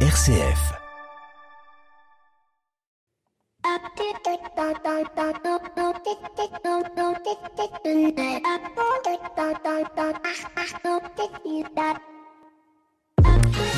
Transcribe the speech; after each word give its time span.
RCF. 0.00 0.76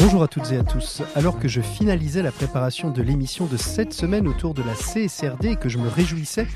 Bonjour 0.08 0.22
à 0.22 0.28
toutes 0.28 0.52
et 0.52 0.56
à 0.56 0.64
tous. 0.64 1.02
Alors 1.16 1.38
que 1.38 1.48
je 1.48 1.60
finalisais 1.60 2.22
la 2.22 2.32
préparation 2.32 2.90
de 2.90 3.02
l'émission 3.02 3.44
de 3.44 3.58
cette 3.58 3.92
semaine 3.92 4.26
autour 4.26 4.54
de 4.54 4.62
la 4.62 4.72
CSRD 4.72 5.48
et 5.48 5.56
que 5.56 5.68
je 5.68 5.76
me 5.76 5.86
réjouissais 5.86 6.46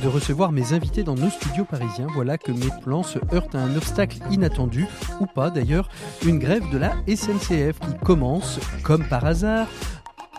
de 0.00 0.06
recevoir 0.06 0.52
mes 0.52 0.74
invités 0.74 1.02
dans 1.02 1.16
nos 1.16 1.28
studios 1.28 1.64
parisiens, 1.64 2.06
voilà 2.14 2.38
que 2.38 2.52
mes 2.52 2.70
plans 2.84 3.02
se 3.02 3.18
heurtent 3.34 3.56
à 3.56 3.58
un 3.58 3.74
obstacle 3.74 4.18
inattendu, 4.30 4.86
ou 5.18 5.26
pas 5.26 5.50
d'ailleurs, 5.50 5.88
une 6.24 6.38
grève 6.38 6.70
de 6.70 6.78
la 6.78 6.92
SNCF 7.08 7.80
qui 7.80 7.98
commence, 8.04 8.60
comme 8.84 9.04
par 9.08 9.24
hasard, 9.24 9.66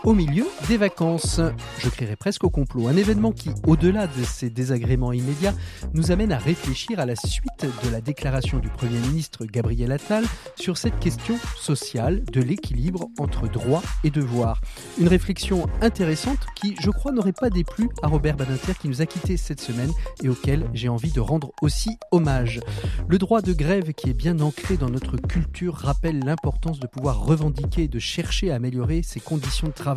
au 0.04 0.14
milieu 0.14 0.46
des 0.68 0.76
vacances. 0.76 1.40
Je 1.78 1.88
crierais 1.88 2.16
presque 2.16 2.44
au 2.44 2.50
complot. 2.50 2.88
Un 2.88 2.96
événement 2.96 3.32
qui, 3.32 3.50
au-delà 3.66 4.06
de 4.06 4.24
ces 4.24 4.50
désagréments 4.50 5.12
immédiats, 5.12 5.54
nous 5.94 6.10
amène 6.10 6.32
à 6.32 6.38
réfléchir 6.38 6.98
à 6.98 7.06
la 7.06 7.14
suite 7.16 7.66
de 7.84 7.90
la 7.90 8.00
déclaration 8.00 8.58
du 8.58 8.68
Premier 8.68 8.98
ministre 8.98 9.44
Gabriel 9.44 9.92
Attal 9.92 10.24
sur 10.56 10.76
cette 10.76 10.98
question 10.98 11.36
sociale 11.56 12.24
de 12.24 12.40
l'équilibre 12.40 13.08
entre 13.18 13.48
droit 13.48 13.82
et 14.02 14.10
devoir. 14.10 14.60
Une 14.98 15.08
réflexion 15.08 15.66
intéressante 15.80 16.40
qui, 16.56 16.74
je 16.80 16.90
crois, 16.90 17.12
n'aurait 17.12 17.32
pas 17.32 17.50
déplu 17.50 17.88
à 18.02 18.08
Robert 18.08 18.36
Badinter 18.36 18.74
qui 18.80 18.88
nous 18.88 19.02
a 19.02 19.06
quittés 19.06 19.36
cette 19.36 19.60
semaine 19.60 19.92
et 20.22 20.28
auquel 20.28 20.68
j'ai 20.74 20.88
envie 20.88 21.12
de 21.12 21.20
rendre 21.20 21.52
aussi 21.62 21.90
hommage. 22.10 22.60
Le 23.08 23.18
droit 23.18 23.40
de 23.40 23.52
grève 23.52 23.92
qui 23.92 24.10
est 24.10 24.14
bien 24.14 24.40
ancré 24.40 24.76
dans 24.76 24.90
notre 24.90 25.16
culture 25.16 25.74
rappelle 25.74 26.20
l'importance 26.20 26.80
de 26.80 26.86
pouvoir 26.86 27.24
revendiquer 27.24 27.84
et 27.84 27.88
de 27.88 27.98
chercher 27.98 28.50
à 28.50 28.56
améliorer 28.56 29.02
ses 29.02 29.20
conditions 29.20 29.68
de 29.68 29.72
travail 29.72 29.91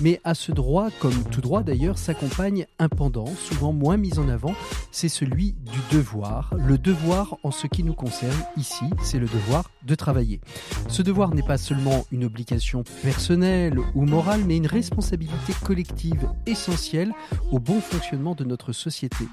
mais 0.00 0.20
à 0.24 0.34
ce 0.34 0.52
droit, 0.52 0.88
comme 0.98 1.24
tout 1.30 1.40
droit 1.40 1.62
d'ailleurs, 1.62 1.98
s'accompagne 1.98 2.66
un 2.78 2.88
pendant, 2.88 3.26
souvent 3.26 3.72
moins 3.72 3.96
mis 3.96 4.18
en 4.18 4.28
avant, 4.28 4.54
c'est 4.90 5.08
celui 5.08 5.52
du 5.52 5.96
devoir. 5.96 6.54
Le 6.56 6.78
devoir 6.78 7.36
en 7.42 7.50
ce 7.50 7.66
qui 7.66 7.82
nous 7.82 7.94
concerne 7.94 8.36
ici, 8.56 8.84
c'est 9.02 9.18
le 9.18 9.26
devoir 9.26 9.70
de 9.86 9.94
travailler. 9.94 10.40
Ce 10.88 11.02
devoir 11.02 11.34
n'est 11.34 11.42
pas 11.42 11.58
seulement 11.58 12.04
une 12.12 12.24
obligation 12.24 12.82
personnelle 13.02 13.78
ou 13.94 14.06
morale, 14.06 14.42
mais 14.46 14.56
une 14.56 14.66
responsabilité 14.66 15.52
collective 15.64 16.28
essentielle 16.46 17.12
au 17.52 17.58
bon 17.58 17.80
fonctionnement 17.80 18.34
de 18.34 18.44
notre 18.44 18.72
société. 18.72 19.24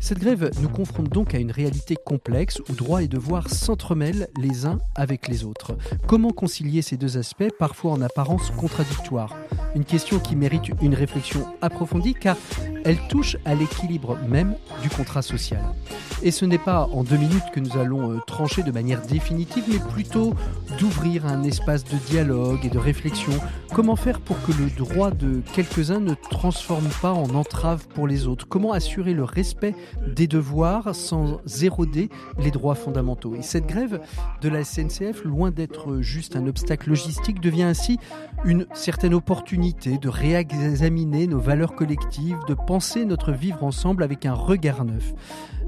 Cette 0.00 0.18
grève 0.18 0.50
nous 0.60 0.68
confronte 0.68 1.08
donc 1.08 1.34
à 1.34 1.38
une 1.38 1.50
réalité 1.50 1.96
complexe 1.96 2.60
où 2.68 2.74
droit 2.74 3.02
et 3.02 3.08
devoir 3.08 3.48
s'entremêlent 3.48 4.28
les 4.38 4.66
uns 4.66 4.78
avec 4.94 5.28
les 5.28 5.44
autres. 5.44 5.76
Comment 6.06 6.30
concilier 6.30 6.82
ces 6.82 6.96
deux 6.96 7.16
aspects, 7.16 7.50
parfois 7.58 7.92
en 7.92 8.02
apparence 8.02 8.50
contradictoires? 8.50 9.29
Une 9.74 9.84
question 9.84 10.18
qui 10.18 10.36
mérite 10.36 10.70
une 10.82 10.94
réflexion 10.94 11.46
approfondie 11.60 12.14
car 12.14 12.36
elle 12.84 12.98
touche 13.08 13.36
à 13.44 13.54
l'équilibre 13.54 14.18
même 14.28 14.54
du 14.82 14.88
contrat 14.88 15.22
social. 15.22 15.62
Et 16.22 16.30
ce 16.30 16.44
n'est 16.44 16.58
pas 16.58 16.86
en 16.92 17.02
deux 17.02 17.16
minutes 17.16 17.50
que 17.52 17.60
nous 17.60 17.78
allons 17.78 18.12
euh, 18.12 18.18
trancher 18.26 18.62
de 18.62 18.70
manière 18.70 19.00
définitive, 19.00 19.64
mais 19.68 19.78
plutôt 19.78 20.34
d'ouvrir 20.78 21.24
un 21.24 21.42
espace 21.44 21.82
de 21.84 21.96
dialogue 21.96 22.60
et 22.62 22.68
de 22.68 22.78
réflexion. 22.78 23.32
Comment 23.72 23.96
faire 23.96 24.20
pour 24.20 24.36
que 24.42 24.52
le 24.52 24.68
droit 24.68 25.10
de 25.10 25.40
quelques-uns 25.54 26.00
ne 26.00 26.12
transforme 26.14 26.88
pas 27.00 27.12
en 27.12 27.34
entrave 27.34 27.88
pour 27.88 28.06
les 28.06 28.26
autres? 28.26 28.46
Comment 28.46 28.72
assurer 28.72 29.14
le 29.14 29.24
respect 29.24 29.74
des 30.06 30.26
devoirs 30.26 30.94
sans 30.94 31.40
éroder 31.62 32.10
les 32.38 32.50
droits 32.50 32.74
fondamentaux? 32.74 33.34
Et 33.34 33.42
cette 33.42 33.66
grève 33.66 34.00
de 34.42 34.48
la 34.50 34.62
SNCF, 34.62 35.24
loin 35.24 35.50
d'être 35.50 36.02
juste 36.02 36.36
un 36.36 36.46
obstacle 36.46 36.90
logistique, 36.90 37.40
devient 37.40 37.62
ainsi 37.62 37.98
une 38.44 38.66
certaine 38.74 39.14
opportunité 39.20 39.98
de 39.98 40.08
réexaminer 40.08 41.26
nos 41.26 41.40
valeurs 41.40 41.74
collectives, 41.74 42.38
de 42.48 42.54
penser 42.54 43.04
notre 43.04 43.32
vivre 43.32 43.62
ensemble 43.62 44.02
avec 44.02 44.24
un 44.24 44.32
regard 44.32 44.82
neuf. 44.86 45.12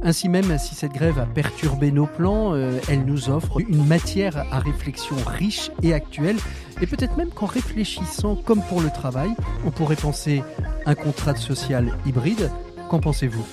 Ainsi 0.02 0.30
même, 0.30 0.56
si 0.58 0.74
cette 0.74 0.92
grève 0.92 1.18
a 1.18 1.26
perturbé 1.26 1.92
nos 1.92 2.06
plans, 2.06 2.54
euh, 2.54 2.80
elle 2.88 3.04
nous 3.04 3.28
offre 3.28 3.60
une 3.60 3.86
matière 3.86 4.38
à 4.50 4.58
réflexion 4.58 5.16
riche 5.26 5.70
et 5.82 5.92
actuelle. 5.92 6.38
Et 6.80 6.86
peut-être 6.86 7.18
même 7.18 7.28
qu'en 7.28 7.44
réfléchissant 7.44 8.36
comme 8.36 8.62
pour 8.62 8.80
le 8.80 8.88
travail, 8.88 9.34
on 9.66 9.70
pourrait 9.70 9.96
penser 9.96 10.42
un 10.86 10.94
contrat 10.94 11.36
social 11.36 11.98
hybride. 12.06 12.50
Qu'en 12.88 13.00
pensez-vous? 13.00 13.44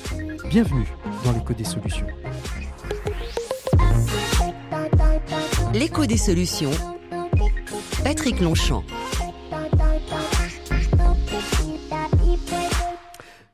Bienvenue 0.50 0.88
dans 1.26 1.34
l'écho 1.34 1.54
des 1.54 1.66
solutions. 1.66 2.08
L'écho 5.74 6.06
des 6.06 6.18
solutions. 6.18 6.72
Patrick 8.06 8.40
Longchamp. 8.40 8.84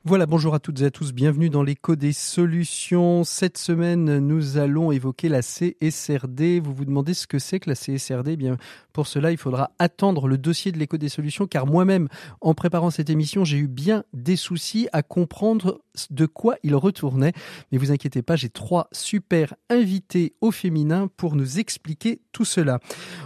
Voilà, 0.08 0.28
bonjour 0.28 0.54
à 0.54 0.60
toutes 0.60 0.82
et 0.82 0.86
à 0.86 0.92
tous, 0.92 1.14
bienvenue 1.14 1.50
dans 1.50 1.64
l'écho 1.64 1.96
des 1.96 2.14
solutions. 2.14 3.24
Cette 3.24 3.58
semaine, 3.58 4.20
nous 4.20 4.58
allons 4.58 4.92
évoquer 4.92 5.30
la 5.30 5.42
CSRD. 5.42 6.60
Vous 6.60 6.76
vous 6.76 6.86
demandez 6.86 7.16
ce 7.16 7.26
que 7.26 7.40
c'est 7.40 7.60
que 7.60 7.72
la 7.72 7.76
CSRD 7.76 8.34
eh 8.34 8.36
bien, 8.36 8.58
pour 8.94 9.08
cela, 9.08 9.32
il 9.32 9.38
faudra 9.40 9.72
attendre 9.80 10.28
le 10.28 10.38
dossier 10.38 10.72
de 10.72 10.78
l'écho 10.78 10.98
des 10.98 11.10
solutions, 11.10 11.48
car 11.48 11.66
moi-même, 11.66 12.08
en 12.40 12.54
préparant 12.54 12.92
cette 12.92 13.10
émission, 13.10 13.46
j'ai 13.46 13.58
eu 13.58 13.68
bien 13.68 14.04
des 14.14 14.36
soucis 14.36 14.88
à 14.94 15.02
comprendre 15.02 15.82
de 16.11 16.25
quoi 16.25 16.56
il 16.63 16.75
retournait. 16.75 17.33
Mais 17.72 17.78
vous 17.78 17.91
inquiétez 17.91 18.22
pas, 18.22 18.35
j'ai 18.35 18.50
trois 18.50 18.88
super 18.91 19.56
invités 19.69 20.35
au 20.41 20.51
féminin 20.51 21.09
pour 21.17 21.35
nous 21.35 21.59
expliquer 21.59 22.22
tout 22.31 22.45
cela. 22.45 22.79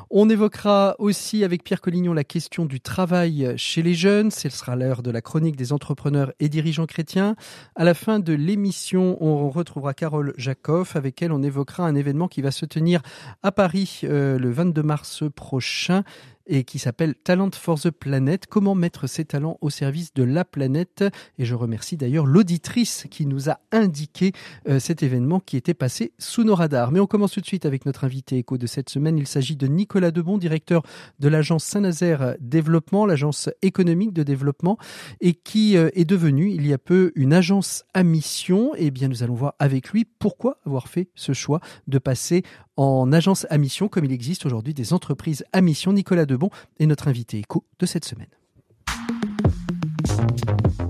On 0.10 0.30
évoquera 0.30 0.96
aussi 1.00 1.44
avec 1.44 1.64
Pierre 1.64 1.82
Collignon 1.82 2.14
la 2.14 2.24
question 2.24 2.66
du 2.66 2.80
travail 2.80 3.54
chez 3.58 3.82
les 3.82 3.96
jeunes. 3.96 4.32
Ce 4.32 4.50
sera 4.50 4.76
l'heure 4.76 5.04
de 5.04 5.12
la 5.12 5.22
chronique 5.22 5.56
des 5.56 5.74
entrepreneurs 5.74 6.32
et 6.40 6.48
dirigeants 6.48 6.70
Jean 6.72 6.86
Chrétien. 6.86 7.36
À 7.76 7.84
la 7.84 7.94
fin 7.94 8.20
de 8.20 8.34
l'émission, 8.34 9.18
on 9.22 9.50
retrouvera 9.50 9.94
Carole 9.94 10.34
Jacob, 10.38 10.86
avec 10.94 11.22
elle 11.22 11.32
on 11.32 11.42
évoquera 11.42 11.86
un 11.86 11.96
événement 11.96 12.28
qui 12.28 12.42
va 12.42 12.52
se 12.52 12.66
tenir 12.66 13.02
à 13.44 13.52
Paris 13.52 14.02
euh, 14.04 14.38
le 14.38 14.52
22 14.52 14.84
mars 14.84 15.24
prochain 15.36 16.04
et 16.50 16.64
qui 16.64 16.80
s'appelle 16.80 17.16
Talent 17.16 17.52
for 17.54 17.80
the 17.80 17.92
Planet. 17.92 18.48
Comment 18.48 18.76
mettre 18.76 19.08
ses 19.08 19.24
talents 19.24 19.58
au 19.62 19.70
service 19.70 20.14
de 20.14 20.24
la 20.24 20.44
planète? 20.44 21.06
Et 21.38 21.46
je 21.46 21.56
remercie 21.56 21.96
d'ailleurs 21.96 22.26
l'auditrice 22.26 23.06
qui 23.10 23.26
nous 23.26 23.50
a 23.50 23.60
indiqué 23.72 24.34
euh, 24.68 24.80
cet 24.80 25.04
événement 25.04 25.40
qui 25.40 25.56
était 25.56 25.76
passé 25.76 26.12
sous 26.18 26.44
nos 26.44 26.56
radars. 26.56 26.92
Mais 26.92 27.00
on 27.00 27.06
commence 27.06 27.32
tout 27.34 27.42
de 27.42 27.46
suite 27.46 27.66
avec 27.66 27.86
notre 27.86 28.04
invité 28.04 28.38
écho 28.38 28.58
de 28.58 28.68
cette 28.68 28.90
semaine. 28.90 29.18
Il 29.18 29.28
s'agit 29.28 29.56
de 29.56 29.68
Nicolas 29.68 30.12
Debon, 30.12 30.38
directeur 30.38 30.82
de 31.20 31.28
l'agence 31.30 31.64
Saint-Nazaire 31.64 32.36
Développement, 32.40 33.06
l'agence 33.06 33.50
économique 33.62 34.14
de 34.14 34.24
développement, 34.24 34.78
et 35.22 35.34
qui 35.34 35.78
euh, 35.78 35.90
est 35.94 36.06
devenue 36.06 36.50
il 36.50 36.66
y 36.66 36.74
a 36.74 36.80
peu 36.80 37.12
une 37.16 37.34
agence 37.34 37.84
à 37.94 38.04
mission. 38.04 38.74
Et 38.76 38.88
eh 38.88 38.92
bien, 38.92 39.08
nous 39.08 39.22
allons 39.22 39.36
voir 39.36 39.54
avec 39.60 39.90
lui 39.90 40.06
pourquoi 40.06 40.58
avoir 40.66 40.88
fait 40.88 41.10
ce 41.14 41.34
choix 41.34 41.60
de 41.88 42.00
passer 42.00 42.44
en 42.80 43.12
agence 43.12 43.46
à 43.50 43.58
mission, 43.58 43.90
comme 43.90 44.06
il 44.06 44.12
existe 44.14 44.46
aujourd'hui 44.46 44.74
des 44.74 44.94
entreprises 44.94 45.44
à 45.52 45.60
mission. 45.60 45.92
Nicolas 45.92 46.26
Debon 46.26 46.50
est 46.80 46.86
notre 46.86 47.10
invité 47.10 47.40
éco 47.40 47.66
de 47.78 47.86
cette 47.86 48.06
semaine. 48.06 48.30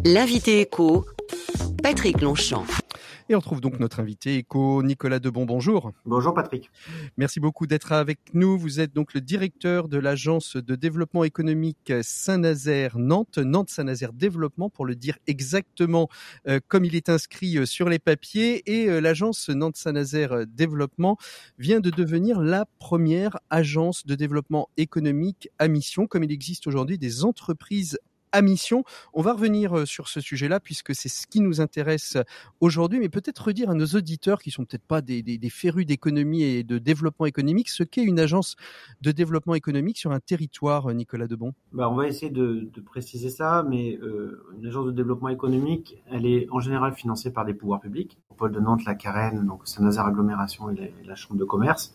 L'invité 0.06 0.62
éco, 0.62 1.06
Patrick 1.82 2.22
Longchamp. 2.22 2.66
Et 3.32 3.36
on 3.36 3.40
retrouve 3.40 3.62
donc 3.62 3.80
notre 3.80 4.00
invité 4.00 4.38
éco, 4.38 4.82
Nicolas 4.82 5.20
Debon. 5.20 5.46
Bonjour. 5.46 5.92
Bonjour 6.04 6.34
Patrick. 6.34 6.72
Merci 7.16 7.40
beaucoup 7.40 7.68
d'être 7.68 7.92
avec 7.92 8.18
nous. 8.34 8.58
Vous 8.58 8.80
êtes 8.80 8.92
donc 8.92 9.14
le 9.14 9.22
directeur 9.22 9.88
de 9.88 10.00
l'agence 10.00 10.58
de 10.58 10.74
développement 10.74 11.24
économique 11.24 11.94
Saint-Nazaire 12.02 12.98
Nantes, 12.98 13.38
Nantes 13.38 13.70
Saint-Nazaire 13.70 14.14
Développement 14.14 14.72
pour 14.72 14.84
le 14.84 14.96
dire 14.96 15.20
exactement 15.28 16.10
euh, 16.48 16.60
comme 16.68 16.86
il 16.86 16.96
est 16.96 17.08
inscrit 17.08 17.60
euh, 17.60 17.68
sur 17.68 17.88
les 17.88 18.00
papiers. 18.00 18.64
Et 18.66 18.90
euh, 18.90 19.00
l'agence 19.00 19.50
Nantes 19.50 19.78
Saint-Nazaire 19.78 20.48
Développement 20.48 21.20
vient 21.60 21.82
de 21.82 21.92
devenir 21.92 22.42
la 22.42 22.66
première 22.80 23.38
agence 23.52 24.08
de 24.08 24.16
développement 24.16 24.70
économique 24.78 25.50
à 25.60 25.68
mission, 25.68 26.08
comme 26.08 26.24
il 26.24 26.32
existe 26.32 26.66
aujourd'hui 26.66 26.98
des 26.98 27.24
entreprises 27.24 28.00
à 28.32 28.42
mission. 28.42 28.84
On 29.14 29.22
va 29.22 29.34
revenir 29.34 29.78
euh, 29.78 29.86
sur 29.86 30.08
ce 30.08 30.22
sujet-là 30.22 30.60
puisque 30.60 30.96
c'est 30.96 31.10
ce 31.10 31.28
qui 31.28 31.42
nous 31.42 31.62
intéresse 31.62 32.18
aujourd'hui, 32.60 33.00
mais 33.00 33.10
peut-être 33.10 33.40
redire 33.40 33.70
à 33.70 33.74
nos 33.74 33.86
auditeurs 33.86 34.42
qui 34.42 34.52
sont 34.52 34.66
peut-être 34.66 34.86
pas 34.86 35.02
des, 35.02 35.22
des, 35.22 35.50
férus 35.50 35.86
d'économie 35.86 36.44
et 36.44 36.64
de 36.64 36.78
développement 36.78 37.26
économique 37.26 37.70
ce 37.70 37.84
qu'est 37.84 38.04
une 38.04 38.20
agence 38.20 38.56
de 39.02 39.12
développement 39.12 39.56
économique 39.56 39.98
sur 39.98 40.12
un 40.12 40.20
territoire, 40.20 40.90
euh, 40.90 40.94
Nicolas 40.94 41.28
Debon? 41.28 41.54
Bah, 41.72 41.90
on 41.90 41.96
va 41.96 42.08
essayer 42.08 42.32
de, 42.32 42.70
préciser 42.86 43.30
ça, 43.30 43.66
mais 43.68 44.00
euh, 44.02 44.44
une 44.58 44.66
agence 44.66 44.86
de 44.86 44.92
développement 44.92 45.30
économique, 45.30 46.02
elle 46.10 46.26
est 46.26 46.48
en 46.52 46.60
général 46.60 46.94
financée 46.94 47.32
par 47.32 47.46
des 47.46 47.54
pouvoirs 47.54 47.80
publics. 47.80 48.18
Pôle 48.38 48.52
de 48.52 48.60
Nantes, 48.60 48.86
la 48.86 48.96
Carène, 48.96 49.46
donc 49.46 49.68
Saint-Nazaire 49.68 50.06
Agglomération 50.06 50.70
et 50.70 50.94
la, 51.06 51.16
Chambre 51.16 51.40
de 51.40 51.46
commerce. 51.46 51.94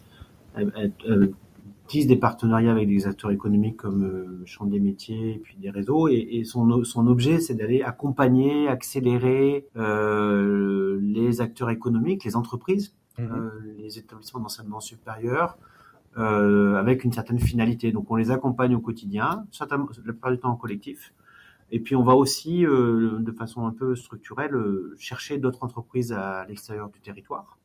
Tisse 1.87 2.07
des 2.07 2.17
partenariats 2.17 2.73
avec 2.73 2.89
des 2.89 3.07
acteurs 3.07 3.31
économiques 3.31 3.77
comme 3.77 4.05
euh, 4.05 4.43
Champ 4.47 4.67
des 4.67 4.81
métiers 4.81 5.35
et 5.35 5.39
puis 5.39 5.57
des 5.59 5.71
réseaux. 5.71 6.09
Et, 6.09 6.27
et 6.33 6.45
son, 6.45 6.85
son 6.85 7.07
objet, 7.07 7.41
c'est 7.41 7.55
d'aller 7.55 7.83
accompagner, 7.83 8.69
accélérer 8.69 9.67
euh, 9.77 10.99
les 11.03 11.41
acteurs 11.41 11.71
économiques, 11.71 12.25
les 12.25 12.37
entreprises, 12.37 12.95
mmh 13.19 13.23
euh, 13.23 13.51
les 13.79 13.99
établissements 13.99 14.41
d'enseignement 14.41 14.81
supérieur, 14.81 15.59
avec 16.17 17.05
une 17.05 17.13
certaine 17.13 17.41
finalité. 17.41 17.91
Donc 17.93 18.11
on 18.11 18.17
les 18.17 18.31
accompagne 18.31 18.75
au 18.75 18.81
quotidien, 18.81 19.47
certainement 19.51 19.89
la 20.05 20.13
plupart 20.13 20.31
du 20.31 20.39
temps 20.39 20.51
en 20.51 20.57
collectif. 20.57 21.13
Et 21.73 21.81
puis 21.81 21.97
on 21.97 22.05
va 22.05 22.15
aussi, 22.15 22.63
de 22.63 23.35
façon 23.37 23.67
un 23.67 23.73
peu 23.73 23.97
structurelle, 23.97 24.55
chercher 24.97 25.39
d'autres 25.39 25.65
entreprises 25.65 26.13
à 26.13 26.47
l'extérieur 26.47 26.89
du 26.89 27.01
territoire. 27.01 27.59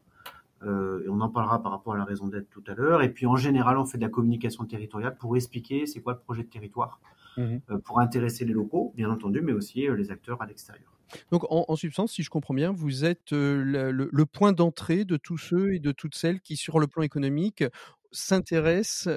Euh, 0.64 1.04
et 1.06 1.10
on 1.10 1.22
en 1.22 1.30
parlera 1.30 1.62
par 1.62 1.72
rapport 1.72 1.94
à 1.94 1.98
la 1.98 2.04
raison 2.04 2.28
d'être 2.28 2.50
tout 2.50 2.64
à 2.68 2.74
l'heure. 2.74 3.02
Et 3.02 3.10
puis 3.10 3.26
en 3.26 3.36
général, 3.36 3.78
on 3.78 3.86
fait 3.86 3.98
de 3.98 4.04
la 4.04 4.10
communication 4.10 4.66
territoriale 4.66 5.16
pour 5.18 5.36
expliquer 5.36 5.86
c'est 5.86 6.02
quoi 6.02 6.14
le 6.14 6.20
projet 6.20 6.44
de 6.44 6.50
territoire, 6.50 7.00
mhm. 7.38 7.62
euh, 7.70 7.78
pour 7.80 8.00
intéresser 8.00 8.46
les 8.46 8.54
locaux, 8.54 8.94
bien 8.96 9.10
entendu, 9.10 9.42
mais 9.42 9.54
aussi 9.54 9.88
euh, 9.88 9.96
les 9.96 10.12
acteurs 10.12 10.42
à 10.42 10.46
l'extérieur. 10.46 10.92
Donc 11.32 11.44
en, 11.50 11.76
substance, 11.76 12.12
si 12.12 12.22
je 12.22 12.30
comprends 12.30 12.54
bien, 12.54 12.72
vous 12.72 13.04
êtes 13.04 13.32
le, 13.32 14.24
point 14.26 14.52
d'entrée 14.52 15.06
de 15.06 15.18
tous 15.18 15.40
ceux 15.40 15.74
et 15.74 15.80
de 15.80 15.92
toutes 15.92 16.14
celles 16.14 16.40
qui, 16.40 16.56
sur 16.56 16.80
le 16.80 16.86
plan 16.86 17.02
économique, 17.02 17.64
s'intéressent 18.12 19.08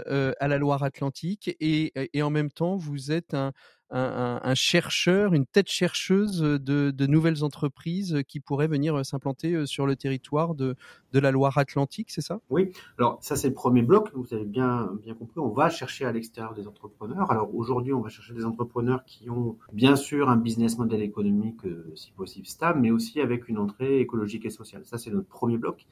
à 0.40 0.48
la 0.48 0.58
Loire-Atlantique 0.58 1.56
et, 1.60 1.92
et, 2.12 2.22
en 2.22 2.30
même 2.30 2.50
temps, 2.50 2.76
vous 2.76 3.12
êtes 3.12 3.34
un, 3.34 3.52
un, 3.92 4.54
chercheur, 4.54 5.34
une 5.34 5.46
tête 5.46 5.68
chercheuse 5.68 6.40
de, 6.40 7.06
nouvelles 7.06 7.44
entreprises 7.44 8.22
qui 8.26 8.40
pourraient 8.40 8.68
venir 8.68 9.04
s'implanter 9.04 9.66
sur 9.66 9.86
le 9.86 9.96
territoire 9.96 10.54
de, 10.54 10.76
la 11.12 11.30
Loire-Atlantique, 11.30 12.10
c'est 12.10 12.22
ça? 12.22 12.40
Oui, 12.48 12.72
alors 12.98 13.18
ça 13.20 13.36
c'est 13.36 13.48
le 13.48 13.54
premier 13.54 13.82
bloc, 13.82 14.10
vous 14.14 14.32
avez 14.32 14.44
bien, 14.44 14.90
bien 15.02 15.14
compris, 15.14 15.38
on 15.40 15.50
va 15.50 15.68
chercher 15.68 16.06
à 16.06 16.12
l'extérieur 16.12 16.54
des 16.54 16.66
entrepreneurs. 16.66 17.30
Alors 17.30 17.54
aujourd'hui 17.54 17.92
on 17.92 18.00
va 18.00 18.08
chercher 18.08 18.32
des 18.34 18.44
entrepreneurs 18.44 19.04
qui 19.04 19.28
ont 19.28 19.58
bien 19.72 19.96
sûr 19.96 20.30
un 20.30 20.36
business 20.36 20.78
model 20.78 21.02
économique 21.02 21.60
si 21.94 22.12
possible 22.12 22.46
stable, 22.46 22.80
mais 22.80 22.90
aussi 22.90 23.20
avec 23.20 23.48
une 23.48 23.58
entrée 23.58 24.00
écologique 24.00 24.46
et 24.46 24.50
sociale. 24.50 24.84
Ça 24.84 24.96
c'est 24.96 25.10
notre 25.10 25.28
premier 25.28 25.58
bloc. 25.58 25.86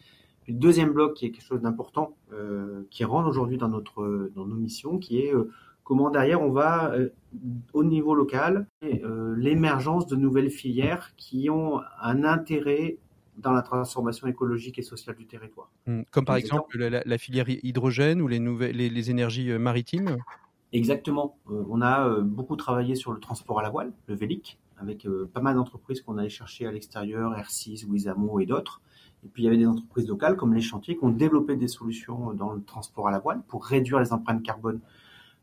Puis 0.50 0.54
le 0.54 0.60
deuxième 0.60 0.92
bloc 0.92 1.14
qui 1.14 1.26
est 1.26 1.30
quelque 1.30 1.46
chose 1.46 1.60
d'important, 1.60 2.16
qui 2.90 3.04
rentre 3.04 3.28
aujourd'hui 3.28 3.56
dans, 3.56 3.68
notre, 3.68 4.30
dans 4.34 4.46
nos 4.46 4.56
missions, 4.56 4.98
qui 4.98 5.20
est 5.20 5.32
comment 5.90 6.08
derrière 6.08 6.40
on 6.40 6.52
va 6.52 6.92
euh, 6.92 7.08
au 7.72 7.82
niveau 7.82 8.14
local 8.14 8.68
euh, 8.84 9.34
l'émergence 9.36 10.06
de 10.06 10.14
nouvelles 10.14 10.48
filières 10.48 11.10
qui 11.16 11.50
ont 11.50 11.80
un 12.00 12.22
intérêt 12.22 12.98
dans 13.38 13.50
la 13.50 13.62
transformation 13.62 14.28
écologique 14.28 14.78
et 14.78 14.82
sociale 14.82 15.16
du 15.16 15.26
territoire. 15.26 15.68
Mmh. 15.86 16.02
Comme 16.12 16.24
par 16.24 16.36
exemple 16.36 16.78
la, 16.78 17.18
filière 17.18 17.46
hydrogène 17.48 18.22
ou 18.22 18.28
les, 18.28 18.38
nouvelles, 18.38 18.76
les, 18.76 19.10
énergies 19.10 19.50
euh, 19.50 19.58
maritimes 19.58 20.16
Exactement. 20.72 21.36
on 21.48 21.82
a 21.82 22.20
beaucoup 22.20 22.54
travaillé 22.54 22.94
sur 22.94 23.10
le 23.10 23.18
transport 23.18 23.58
à 23.58 23.62
la 23.64 23.70
voile, 23.70 23.92
le 24.06 24.14
VELIC, 24.14 24.60
avec 24.78 25.04
pas 25.34 25.40
mal 25.40 25.56
d'entreprises 25.56 26.00
qu'on 26.00 26.16
allait 26.16 26.28
chercher 26.28 26.64
à 26.68 26.70
l'extérieur, 26.70 27.32
R6, 27.32 27.86
Wizamo 27.86 28.38
et 28.38 28.46
d'autres. 28.46 28.80
Et 29.24 29.28
puis 29.28 29.42
il 29.42 29.46
y 29.46 29.48
avait 29.48 29.58
des 29.58 29.66
entreprises 29.66 30.08
locales 30.08 30.36
comme 30.36 30.54
les 30.54 30.60
chantiers 30.60 30.96
qui 30.96 31.04
ont 31.04 31.10
développé 31.10 31.56
des 31.56 31.68
solutions 31.68 32.32
dans 32.32 32.52
le 32.52 32.62
transport 32.62 33.08
à 33.08 33.10
la 33.10 33.18
voile 33.18 33.42
pour 33.48 33.64
réduire 33.64 34.00
les 34.00 34.12
empreintes 34.12 34.42
carbone 34.42 34.80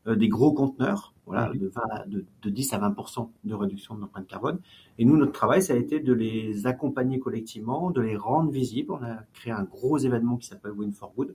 euh, 0.08 0.16
des 0.16 0.28
gros 0.28 0.52
conteneurs, 0.52 1.12
voilà, 1.26 1.52
de, 1.54 2.24
de, 2.42 2.50
10 2.50 2.72
à 2.72 2.78
20% 2.78 3.28
de 3.44 3.54
réduction 3.54 3.94
de 3.94 4.00
l'empreinte 4.00 4.26
carbone. 4.26 4.58
Et 4.96 5.04
nous, 5.04 5.16
notre 5.16 5.32
travail, 5.32 5.62
ça 5.62 5.74
a 5.74 5.76
été 5.76 6.00
de 6.00 6.12
les 6.12 6.66
accompagner 6.66 7.18
collectivement, 7.18 7.90
de 7.90 8.00
les 8.00 8.16
rendre 8.16 8.50
visibles. 8.50 8.92
On 8.92 9.02
a 9.02 9.16
créé 9.34 9.52
un 9.52 9.64
gros 9.64 9.98
événement 9.98 10.36
qui 10.36 10.46
s'appelle 10.46 10.72
Win 10.72 10.92
for 10.92 11.12
Good, 11.16 11.34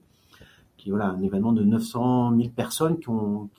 qui 0.77 0.89
est 0.89 0.91
voilà, 0.91 1.09
un 1.09 1.21
événement 1.21 1.53
de 1.53 1.63
900 1.63 2.35
000 2.35 2.49
personnes 2.49 2.99
qui, 2.99 3.09
ont, 3.09 3.49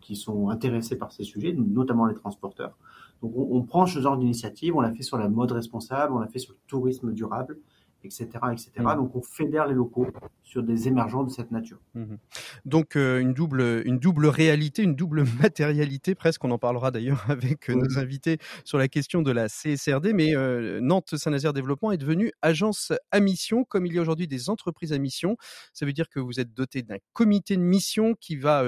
qui, 0.00 0.14
sont 0.14 0.50
intéressées 0.50 0.96
par 0.96 1.10
ces 1.10 1.24
sujets, 1.24 1.52
notamment 1.52 2.06
les 2.06 2.14
transporteurs. 2.14 2.76
Donc 3.22 3.32
on, 3.36 3.48
on 3.56 3.62
prend 3.62 3.86
ce 3.86 3.98
genre 4.00 4.16
d'initiative, 4.16 4.76
on 4.76 4.80
l'a 4.80 4.92
fait 4.92 5.02
sur 5.02 5.18
la 5.18 5.28
mode 5.28 5.52
responsable, 5.52 6.12
on 6.12 6.18
l'a 6.18 6.28
fait 6.28 6.38
sur 6.38 6.52
le 6.52 6.58
tourisme 6.68 7.12
durable, 7.12 7.58
etc. 8.04 8.28
etc. 8.52 8.70
Mmh. 8.78 8.96
Donc 8.96 9.16
on 9.16 9.22
fédère 9.22 9.66
les 9.66 9.74
locaux 9.74 10.06
sur 10.50 10.62
des 10.64 10.88
émergents 10.88 11.22
de 11.22 11.30
cette 11.30 11.52
nature. 11.52 11.78
Mmh. 11.94 12.16
Donc 12.64 12.96
euh, 12.96 13.20
une, 13.20 13.34
double, 13.34 13.82
une 13.84 13.98
double 13.98 14.26
réalité, 14.26 14.82
une 14.82 14.96
double 14.96 15.24
matérialité 15.40 16.14
presque, 16.16 16.42
on 16.44 16.50
en 16.50 16.58
parlera 16.58 16.90
d'ailleurs 16.90 17.24
avec 17.30 17.70
euh, 17.70 17.74
nos 17.74 17.98
invités 17.98 18.38
sur 18.64 18.78
la 18.78 18.88
question 18.88 19.22
de 19.22 19.30
la 19.30 19.48
CSRD, 19.48 20.12
mais 20.12 20.34
euh, 20.34 20.80
Nantes-Saint-Nazaire 20.80 21.52
Développement 21.52 21.92
est 21.92 21.98
devenue 21.98 22.32
agence 22.42 22.92
à 23.12 23.20
mission, 23.20 23.64
comme 23.64 23.86
il 23.86 23.94
y 23.94 23.98
a 23.98 24.02
aujourd'hui 24.02 24.26
des 24.26 24.50
entreprises 24.50 24.92
à 24.92 24.98
mission. 24.98 25.36
Ça 25.72 25.86
veut 25.86 25.92
dire 25.92 26.08
que 26.08 26.18
vous 26.18 26.40
êtes 26.40 26.52
doté 26.52 26.82
d'un 26.82 26.98
comité 27.12 27.56
de 27.56 27.62
mission 27.62 28.14
qui 28.14 28.36
va, 28.36 28.64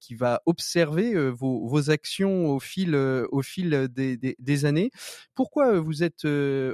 qui 0.00 0.14
va 0.14 0.42
observer 0.46 1.30
vos, 1.30 1.66
vos, 1.66 1.90
actions 1.90 2.46
au 2.46 2.60
fil, 2.60 2.94
au 2.94 3.42
fil 3.42 3.88
des, 3.90 4.16
des, 4.16 4.36
des 4.38 4.64
années. 4.64 4.90
Pourquoi 5.34 5.80
vous 5.80 6.02
êtes 6.02 6.26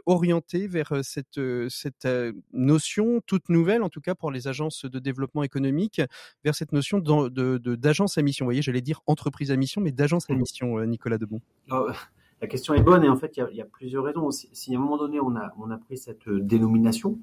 orienté 0.06 0.66
vers 0.66 0.92
cette 1.02 1.38
cette 1.74 2.06
euh, 2.06 2.32
notion 2.52 3.20
toute 3.26 3.48
nouvelle, 3.48 3.82
en 3.82 3.88
tout 3.88 4.00
cas 4.00 4.14
pour 4.14 4.30
les 4.30 4.48
agences 4.48 4.84
de 4.84 4.98
développement 4.98 5.42
économique, 5.42 6.00
vers 6.44 6.54
cette 6.54 6.72
notion 6.72 6.98
d'agence 6.98 8.18
à 8.18 8.22
mission. 8.22 8.44
Vous 8.44 8.48
voyez, 8.48 8.62
j'allais 8.62 8.80
dire 8.80 9.00
entreprise 9.06 9.50
à 9.50 9.56
mission, 9.56 9.80
mais 9.80 9.92
d'agence 9.92 10.30
à 10.30 10.34
mmh. 10.34 10.38
mission, 10.38 10.78
euh, 10.78 10.86
Nicolas 10.86 11.18
Debon. 11.18 11.40
la 11.68 12.46
question 12.46 12.74
est 12.74 12.82
bonne 12.82 13.04
et 13.04 13.08
en 13.08 13.16
fait, 13.16 13.36
il 13.36 13.56
y 13.56 13.60
a, 13.60 13.64
plusieurs 13.64 14.04
raisons. 14.04 14.30
Si, 14.30 14.74
à 14.74 14.78
un 14.78 14.80
moment 14.80 14.96
donné, 14.96 15.20
on 15.20 15.36
a, 15.36 15.52
on 15.58 15.70
a 15.70 15.78
pris 15.78 15.98
cette 15.98 16.26
euh, 16.28 16.40
dénomination, 16.40 17.18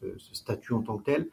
ce, 0.00 0.34
statut 0.34 0.74
en 0.74 0.82
tant 0.82 0.98
que 0.98 1.04
tel, 1.04 1.28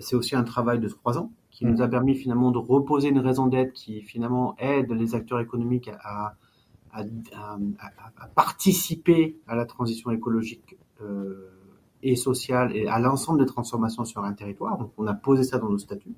c'est 0.00 0.16
aussi 0.16 0.34
un 0.34 0.42
travail 0.42 0.80
de 0.80 0.88
trois 0.88 1.18
ans 1.18 1.30
qui 1.50 1.66
nous 1.66 1.78
mmh. 1.78 1.82
a 1.82 1.88
permis 1.88 2.14
finalement 2.14 2.50
de 2.50 2.58
reposer 2.58 3.08
une 3.08 3.20
raison 3.20 3.46
d'être 3.46 3.72
qui 3.72 4.02
finalement 4.02 4.56
aide 4.58 4.90
les 4.90 5.14
acteurs 5.14 5.38
économiques 5.38 5.90
à, 6.02 6.34
à, 6.92 7.06
participer 8.34 9.36
à 9.46 9.56
la 9.56 9.64
transition 9.64 10.10
écologique 10.10 10.76
et 12.02 12.16
sociale 12.16 12.76
et 12.76 12.88
à 12.88 12.98
l'ensemble 12.98 13.40
des 13.40 13.46
transformations 13.46 14.04
sur 14.04 14.24
un 14.24 14.32
territoire. 14.32 14.78
Donc, 14.78 14.92
on 14.98 15.06
a 15.06 15.14
posé 15.14 15.44
ça 15.44 15.58
dans 15.58 15.68
nos 15.68 15.78
statuts. 15.78 16.14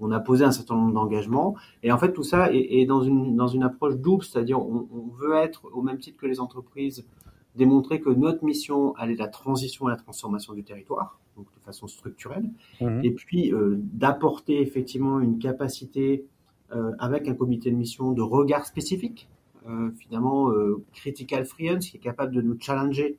On 0.00 0.10
a 0.10 0.20
posé 0.20 0.44
un 0.44 0.50
certain 0.50 0.74
nombre 0.74 0.92
d'engagements. 0.92 1.54
Et 1.82 1.92
en 1.92 1.98
fait, 1.98 2.12
tout 2.12 2.24
ça 2.24 2.52
est, 2.52 2.84
dans, 2.84 3.02
une, 3.02 3.36
dans 3.36 3.46
une 3.46 3.62
approche 3.62 3.96
double, 3.96 4.24
c'est-à-dire 4.24 4.60
on, 4.60 4.86
veut 5.18 5.34
être, 5.36 5.68
au 5.72 5.82
même 5.82 5.98
titre 5.98 6.18
que 6.18 6.26
les 6.26 6.40
entreprises, 6.40 7.06
démontrer 7.54 8.00
que 8.00 8.10
notre 8.10 8.44
mission, 8.44 8.94
elle 9.00 9.12
est 9.12 9.16
la 9.16 9.28
transition 9.28 9.88
et 9.88 9.92
la 9.92 9.96
transformation 9.96 10.52
du 10.52 10.64
territoire, 10.64 11.20
donc 11.36 11.46
de 11.54 11.60
façon 11.60 11.86
structurelle. 11.86 12.50
Mmh. 12.80 13.00
Et 13.04 13.12
puis, 13.12 13.52
euh, 13.52 13.76
d'apporter 13.78 14.60
effectivement 14.60 15.20
une 15.20 15.38
capacité 15.38 16.26
euh, 16.72 16.90
avec 16.98 17.28
un 17.28 17.34
comité 17.34 17.70
de 17.70 17.76
mission 17.76 18.12
de 18.12 18.22
regard 18.22 18.66
spécifique, 18.66 19.28
euh, 19.68 19.90
finalement, 19.92 20.50
critical 20.92 21.46
friends, 21.46 21.78
qui 21.78 21.96
est 21.96 22.00
capable 22.00 22.34
de 22.34 22.42
nous 22.42 22.56
challenger 22.60 23.16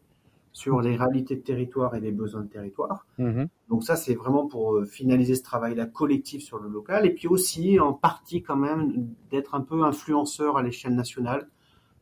sur 0.55 0.79
les 0.79 0.95
réalités 0.95 1.35
de 1.35 1.41
territoire 1.41 1.95
et 1.95 1.99
les 1.99 2.13
besoins 2.13 2.43
de 2.43 2.47
territoire. 2.47 3.05
Mhm. 3.17 3.49
Donc 3.67 3.83
ça, 3.83 3.97
c'est 3.97 4.15
vraiment 4.15 4.47
pour 4.47 4.75
euh, 4.75 4.85
finaliser 4.85 5.35
ce 5.35 5.43
travail-là 5.43 5.85
collectif 5.85 6.41
sur 6.41 6.59
le 6.59 6.69
local, 6.69 7.05
et 7.05 7.09
puis 7.09 7.27
aussi 7.27 7.77
en 7.77 7.91
partie 7.91 8.41
quand 8.41 8.55
même 8.55 9.05
d'être 9.29 9.53
un 9.53 9.59
peu 9.59 9.83
influenceur 9.83 10.55
à 10.55 10.63
l'échelle 10.63 10.95
nationale 10.95 11.49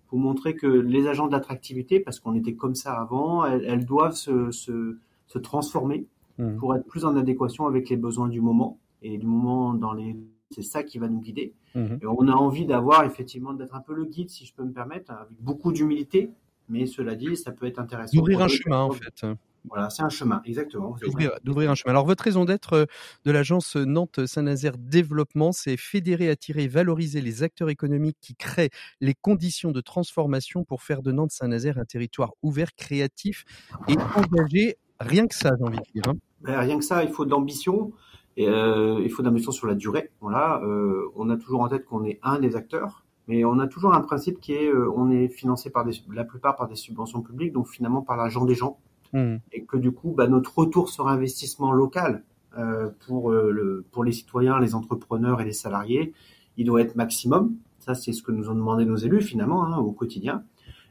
pour 0.06 0.20
montrer 0.20 0.56
que 0.56 0.68
les 0.68 1.08
agents 1.08 1.26
d'attractivité, 1.26 2.00
parce 2.00 2.20
qu'on 2.20 2.36
était 2.36 2.54
comme 2.54 2.76
ça 2.76 2.94
avant, 2.94 3.44
elles, 3.44 3.86
doivent 3.86 4.14
se, 4.14 4.52
se, 4.52 5.40
transformer 5.40 6.06
mhm. 6.38 6.58
pour 6.58 6.76
être 6.76 6.86
plus 6.86 7.06
en 7.06 7.16
adéquation 7.16 7.66
avec 7.66 7.90
les 7.90 7.98
besoins 7.98 8.30
du 8.30 8.40
moment 8.40 8.78
et 9.02 9.18
du 9.18 9.26
moment 9.26 9.74
dans 9.74 9.94
les 9.94 10.16
c'est 10.52 10.62
ça 10.62 10.84
qui 10.84 11.00
va 11.00 11.10
nous 11.10 11.22
guider. 11.22 11.56
Mhm. 11.74 11.98
Et 12.04 12.06
on 12.06 12.28
a 12.28 12.34
envie 12.34 12.68
d'avoir 12.68 13.04
effectivement 13.04 13.54
d'être 13.54 13.74
un 13.74 13.82
peu 13.82 13.96
le 13.96 14.06
guide, 14.06 14.30
si 14.30 14.46
je 14.46 14.54
peux 14.54 14.64
me 14.64 14.72
permettre, 14.72 15.10
avec 15.10 15.34
beaucoup 15.40 15.72
d'humilité, 15.72 16.30
mais 16.70 16.86
cela 16.86 17.16
dit, 17.16 17.36
ça 17.36 17.52
peut 17.52 17.66
être 17.66 17.80
intéressant. 17.80 18.18
D'ouvrir 18.18 18.42
un 18.42 18.48
chemin, 18.48 18.82
en 18.82 18.92
fait. 18.92 19.26
Voilà, 19.70 19.90
c'est 19.90 20.04
un 20.04 20.10
chemin, 20.10 20.42
exactement. 20.46 20.96
D'ouvrir 21.44 21.72
un 21.72 21.76
chemin. 21.76 21.92
Alors, 21.92 22.06
votre 22.06 22.24
raison 22.24 22.44
d'être 22.44 22.74
euh, 22.74 22.86
de 23.24 23.32
l'agence 23.32 23.76
Nantes-Saint-Nazaire 23.76 24.78
Développement, 24.78 25.52
c'est 25.52 25.78
fédérer, 25.78 26.30
attirer, 26.30 26.68
valoriser 26.68 27.22
les 27.22 27.44
acteurs 27.44 27.70
économiques 27.70 28.18
qui 28.20 28.36
créent 28.36 28.72
les 29.00 29.14
conditions 29.14 29.72
de 29.72 29.80
transformation 29.80 30.66
pour 30.66 30.84
faire 30.84 31.02
de 31.02 31.12
Nantes-Saint-Nazaire 31.12 31.78
un 31.78 31.86
territoire 31.86 32.34
ouvert, 32.42 32.76
créatif 32.76 33.46
et 33.88 33.96
engagé. 34.16 34.78
Rien 35.00 35.28
que 35.28 35.36
ça, 35.36 35.52
j'ai 35.58 35.64
envie 35.64 35.78
de 35.78 35.92
dire. 35.94 36.04
Hein. 36.08 36.16
Ben, 36.42 36.60
rien 36.60 36.78
que 36.78 36.84
ça, 36.84 37.04
il 37.04 37.10
faut 37.10 37.26
de 37.26 37.32
l'ambition. 37.32 37.94
Et, 38.36 38.48
euh, 38.48 39.00
il 39.04 39.10
faut 39.12 39.22
de 39.22 39.28
l'ambition 39.28 39.52
sur 39.52 39.68
la 39.68 39.76
durée. 39.76 40.12
Voilà, 40.20 40.62
euh, 40.64 41.10
on 41.16 41.30
a 41.30 41.38
toujours 41.38 41.62
en 41.62 41.70
tête 41.70 41.86
qu'on 41.86 42.04
est 42.04 42.20
un 42.24 42.40
des 42.40 42.56
acteurs 42.56 43.03
mais 43.28 43.46
on 43.46 43.60
a 43.60 43.68
toujours 43.68 43.94
un 43.94 44.02
principe 44.02 44.40
qui 44.40 44.54
est, 44.54 44.68
euh, 44.68 44.92
on 44.96 45.10
est 45.10 45.30
financé 45.30 45.70
par 45.70 45.86
des, 45.86 45.94
la 46.12 46.26
plupart 46.26 46.56
par 46.56 46.68
des 46.68 46.76
subventions 46.76 47.22
publiques, 47.22 47.54
donc 47.54 47.68
finalement 47.68 48.02
par 48.02 48.18
l'argent 48.18 48.46
des 48.46 48.56
gens, 48.56 48.80
mmh. 49.14 49.36
et 49.52 49.64
que 49.64 49.78
du 49.78 49.92
coup, 49.92 50.14
bah, 50.16 50.28
notre 50.28 50.58
retour 50.58 50.90
sur 50.90 51.08
investissement 51.08 51.72
local 51.72 52.24
euh, 52.58 52.90
pour 53.08 53.32
euh, 53.32 53.50
le, 53.52 53.86
pour 53.92 54.04
les 54.04 54.12
citoyens, 54.12 54.60
les 54.60 54.76
entrepreneurs 54.76 55.40
et 55.42 55.46
les 55.46 55.54
salariés, 55.54 56.14
il 56.58 56.66
doit 56.66 56.82
être 56.82 56.96
maximum. 56.96 57.56
Ça, 57.80 57.96
c'est 57.96 58.14
ce 58.14 58.24
que 58.24 58.32
nous 58.32 58.50
ont 58.50 58.56
demandé 58.56 58.86
nos 58.86 58.96
élus 58.96 59.22
finalement 59.22 59.66
hein, 59.66 59.78
au 59.78 59.92
quotidien. 59.92 60.44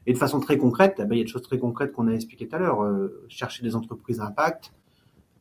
Et 0.07 0.12
de 0.12 0.19
façon 0.19 0.41
très 0.41 0.59
concrète, 0.59 0.97
bah, 0.99 1.07
il 1.12 1.19
y 1.19 1.21
a 1.21 1.25
des 1.25 1.31
choses 1.31 1.43
très 1.43 1.59
concrètes 1.59 1.93
qu'on 1.93 2.09
a 2.09 2.12
expliquées 2.12 2.49
tout 2.49 2.57
à 2.57 2.59
l'heure. 2.59 2.85
chercher 3.29 3.62
des 3.62 3.77
entreprises 3.77 4.21
à 4.21 4.27
impact, 4.27 4.73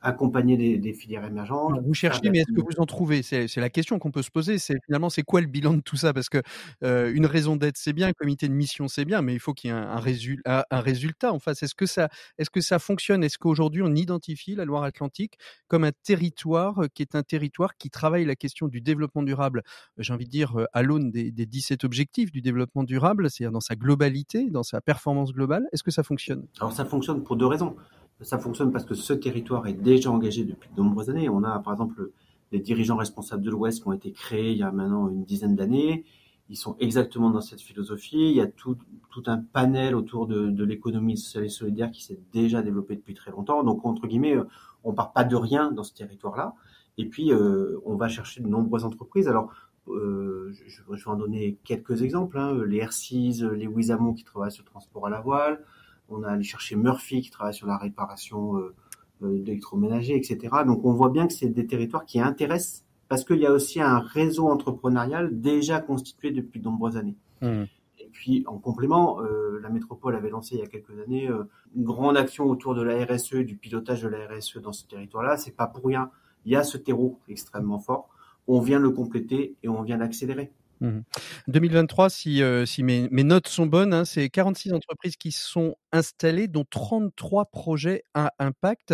accompagner 0.01 0.77
des, 0.77 0.93
filières 0.93 1.25
émergentes. 1.25 1.79
vous 1.85 1.93
cherchez, 1.93 2.29
mais 2.29 2.39
est-ce 2.39 2.51
que 2.51 2.61
vous 2.61 2.79
en 2.79 2.85
trouvez? 2.85 3.21
C'est 3.21 3.55
la 3.57 3.69
question 3.69 3.99
qu'on 3.99 4.11
peut 4.11 4.23
se 4.23 4.31
poser. 4.31 4.57
C'est 4.57 4.77
finalement, 4.85 5.09
c'est 5.09 5.23
quoi 5.23 5.41
le 5.41 5.47
bilan 5.47 5.73
de 5.73 5.81
tout 5.81 5.95
ça? 5.95 6.13
Parce 6.13 6.29
que 6.29 6.41
euh, 6.83 7.11
une 7.13 7.25
raison 7.25 7.55
d'être, 7.55 7.77
c'est 7.77 7.93
bien, 7.93 8.07
un 8.07 8.13
comité 8.13 8.47
de 8.47 8.53
mission, 8.53 8.87
c'est 8.87 9.05
bien, 9.05 9.21
mais 9.21 9.33
il 9.33 9.39
faut 9.39 9.53
qu'il 9.53 9.69
y 9.69 9.73
ait 9.73 9.77
un, 9.77 9.99
résultat, 9.99 10.65
un 10.71 10.81
résultat 10.81 11.31
en 11.33 11.39
face. 11.39 11.63
Est-ce 11.63 11.75
que 11.75 11.85
ça, 11.85 12.09
est-ce 12.37 12.49
que 12.49 12.61
ça 12.61 12.79
fonctionne? 12.79 13.23
Est-ce 13.23 13.37
qu'aujourd'hui 13.37 13.81
on 13.83 13.93
identifie 13.95 14.55
la 14.55 14.65
Loire-Atlantique 14.65 15.37
comme 15.67 15.83
un 15.83 15.91
territoire 16.03 16.83
euh, 16.83 16.87
qui 16.93 17.03
est 17.03 17.15
un 17.15 17.23
territoire 17.23 17.77
qui 17.77 17.89
travaille 17.89 18.25
la 18.25 18.35
question 18.35 18.67
du 18.67 18.81
développement 18.81 19.23
durable? 19.23 19.61
J'ai 19.97 20.13
envie 20.13 20.25
de 20.25 20.31
dire 20.31 20.59
euh, 20.59 20.65
à 20.73 20.81
l'aune 20.81 21.11
des, 21.11 21.31
des 21.31 21.45
17 21.45 21.83
objectifs 21.83 22.31
du 22.31 22.41
développement 22.41 22.83
durable, 22.83 23.29
c'est-à-dire 23.29 23.51
dans 23.51 23.61
sa 23.61 23.75
globalité, 23.75 24.49
dans 24.49 24.63
sa 24.63 24.81
performance 24.81 25.31
globale. 25.31 25.67
Est-ce 25.71 25.83
que 25.83 25.91
ça 25.91 26.03
fonctionne? 26.03 26.47
Alors 26.59 26.71
ça 26.71 26.85
fonctionne 26.85 27.23
pour 27.23 27.35
deux 27.35 27.45
raisons. 27.45 27.75
Ça 28.21 28.37
fonctionne 28.37 28.71
parce 28.71 28.85
que 28.85 28.93
ce 28.93 29.13
territoire 29.13 29.67
est 29.67 29.73
déjà 29.73 30.11
engagé 30.11 30.45
depuis 30.45 30.69
de 30.75 30.81
nombreuses 30.81 31.09
années. 31.09 31.29
On 31.29 31.43
a, 31.43 31.59
par 31.59 31.73
exemple, 31.73 32.11
les 32.51 32.59
dirigeants 32.59 32.97
responsables 32.97 33.43
de 33.43 33.49
l'Ouest 33.49 33.81
qui 33.81 33.87
ont 33.87 33.93
été 33.93 34.11
créés 34.11 34.51
il 34.51 34.57
y 34.57 34.63
a 34.63 34.71
maintenant 34.71 35.09
une 35.09 35.23
dizaine 35.23 35.55
d'années. 35.55 36.05
Ils 36.49 36.57
sont 36.57 36.75
exactement 36.79 37.29
dans 37.29 37.39
cette 37.41 37.61
philosophie. 37.61 38.29
Il 38.29 38.35
y 38.35 38.41
a 38.41 38.47
tout, 38.47 38.77
un 39.25 39.37
panel 39.37 39.95
autour 39.95 40.27
de, 40.27 40.63
l'économie 40.63 41.17
sociale 41.17 41.45
et 41.45 41.49
solidaire 41.49 41.91
qui 41.91 42.03
s'est 42.03 42.19
déjà 42.33 42.61
développé 42.61 42.95
depuis 42.95 43.13
très 43.13 43.31
longtemps. 43.31 43.63
Donc, 43.63 43.85
entre 43.85 44.05
guillemets, 44.05 44.35
euh, 44.35 44.43
on 44.83 44.93
part 44.93 45.13
pas 45.13 45.23
de 45.23 45.35
rien 45.35 45.71
dans 45.71 45.83
ce 45.83 45.93
territoire-là. 45.93 46.53
Et 46.97 47.05
puis, 47.05 47.31
euh, 47.31 47.79
on 47.85 47.95
va 47.95 48.09
chercher 48.09 48.41
de 48.41 48.47
nombreuses 48.47 48.83
entreprises. 48.83 49.29
Alors, 49.29 49.53
euh, 49.87 50.51
je, 50.67 50.81
vais 50.83 50.97
en 51.07 51.15
donner 51.15 51.57
quelques 51.63 52.01
exemples. 52.01 52.37
Hein. 52.37 52.61
Les 52.67 52.77
Airseas, 52.77 53.47
les 53.55 53.67
Wizamo 53.67 54.13
qui 54.13 54.25
travaillent 54.25 54.51
sur 54.51 54.65
le 54.65 54.69
transport 54.69 55.07
à 55.07 55.09
la 55.09 55.21
voile, 55.21 55.63
on 56.11 56.23
a 56.23 56.29
allé 56.29 56.43
chercher 56.43 56.75
Murphy 56.75 57.21
qui 57.21 57.29
travaille 57.29 57.53
sur 57.53 57.67
la 57.67 57.77
réparation 57.77 58.57
euh, 58.57 58.75
euh, 59.23 59.39
d'électroménager, 59.39 60.15
etc. 60.15 60.37
Donc 60.65 60.85
on 60.85 60.93
voit 60.93 61.09
bien 61.09 61.27
que 61.27 61.33
c'est 61.33 61.49
des 61.49 61.65
territoires 61.65 62.05
qui 62.05 62.19
intéressent 62.19 62.85
parce 63.07 63.23
qu'il 63.23 63.39
y 63.39 63.45
a 63.45 63.51
aussi 63.51 63.81
un 63.81 63.99
réseau 63.99 64.47
entrepreneurial 64.47 65.41
déjà 65.41 65.79
constitué 65.79 66.31
depuis 66.31 66.59
de 66.59 66.65
nombreuses 66.65 66.97
années. 66.97 67.17
Mmh. 67.41 67.63
Et 67.99 68.09
puis 68.11 68.43
en 68.47 68.57
complément, 68.57 69.21
euh, 69.21 69.59
la 69.61 69.69
métropole 69.69 70.15
avait 70.15 70.29
lancé 70.29 70.55
il 70.55 70.59
y 70.59 70.63
a 70.63 70.67
quelques 70.67 70.97
années 70.99 71.29
une 71.75 71.83
grande 71.83 72.17
action 72.17 72.45
autour 72.45 72.75
de 72.75 72.81
la 72.81 73.05
RSE, 73.05 73.35
du 73.35 73.57
pilotage 73.57 74.01
de 74.01 74.07
la 74.07 74.27
RSE 74.27 74.57
dans 74.57 74.73
ce 74.73 74.85
territoire-là. 74.85 75.37
C'est 75.37 75.55
pas 75.55 75.67
pour 75.67 75.85
rien. 75.85 76.09
Il 76.45 76.51
y 76.51 76.55
a 76.55 76.63
ce 76.63 76.77
terreau 76.77 77.19
extrêmement 77.27 77.79
fort. 77.79 78.09
On 78.47 78.59
vient 78.59 78.79
le 78.79 78.89
compléter 78.89 79.55
et 79.61 79.69
on 79.69 79.81
vient 79.83 79.97
l'accélérer. 79.97 80.51
2023, 81.47 82.07
mmh 82.07 82.09
si, 82.09 82.43
euh, 82.43 82.65
si 82.65 82.83
mes, 82.83 83.07
mes, 83.09 83.23
notes 83.23 83.47
sont 83.47 83.65
bonnes, 83.65 83.93
hein, 83.93 84.05
c'est 84.05 84.29
46 84.29 84.73
entreprises 84.73 85.15
qui 85.15 85.31
sont 85.31 85.75
installées, 85.91 86.47
dont 86.47 86.65
33 86.69 87.45
projets 87.45 88.03
à 88.13 88.33
impact. 88.39 88.93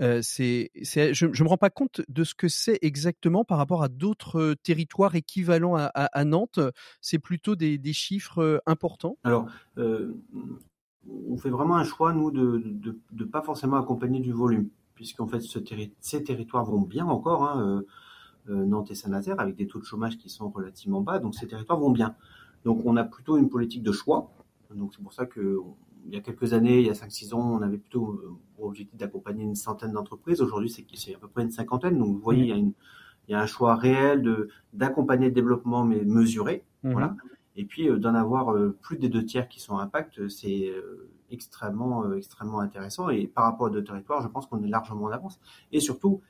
Euh, 0.00 0.20
c'est, 0.22 0.70
je 0.74 1.26
ne 1.26 1.42
me 1.42 1.48
rends 1.48 1.56
pas 1.56 1.70
compte 1.70 2.02
de 2.08 2.24
ce 2.24 2.34
que 2.34 2.48
c'est 2.48 2.78
exactement 2.82 3.44
par 3.44 3.58
rapport 3.58 3.82
à 3.82 3.88
d'autres 3.88 4.54
territoires 4.62 5.14
équivalents 5.14 5.76
à, 5.76 5.84
à, 5.94 6.06
à 6.06 6.24
Nantes. 6.24 6.60
C'est 7.00 7.18
plutôt 7.18 7.56
des, 7.56 7.78
des, 7.78 7.92
chiffres 7.92 8.62
importants 8.66 9.16
Alors, 9.24 9.46
euh, 9.78 10.14
on 11.08 11.36
fait 11.36 11.50
vraiment 11.50 11.76
un 11.76 11.84
choix, 11.84 12.12
nous, 12.12 12.30
de 12.30 12.98
ne 13.12 13.24
pas 13.24 13.42
forcément 13.42 13.76
accompagner 13.76 14.20
du 14.20 14.32
volume, 14.32 14.68
puisqu'en 14.94 15.26
fait, 15.26 15.40
ce 15.40 15.58
ces 16.00 16.24
territoires 16.24 16.64
vont 16.64 16.80
bien 16.80 17.06
encore. 17.06 17.44
Hein, 17.44 17.66
euh, 17.66 17.86
Nantes 18.48 18.90
et 18.90 18.94
Saint-Nazaire, 18.94 19.38
avec 19.38 19.56
des 19.56 19.66
taux 19.66 19.78
de 19.78 19.84
chômage 19.84 20.18
qui 20.18 20.28
sont 20.28 20.50
relativement 20.50 21.00
bas, 21.00 21.18
donc 21.18 21.34
ces 21.34 21.46
territoires 21.46 21.78
vont 21.78 21.90
bien. 21.90 22.14
Donc 22.64 22.82
on 22.84 22.96
a 22.96 23.04
plutôt 23.04 23.36
une 23.36 23.48
politique 23.48 23.82
de 23.82 23.92
choix. 23.92 24.30
Donc 24.74 24.92
c'est 24.94 25.02
pour 25.02 25.12
ça 25.12 25.26
que 25.26 25.58
il 26.06 26.14
y 26.14 26.16
a 26.16 26.20
quelques 26.20 26.52
années, 26.52 26.80
il 26.80 26.86
y 26.86 26.90
a 26.90 26.94
5-6 26.94 27.34
ans, 27.34 27.58
on 27.58 27.62
avait 27.62 27.78
plutôt 27.78 28.10
euh, 28.10 28.36
pour 28.56 28.66
objectif 28.66 28.98
d'accompagner 28.98 29.44
une 29.44 29.54
centaine 29.54 29.92
d'entreprises. 29.92 30.40
Aujourd'hui, 30.40 30.70
c'est 30.70 31.14
à 31.14 31.18
peu 31.18 31.28
près 31.28 31.42
une 31.42 31.50
cinquantaine. 31.50 31.98
Donc 31.98 32.08
vous 32.08 32.20
voyez, 32.20 32.42
il 32.42 32.48
y 32.48 32.52
a, 32.52 32.56
une, 32.56 32.72
il 33.28 33.32
y 33.32 33.34
a 33.34 33.40
un 33.40 33.46
choix 33.46 33.76
réel 33.76 34.22
de 34.22 34.48
d'accompagner 34.72 35.26
le 35.26 35.32
développement, 35.32 35.84
mais 35.84 36.04
mesuré. 36.04 36.64
Mhm. 36.82 36.92
Voilà. 36.92 37.16
Et 37.54 37.64
puis 37.64 37.88
euh, 37.88 37.98
d'en 37.98 38.14
avoir 38.14 38.56
plus 38.80 38.96
des 38.96 39.08
deux 39.08 39.24
tiers 39.24 39.48
qui 39.48 39.60
sont 39.60 39.76
à 39.78 39.82
impact, 39.82 40.28
c'est 40.28 40.72
extrêmement 41.30 42.12
extrêmement 42.14 42.60
intéressant. 42.60 43.08
Et 43.08 43.26
par 43.26 43.44
rapport 43.44 43.66
à 43.66 43.70
deux 43.70 43.84
territoires, 43.84 44.22
je 44.22 44.28
pense 44.28 44.46
qu'on 44.46 44.62
est 44.62 44.68
largement 44.68 45.04
en 45.04 45.12
avance. 45.12 45.40
Et 45.70 45.80
surtout, 45.80 46.20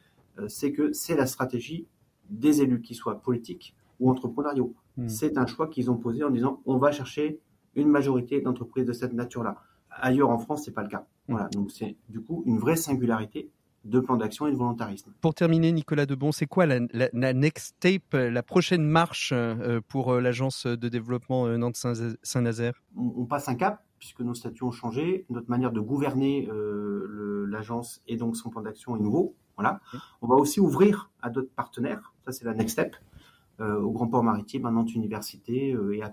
c'est 0.48 0.72
que 0.72 0.92
c'est 0.92 1.16
la 1.16 1.26
stratégie 1.26 1.86
des 2.30 2.62
élus, 2.62 2.80
qui 2.80 2.94
soient 2.94 3.20
politiques 3.20 3.74
ou 4.00 4.10
entrepreneuriaux. 4.10 4.74
Hmm. 4.96 5.08
C'est 5.08 5.38
un 5.38 5.46
choix 5.46 5.68
qu'ils 5.68 5.90
ont 5.90 5.96
posé 5.96 6.24
en 6.24 6.30
disant 6.30 6.60
on 6.66 6.78
va 6.78 6.92
chercher 6.92 7.40
une 7.74 7.88
majorité 7.88 8.40
d'entreprises 8.40 8.84
de 8.84 8.92
cette 8.92 9.12
nature-là. 9.12 9.56
Ailleurs 9.90 10.30
en 10.30 10.38
France, 10.38 10.64
c'est 10.64 10.72
pas 10.72 10.82
le 10.82 10.88
cas. 10.88 11.06
Hmm. 11.28 11.32
Voilà, 11.32 11.48
donc 11.48 11.70
c'est 11.70 11.96
du 12.08 12.20
coup 12.20 12.42
une 12.46 12.58
vraie 12.58 12.76
singularité 12.76 13.50
de 13.84 14.00
plan 14.00 14.16
d'action 14.16 14.46
et 14.46 14.52
de 14.52 14.56
volontarisme. 14.56 15.12
Pour 15.20 15.34
terminer, 15.34 15.72
Nicolas 15.72 16.06
Debon, 16.06 16.32
c'est 16.32 16.46
quoi 16.46 16.66
la, 16.66 17.32
next 17.32 17.76
tape, 17.80 18.12
la 18.12 18.42
prochaine 18.42 18.84
marche 18.84 19.32
euh, 19.32 19.80
pour 19.88 20.12
euh, 20.12 20.20
l'agence 20.20 20.66
de 20.66 20.88
développement 20.88 21.46
euh, 21.46 21.56
Nantes-Saint-Nazaire? 21.56 22.74
On, 22.96 23.24
passe 23.24 23.48
un 23.48 23.54
cap 23.54 23.84
puisque 23.98 24.20
nos 24.20 24.34
statuts 24.34 24.64
ont 24.64 24.72
changé, 24.72 25.26
notre 25.30 25.48
manière 25.48 25.72
de 25.72 25.80
gouverner 25.80 26.48
l'agence 27.48 28.02
et 28.08 28.16
donc 28.16 28.36
son 28.36 28.50
plan 28.50 28.60
d'action 28.60 28.96
est 28.96 28.98
nouveau. 28.98 29.36
Voilà. 29.56 29.80
On 30.20 30.26
va 30.26 30.36
aussi 30.36 30.60
ouvrir 30.60 31.10
à 31.20 31.30
d'autres 31.30 31.52
partenaires. 31.54 32.12
Ça, 32.24 32.32
c'est 32.32 32.44
la 32.44 32.54
next 32.54 32.72
step. 32.72 32.96
Euh, 33.60 33.80
au 33.80 33.90
Grand 33.90 34.08
Port 34.08 34.24
Maritime, 34.24 34.64
à 34.66 34.70
Nantes 34.70 34.94
Université 34.94 35.72
euh, 35.72 35.94
et 35.94 36.02
à 36.02 36.10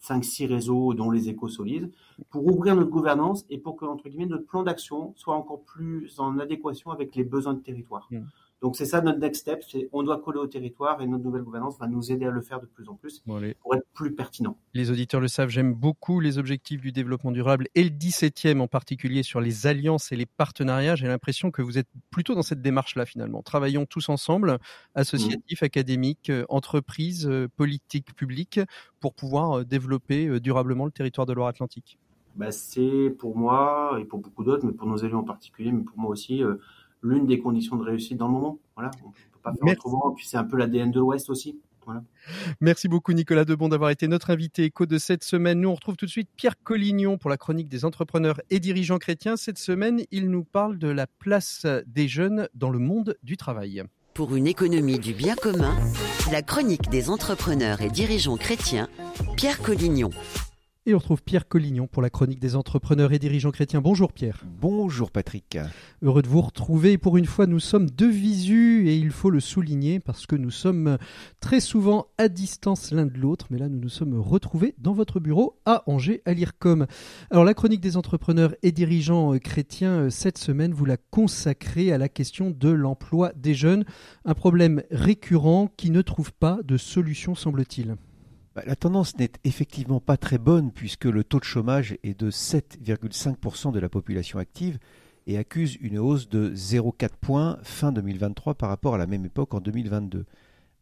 5-6 0.00 0.46
réseaux, 0.46 0.94
dont 0.94 1.10
les 1.10 1.28
échos 1.28 1.48
solides, 1.48 1.90
pour 2.30 2.46
ouvrir 2.46 2.76
notre 2.76 2.90
gouvernance 2.90 3.44
et 3.50 3.58
pour 3.58 3.76
que, 3.76 3.84
entre 3.84 4.08
guillemets, 4.08 4.26
notre 4.26 4.46
plan 4.46 4.62
d'action 4.62 5.12
soit 5.16 5.34
encore 5.34 5.62
plus 5.64 6.18
en 6.20 6.38
adéquation 6.38 6.90
avec 6.90 7.16
les 7.16 7.24
besoins 7.24 7.54
de 7.54 7.60
territoire. 7.60 8.06
Mmh. 8.10 8.20
Donc 8.62 8.76
c'est 8.76 8.84
ça 8.84 9.00
notre 9.00 9.18
next 9.18 9.40
step, 9.42 9.62
c'est 9.66 9.88
on 9.92 10.02
doit 10.02 10.20
coller 10.20 10.38
au 10.38 10.46
territoire 10.46 11.00
et 11.00 11.06
notre 11.06 11.24
nouvelle 11.24 11.42
gouvernance 11.42 11.78
va 11.78 11.86
nous 11.86 12.12
aider 12.12 12.26
à 12.26 12.30
le 12.30 12.42
faire 12.42 12.60
de 12.60 12.66
plus 12.66 12.88
en 12.88 12.94
plus 12.94 13.22
pour 13.60 13.74
être 13.74 13.86
plus 13.94 14.14
pertinent. 14.14 14.56
Les 14.74 14.90
auditeurs 14.90 15.20
le 15.20 15.28
savent, 15.28 15.48
j'aime 15.48 15.72
beaucoup 15.72 16.20
les 16.20 16.36
objectifs 16.36 16.80
du 16.80 16.92
développement 16.92 17.32
durable 17.32 17.68
et 17.74 17.82
le 17.82 17.90
17e 17.90 18.60
en 18.60 18.66
particulier 18.66 19.22
sur 19.22 19.40
les 19.40 19.66
alliances 19.66 20.12
et 20.12 20.16
les 20.16 20.26
partenariats. 20.26 20.94
J'ai 20.94 21.06
l'impression 21.06 21.50
que 21.50 21.62
vous 21.62 21.78
êtes 21.78 21.88
plutôt 22.10 22.34
dans 22.34 22.42
cette 22.42 22.60
démarche-là 22.60 23.06
finalement. 23.06 23.42
Travaillons 23.42 23.86
tous 23.86 24.10
ensemble, 24.10 24.58
associatifs, 24.94 25.62
mmh. 25.62 25.64
académiques, 25.64 26.30
euh, 26.30 26.44
entreprises, 26.50 27.26
euh, 27.26 27.48
politiques 27.56 28.14
publiques, 28.14 28.60
pour 29.00 29.14
pouvoir 29.14 29.60
euh, 29.60 29.64
développer 29.64 30.38
durablement 30.40 30.84
le 30.84 30.90
territoire 30.90 31.26
de 31.26 31.32
Loire-Atlantique. 31.32 31.98
Bah, 32.36 32.52
c'est 32.52 33.14
pour 33.18 33.36
moi 33.36 33.98
et 34.00 34.04
pour 34.04 34.18
beaucoup 34.18 34.44
d'autres, 34.44 34.66
mais 34.66 34.72
pour 34.72 34.86
nos 34.86 34.96
élus 34.96 35.14
en 35.14 35.24
particulier, 35.24 35.72
mais 35.72 35.82
pour 35.82 35.98
moi 35.98 36.10
aussi 36.10 36.42
l'une 37.02 37.26
des 37.26 37.38
conditions 37.38 37.76
de 37.76 37.84
réussite 37.84 38.18
dans 38.18 38.26
le 38.26 38.32
moment. 38.32 38.58
Voilà, 38.76 38.90
on 39.04 39.10
peut 39.10 39.40
pas 39.42 39.52
faire 39.52 39.72
autrement. 39.72 40.12
Puis 40.12 40.26
c'est 40.26 40.36
un 40.36 40.44
peu 40.44 40.56
l'ADN 40.56 40.90
de 40.90 41.00
l'Ouest 41.00 41.30
aussi. 41.30 41.58
Voilà. 41.86 42.02
Merci 42.60 42.88
beaucoup 42.88 43.12
Nicolas 43.12 43.44
Debon 43.44 43.68
d'avoir 43.68 43.90
été 43.90 44.06
notre 44.06 44.30
invité 44.30 44.64
éco 44.64 44.86
de 44.86 44.98
cette 44.98 45.24
semaine. 45.24 45.60
Nous 45.60 45.68
on 45.68 45.74
retrouve 45.74 45.96
tout 45.96 46.06
de 46.06 46.10
suite 46.10 46.28
Pierre 46.36 46.62
Collignon 46.62 47.16
pour 47.18 47.30
la 47.30 47.36
chronique 47.36 47.68
des 47.68 47.84
entrepreneurs 47.84 48.40
et 48.50 48.60
dirigeants 48.60 48.98
chrétiens. 48.98 49.36
Cette 49.36 49.58
semaine, 49.58 50.02
il 50.10 50.30
nous 50.30 50.44
parle 50.44 50.78
de 50.78 50.88
la 50.88 51.06
place 51.06 51.66
des 51.86 52.06
jeunes 52.06 52.48
dans 52.54 52.70
le 52.70 52.78
monde 52.78 53.16
du 53.22 53.36
travail. 53.36 53.82
Pour 54.14 54.36
une 54.36 54.46
économie 54.46 54.98
du 54.98 55.14
bien 55.14 55.36
commun, 55.36 55.74
la 56.30 56.42
chronique 56.42 56.90
des 56.90 57.08
entrepreneurs 57.08 57.80
et 57.80 57.88
dirigeants 57.88 58.36
chrétiens, 58.36 58.88
Pierre 59.36 59.62
Collignon. 59.62 60.10
Et 60.86 60.94
on 60.94 60.98
retrouve 60.98 61.22
Pierre 61.22 61.46
Collignon 61.46 61.86
pour 61.86 62.00
la 62.00 62.08
chronique 62.08 62.38
des 62.40 62.56
entrepreneurs 62.56 63.12
et 63.12 63.18
dirigeants 63.18 63.50
chrétiens. 63.50 63.82
Bonjour 63.82 64.14
Pierre. 64.14 64.42
Bonjour 64.62 65.10
Patrick. 65.10 65.58
Heureux 66.00 66.22
de 66.22 66.26
vous 66.26 66.40
retrouver. 66.40 66.96
Pour 66.96 67.18
une 67.18 67.26
fois, 67.26 67.46
nous 67.46 67.60
sommes 67.60 67.90
de 67.90 68.06
visu 68.06 68.88
et 68.88 68.96
il 68.96 69.10
faut 69.10 69.28
le 69.28 69.40
souligner 69.40 70.00
parce 70.00 70.24
que 70.24 70.36
nous 70.36 70.50
sommes 70.50 70.96
très 71.38 71.60
souvent 71.60 72.06
à 72.16 72.28
distance 72.28 72.92
l'un 72.92 73.04
de 73.04 73.18
l'autre. 73.18 73.48
Mais 73.50 73.58
là, 73.58 73.68
nous 73.68 73.78
nous 73.78 73.90
sommes 73.90 74.18
retrouvés 74.18 74.74
dans 74.78 74.94
votre 74.94 75.20
bureau 75.20 75.60
à 75.66 75.82
Angers, 75.86 76.22
à 76.24 76.32
l'IRCOM. 76.32 76.86
Alors, 77.30 77.44
la 77.44 77.52
chronique 77.52 77.82
des 77.82 77.98
entrepreneurs 77.98 78.54
et 78.62 78.72
dirigeants 78.72 79.38
chrétiens, 79.38 80.08
cette 80.08 80.38
semaine, 80.38 80.72
vous 80.72 80.86
la 80.86 80.96
consacrez 80.96 81.92
à 81.92 81.98
la 81.98 82.08
question 82.08 82.50
de 82.50 82.70
l'emploi 82.70 83.32
des 83.36 83.52
jeunes. 83.52 83.84
Un 84.24 84.32
problème 84.32 84.82
récurrent 84.90 85.68
qui 85.76 85.90
ne 85.90 86.00
trouve 86.00 86.32
pas 86.32 86.58
de 86.64 86.78
solution, 86.78 87.34
semble-t-il. 87.34 87.96
Bah, 88.54 88.62
la 88.66 88.74
tendance 88.74 89.16
n'est 89.16 89.30
effectivement 89.44 90.00
pas 90.00 90.16
très 90.16 90.38
bonne 90.38 90.72
puisque 90.72 91.04
le 91.04 91.22
taux 91.22 91.38
de 91.38 91.44
chômage 91.44 91.96
est 92.02 92.18
de 92.18 92.32
7,5% 92.32 93.70
de 93.70 93.78
la 93.78 93.88
population 93.88 94.40
active 94.40 94.78
et 95.28 95.38
accuse 95.38 95.76
une 95.80 96.00
hausse 96.00 96.28
de 96.28 96.52
0,4 96.52 97.10
points 97.20 97.58
fin 97.62 97.92
2023 97.92 98.54
par 98.54 98.68
rapport 98.68 98.96
à 98.96 98.98
la 98.98 99.06
même 99.06 99.24
époque 99.24 99.54
en 99.54 99.60
2022. 99.60 100.24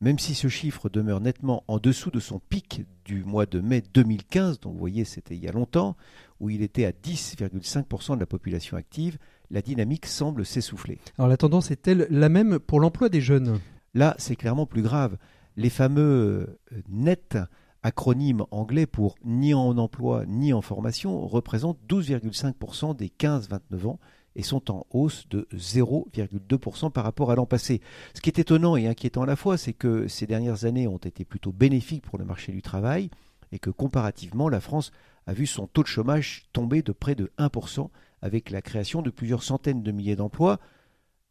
Même 0.00 0.18
si 0.18 0.34
ce 0.34 0.48
chiffre 0.48 0.88
demeure 0.88 1.20
nettement 1.20 1.64
en 1.68 1.78
dessous 1.78 2.10
de 2.10 2.20
son 2.20 2.38
pic 2.38 2.86
du 3.04 3.22
mois 3.24 3.44
de 3.44 3.60
mai 3.60 3.82
2015, 3.92 4.60
donc 4.60 4.72
vous 4.72 4.78
voyez 4.78 5.04
c'était 5.04 5.34
il 5.34 5.44
y 5.44 5.48
a 5.48 5.52
longtemps, 5.52 5.96
où 6.40 6.48
il 6.48 6.62
était 6.62 6.86
à 6.86 6.92
10,5% 6.92 8.14
de 8.14 8.20
la 8.20 8.26
population 8.26 8.78
active, 8.78 9.18
la 9.50 9.60
dynamique 9.60 10.06
semble 10.06 10.46
s'essouffler. 10.46 11.00
Alors 11.18 11.28
la 11.28 11.36
tendance 11.36 11.70
est-elle 11.70 12.06
la 12.10 12.30
même 12.30 12.60
pour 12.60 12.80
l'emploi 12.80 13.10
des 13.10 13.20
jeunes? 13.20 13.58
Là, 13.92 14.14
c'est 14.18 14.36
clairement 14.36 14.66
plus 14.66 14.82
grave 14.82 15.18
les 15.58 15.70
fameux 15.70 16.56
euh, 16.72 16.82
NET, 16.88 17.36
acronyme 17.82 18.44
anglais 18.52 18.86
pour 18.86 19.16
ni 19.24 19.54
en 19.54 19.76
emploi 19.76 20.24
ni 20.26 20.52
en 20.52 20.62
formation, 20.62 21.26
représentent 21.26 21.80
12,5% 21.88 22.96
des 22.96 23.08
15-29 23.08 23.86
ans 23.86 23.98
et 24.36 24.42
sont 24.42 24.70
en 24.70 24.86
hausse 24.90 25.28
de 25.28 25.48
0,2% 25.52 26.92
par 26.92 27.02
rapport 27.02 27.32
à 27.32 27.34
l'an 27.34 27.44
passé. 27.44 27.80
Ce 28.14 28.20
qui 28.20 28.30
est 28.30 28.38
étonnant 28.38 28.76
et 28.76 28.86
inquiétant 28.86 29.22
à 29.22 29.26
la 29.26 29.34
fois, 29.34 29.56
c'est 29.58 29.72
que 29.72 30.06
ces 30.06 30.28
dernières 30.28 30.64
années 30.64 30.86
ont 30.86 30.98
été 30.98 31.24
plutôt 31.24 31.50
bénéfiques 31.50 32.04
pour 32.04 32.18
le 32.18 32.24
marché 32.24 32.52
du 32.52 32.62
travail 32.62 33.10
et 33.50 33.58
que 33.58 33.70
comparativement, 33.70 34.48
la 34.48 34.60
France 34.60 34.92
a 35.26 35.32
vu 35.32 35.46
son 35.46 35.66
taux 35.66 35.82
de 35.82 35.88
chômage 35.88 36.44
tomber 36.52 36.82
de 36.82 36.92
près 36.92 37.16
de 37.16 37.32
1% 37.38 37.88
avec 38.22 38.50
la 38.50 38.62
création 38.62 39.02
de 39.02 39.10
plusieurs 39.10 39.42
centaines 39.42 39.82
de 39.82 39.90
milliers 39.90 40.16
d'emplois. 40.16 40.60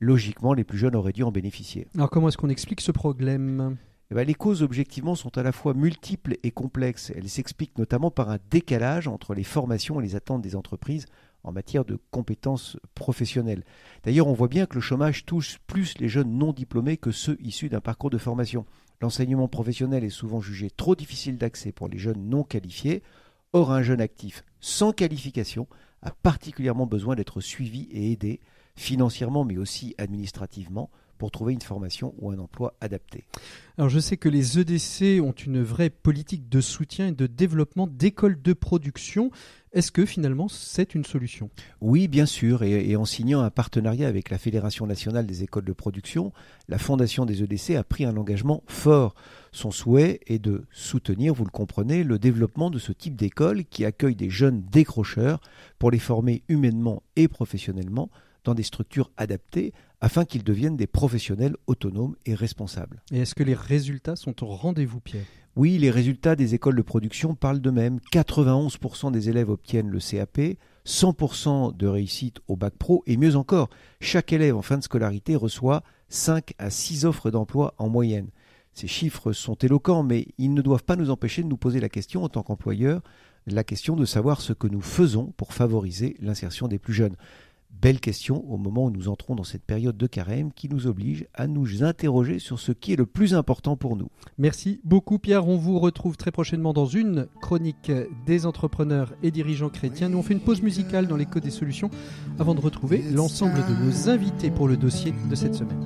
Logiquement, 0.02 0.54
les 0.54 0.66
plus 0.66 0.78
jeunes 0.78 0.96
auraient 0.96 1.14
dû 1.14 1.24
en 1.24 1.32
bénéficier. 1.32 1.88
Alors 1.96 2.10
comment 2.10 2.28
est-ce 2.28 2.38
qu'on 2.38 2.50
explique 2.50 2.82
ce 2.82 2.92
problème? 2.92 3.78
Eh 4.10 4.16
ben, 4.16 4.26
les 4.26 4.34
causes 4.34 4.64
objectivement 4.64 5.16
sont 5.16 5.38
à 5.38 5.44
la 5.44 5.52
fois 5.52 5.74
multiples 5.74 6.38
et 6.44 6.52
complexes. 6.52 7.12
Elles 7.14 7.30
s'expliquent 7.30 7.78
notamment 7.78 8.10
par 8.10 8.30
un 8.30 8.38
décalage 8.50 9.08
entre 9.08 9.34
les 9.34 9.44
formations 9.44 10.00
et 10.00 10.04
les 10.04 10.16
attentes 10.16 10.42
des 10.42 10.56
entreprises 10.56 11.08
en 11.44 11.52
matière 11.52 11.84
de 11.84 12.00
compétences 12.10 12.78
professionnelles. 12.96 13.64
D'ailleurs, 14.04 14.28
on 14.28 14.34
voit 14.34 14.48
bien 14.48 14.66
que 14.66 14.76
le 14.76 14.82
chômage 14.82 15.26
touche 15.26 15.60
plus 15.68 15.98
les 16.00 16.08
jeunes 16.08 16.38
non 16.38 16.54
diplômés 16.54 16.98
que 16.98 17.12
ceux 17.12 17.38
issus 17.42 17.70
d'un 17.70 17.82
parcours 17.82 18.10
de 18.10 18.18
formation. 18.18 18.66
L'enseignement 19.02 19.48
professionnel 19.50 20.04
est 20.04 20.10
souvent 20.10 20.42
jugé 20.42 20.70
trop 20.70 20.96
difficile 20.96 21.38
d'accès 21.38 21.72
pour 21.74 21.90
les 21.90 21.98
jeunes 21.98 22.30
non 22.30 22.44
qualifiés. 22.44 23.04
Or, 23.52 23.72
un 23.72 23.84
jeune 23.84 24.02
actif 24.02 24.44
sans 24.62 24.94
qualification 24.94 25.68
a 26.02 26.12
particulièrement 26.12 26.86
besoin 26.86 27.16
d'être 27.16 27.42
suivi 27.42 27.88
et 27.92 28.12
aidé, 28.12 28.40
financièrement 28.76 29.44
mais 29.44 29.58
aussi 29.58 29.96
administrativement, 29.98 30.90
pour 31.18 31.32
trouver 31.32 31.54
une 31.54 31.62
formation 31.62 32.14
ou 32.20 32.32
un 32.32 32.40
emploi 32.40 32.76
adapté. 32.82 33.26
Alors 33.78 33.90
je 33.90 34.00
sais 34.00 34.18
que 34.18 34.30
les 34.30 34.60
EDC 34.60 35.22
ont 35.22 35.32
une 35.32 35.62
vraie 35.62 35.90
politique 35.90 36.50
de 36.50 36.62
soutien 36.62 37.08
et 37.08 37.12
de 37.12 37.28
développement 37.28 37.86
d'écoles 37.86 38.42
de 38.42 38.54
production. 38.54 39.30
Est-ce 39.74 39.92
que 39.92 40.06
finalement 40.06 40.48
c'est 40.48 40.96
une 40.96 41.06
solution? 41.06 41.52
Oui, 41.82 42.08
bien 42.08 42.26
sûr, 42.26 42.64
et, 42.64 42.96
en 42.96 43.06
signant 43.06 43.42
un 43.42 43.52
partenariat 43.52 44.08
avec 44.08 44.30
la 44.32 44.40
Fédération 44.40 44.88
nationale 44.88 45.28
des 45.28 45.44
écoles 45.44 45.66
de 45.66 45.74
production, 45.74 46.34
la 46.68 46.80
Fondation 46.80 47.26
des 47.26 47.44
EDC 47.44 47.76
a 47.76 47.84
pris 47.84 48.06
un 48.06 48.18
engagement 48.18 48.64
fort. 48.68 49.14
Son 49.52 49.70
souhait 49.70 50.22
est 50.26 50.40
de 50.40 50.64
soutenir, 50.72 51.34
vous 51.34 51.46
le 51.46 51.52
comprenez, 51.52 52.04
le 52.04 52.18
développement 52.18 52.72
de 52.72 52.80
ce 52.80 52.92
type 52.92 53.16
d'école 53.16 53.66
qui 53.66 53.86
accueille 53.86 54.16
des 54.16 54.30
jeunes 54.30 54.64
décrocheurs 54.72 55.40
pour 55.78 55.92
les 55.92 56.00
former 56.00 56.44
humainement 56.48 57.04
et 57.16 57.28
professionnellement 57.28 58.10
dans 58.48 58.56
des 58.56 58.64
structures 58.64 59.12
adaptées 59.18 59.74
afin 60.00 60.24
qu'ils 60.24 60.44
deviennent 60.44 60.78
des 60.78 60.88
professionnels 60.88 61.56
autonomes 61.68 62.16
et 62.26 62.34
responsables. 62.34 63.04
Et 63.12 63.20
est-ce 63.20 63.36
que 63.36 63.44
les 63.44 63.54
résultats 63.54 64.16
sont 64.16 64.44
au 64.44 64.48
rendez-vous, 64.48 65.02
Pierre? 65.02 65.26
Oui, 65.58 65.78
les 65.78 65.92
résultats 65.92 66.36
des 66.36 66.56
écoles 66.56 66.76
de 66.76 66.82
production 66.82 67.36
parlent 67.36 67.60
d'eux-mêmes. 67.60 68.00
91% 68.14 69.12
des 69.12 69.30
élèves 69.30 69.50
obtiennent 69.50 69.90
le 69.90 70.00
CAP, 70.00 70.40
100% 70.86 71.76
de 71.76 71.88
réussite 71.88 72.38
au 72.48 72.56
bac 72.56 72.76
pro, 72.78 73.04
et 73.06 73.18
mieux 73.18 73.36
encore, 73.36 73.70
chaque 74.00 74.32
élève 74.32 74.56
en 74.56 74.62
fin 74.62 74.78
de 74.78 74.84
scolarité 74.84 75.36
reçoit 75.36 75.84
5 76.10 76.54
à 76.58 76.70
6 76.70 77.06
offres 77.06 77.32
d'emploi 77.32 77.74
en 77.80 77.90
moyenne. 77.90 78.30
Ces 78.74 78.88
chiffres 78.88 79.34
sont 79.34 79.56
éloquents, 79.56 80.04
mais 80.04 80.28
ils 80.38 80.54
ne 80.54 80.62
doivent 80.62 80.84
pas 80.84 80.96
nous 80.96 81.10
empêcher 81.10 81.42
de 81.42 81.48
nous 81.48 81.58
poser 81.58 81.80
la 81.80 81.90
question 81.90 82.24
en 82.24 82.30
tant 82.30 82.44
qu'employeur, 82.44 83.02
la 83.48 83.64
question 83.64 83.96
de 83.96 84.06
savoir 84.06 84.42
ce 84.42 84.54
que 84.54 84.68
nous 84.68 84.82
faisons 84.82 85.34
pour 85.38 85.54
favoriser 85.54 86.16
l'insertion 86.20 86.68
des 86.68 86.78
plus 86.78 86.94
jeunes. 86.94 87.16
Belle 87.70 88.00
question 88.00 88.44
au 88.50 88.58
moment 88.58 88.86
où 88.86 88.92
nous 88.92 89.08
entrons 89.08 89.36
dans 89.36 89.44
cette 89.44 89.64
période 89.64 89.98
de 89.98 90.08
carême 90.08 90.52
qui 90.52 90.68
nous 90.68 90.88
oblige 90.88 91.28
à 91.36 91.46
nous 91.46 91.84
interroger 91.84 92.40
sur 92.40 92.60
ce 92.60 92.72
qui 92.72 92.94
est 92.94 92.96
le 92.96 93.06
plus 93.06 93.36
important 93.36 93.78
pour 93.78 93.96
nous. 93.96 94.10
Merci 94.40 94.82
beaucoup 94.84 95.20
Pierre, 95.20 95.48
on 95.48 95.58
vous 95.58 95.78
retrouve 95.78 96.18
très 96.18 96.32
prochainement 96.32 96.74
dans 96.74 96.88
une 96.88 97.28
chronique 97.40 97.92
des 98.26 98.46
entrepreneurs 98.48 99.14
et 99.22 99.30
dirigeants 99.30 99.70
chrétiens. 99.70 100.10
Nous 100.10 100.18
on 100.18 100.24
fait 100.24 100.34
une 100.34 100.40
pause 100.40 100.64
musicale 100.64 101.08
dans 101.08 101.18
l'écho 101.18 101.40
des 101.40 101.52
solutions 101.52 101.92
avant 102.40 102.56
de 102.56 102.62
retrouver 102.62 103.04
l'ensemble 103.12 103.64
de 103.68 103.86
nos 103.86 104.10
invités 104.10 104.50
pour 104.50 104.68
le 104.68 104.76
dossier 104.76 105.14
de 105.30 105.36
cette 105.36 105.54
semaine. 105.54 105.86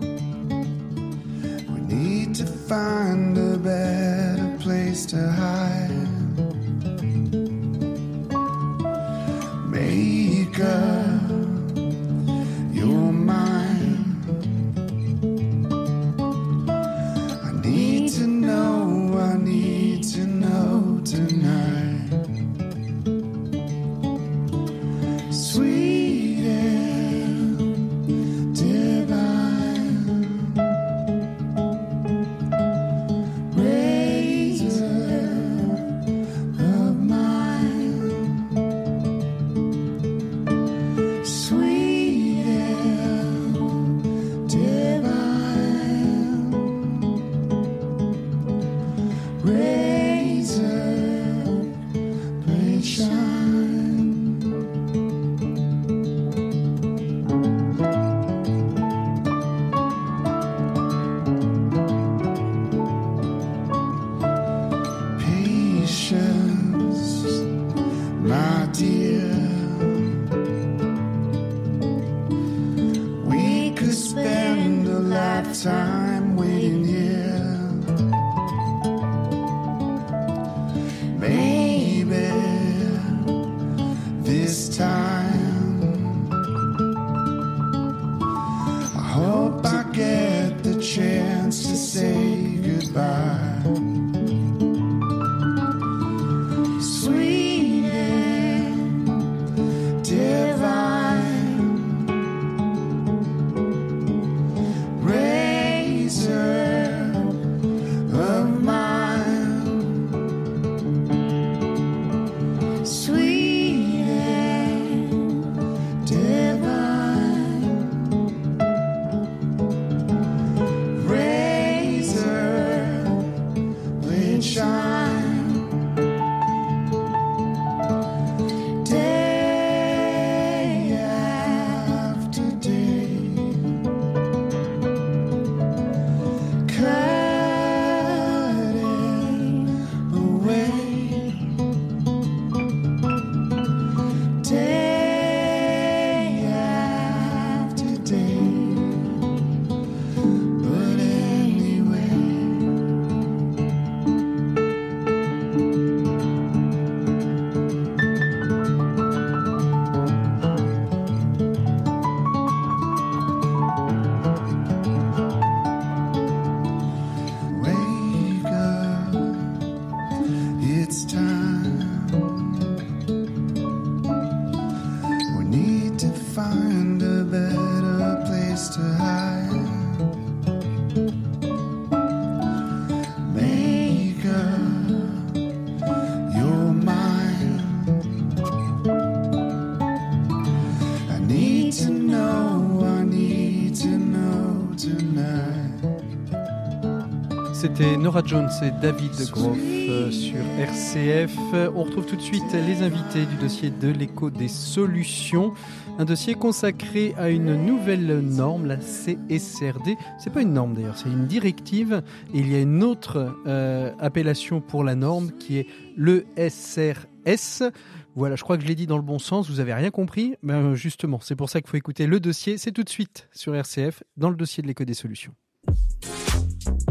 Nora 198.11 198.23
Jones 198.25 198.49
et 198.61 198.71
David 198.71 199.13
Groff 199.31 199.57
euh, 199.57 200.11
sur 200.11 200.35
RCF. 200.59 201.31
On 201.73 201.83
retrouve 201.83 202.05
tout 202.05 202.17
de 202.17 202.21
suite 202.21 202.43
les 202.51 202.83
invités 202.83 203.25
du 203.25 203.37
dossier 203.37 203.69
de 203.69 203.87
l'écho 203.87 204.29
des 204.29 204.49
solutions. 204.49 205.53
Un 205.97 206.03
dossier 206.03 206.33
consacré 206.33 207.13
à 207.17 207.29
une 207.29 207.55
nouvelle 207.65 208.19
norme, 208.19 208.65
la 208.65 208.75
CSRD. 208.75 209.95
C'est 210.19 210.33
pas 210.33 210.41
une 210.41 210.51
norme 210.51 210.73
d'ailleurs, 210.73 210.97
c'est 210.97 211.07
une 211.07 211.25
directive. 211.25 212.03
Et 212.33 212.39
il 212.39 212.51
y 212.51 212.55
a 212.55 212.59
une 212.59 212.83
autre 212.83 213.33
euh, 213.47 213.93
appellation 213.97 214.59
pour 214.59 214.83
la 214.83 214.95
norme 214.95 215.31
qui 215.39 215.59
est 215.59 215.67
le 215.95 216.25
SRS. 216.35 217.71
Voilà, 218.15 218.35
je 218.35 218.43
crois 218.43 218.57
que 218.57 218.63
je 218.63 218.67
l'ai 218.67 218.75
dit 218.75 218.87
dans 218.87 218.97
le 218.97 219.03
bon 219.03 219.19
sens, 219.19 219.49
vous 219.49 219.61
avez 219.61 219.73
rien 219.73 219.89
compris. 219.89 220.35
Ben 220.43 220.75
justement, 220.75 221.21
c'est 221.21 221.37
pour 221.37 221.49
ça 221.49 221.61
qu'il 221.61 221.69
faut 221.69 221.77
écouter 221.77 222.07
le 222.07 222.19
dossier. 222.19 222.57
C'est 222.57 222.73
tout 222.73 222.83
de 222.83 222.89
suite 222.89 223.29
sur 223.31 223.55
RCF, 223.55 224.03
dans 224.17 224.29
le 224.29 224.35
dossier 224.35 224.61
de 224.61 224.67
l'écho 224.67 224.83
des 224.83 224.95
solutions. 224.95 225.33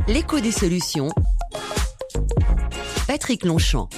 L'écho 0.09 0.41
des 0.41 0.51
solutions. 0.51 1.09
Patrick 3.07 3.45
Longchamp. 3.45 3.89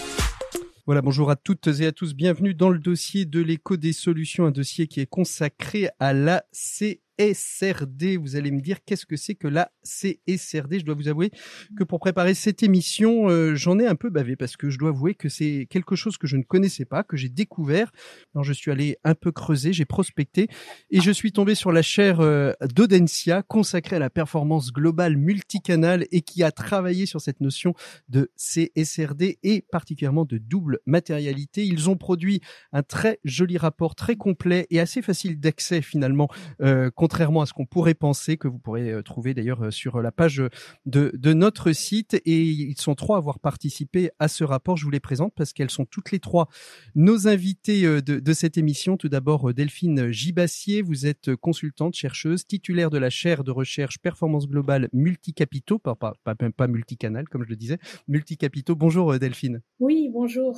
Voilà, 0.86 1.00
bonjour 1.00 1.30
à 1.30 1.36
toutes 1.36 1.68
et 1.68 1.86
à 1.86 1.92
tous. 1.92 2.14
Bienvenue 2.14 2.54
dans 2.54 2.70
le 2.70 2.78
dossier 2.78 3.24
de 3.24 3.40
l'écho 3.40 3.76
des 3.76 3.92
solutions, 3.92 4.46
un 4.46 4.50
dossier 4.50 4.86
qui 4.86 5.00
est 5.00 5.06
consacré 5.06 5.88
à 6.00 6.12
la 6.12 6.44
C 6.52 7.00
CSRD. 7.18 8.16
Vous 8.16 8.36
allez 8.36 8.50
me 8.50 8.60
dire 8.60 8.78
qu'est-ce 8.84 9.06
que 9.06 9.16
c'est 9.16 9.34
que 9.34 9.48
la 9.48 9.70
CSRD 9.82 10.80
Je 10.80 10.84
dois 10.84 10.94
vous 10.94 11.08
avouer 11.08 11.30
que 11.76 11.84
pour 11.84 12.00
préparer 12.00 12.34
cette 12.34 12.62
émission, 12.62 13.28
euh, 13.28 13.54
j'en 13.54 13.78
ai 13.78 13.86
un 13.86 13.94
peu 13.94 14.10
bavé 14.10 14.36
parce 14.36 14.56
que 14.56 14.70
je 14.70 14.78
dois 14.78 14.90
avouer 14.90 15.14
que 15.14 15.28
c'est 15.28 15.66
quelque 15.70 15.96
chose 15.96 16.16
que 16.18 16.26
je 16.26 16.36
ne 16.36 16.42
connaissais 16.42 16.84
pas, 16.84 17.02
que 17.02 17.16
j'ai 17.16 17.28
découvert. 17.28 17.90
Alors 18.34 18.44
je 18.44 18.52
suis 18.52 18.70
allé 18.70 18.96
un 19.04 19.14
peu 19.14 19.32
creuser, 19.32 19.72
j'ai 19.72 19.84
prospecté 19.84 20.48
et 20.90 21.00
je 21.00 21.10
suis 21.10 21.32
tombé 21.32 21.54
sur 21.54 21.72
la 21.72 21.82
chaire 21.82 22.20
euh, 22.20 22.52
d'Audencia 22.74 23.42
consacrée 23.42 23.96
à 23.96 23.98
la 23.98 24.10
performance 24.10 24.72
globale 24.72 25.16
multicanal 25.16 26.06
et 26.10 26.22
qui 26.22 26.42
a 26.42 26.50
travaillé 26.50 27.06
sur 27.06 27.20
cette 27.20 27.40
notion 27.40 27.74
de 28.08 28.30
CSRD 28.36 29.38
et 29.42 29.64
particulièrement 29.70 30.24
de 30.24 30.38
double 30.38 30.80
matérialité. 30.86 31.64
Ils 31.64 31.90
ont 31.90 31.96
produit 31.96 32.40
un 32.72 32.82
très 32.82 33.18
joli 33.24 33.58
rapport, 33.58 33.94
très 33.94 34.16
complet 34.16 34.66
et 34.70 34.80
assez 34.80 35.02
facile 35.02 35.40
d'accès 35.40 35.82
finalement. 35.82 36.28
Euh, 36.60 36.90
contrairement 37.12 37.42
à 37.42 37.46
ce 37.46 37.52
qu'on 37.52 37.66
pourrait 37.66 37.92
penser, 37.92 38.38
que 38.38 38.48
vous 38.48 38.58
pourrez 38.58 38.90
euh, 38.90 39.02
trouver 39.02 39.34
d'ailleurs 39.34 39.64
euh, 39.64 39.70
sur 39.70 40.00
la 40.00 40.10
page 40.10 40.42
de, 40.86 41.32
notre 41.34 41.72
site. 41.72 42.14
Et 42.24 42.40
ils 42.40 42.80
sont 42.80 42.94
trois 42.94 43.16
à 43.16 43.18
avoir 43.18 43.38
participé 43.38 44.10
à 44.18 44.28
ce 44.28 44.44
rapport. 44.44 44.78
Je 44.78 44.84
vous 44.86 44.90
les 44.90 44.98
présente 44.98 45.34
parce 45.36 45.52
qu'elles 45.52 45.68
sont 45.68 45.84
toutes 45.84 46.10
les 46.10 46.20
trois 46.20 46.48
nos 46.94 47.28
invités 47.28 47.84
euh, 47.84 48.00
de, 48.00 48.32
cette 48.32 48.56
émission. 48.56 48.96
Tout 48.96 49.10
d'abord, 49.10 49.52
Delphine 49.52 50.10
Gibassier, 50.10 50.80
vous 50.80 51.04
êtes 51.04 51.36
consultante, 51.36 51.94
chercheuse, 51.94 52.46
titulaire 52.46 52.88
de 52.88 52.96
la 52.96 53.10
chaire 53.10 53.44
de 53.44 53.50
recherche 53.50 53.98
performance 53.98 54.48
globale 54.48 54.88
multicapitaux, 54.94 55.78
pas, 55.78 55.94
pas, 55.94 56.14
pas, 56.24 56.34
pas 56.34 56.66
multicanal 56.66 57.28
comme 57.28 57.44
je 57.44 57.50
le 57.50 57.56
disais, 57.56 57.76
multicapitaux. 58.08 58.74
Bonjour 58.74 59.18
Delphine. 59.18 59.60
Oui, 59.80 60.08
bonjour. 60.10 60.56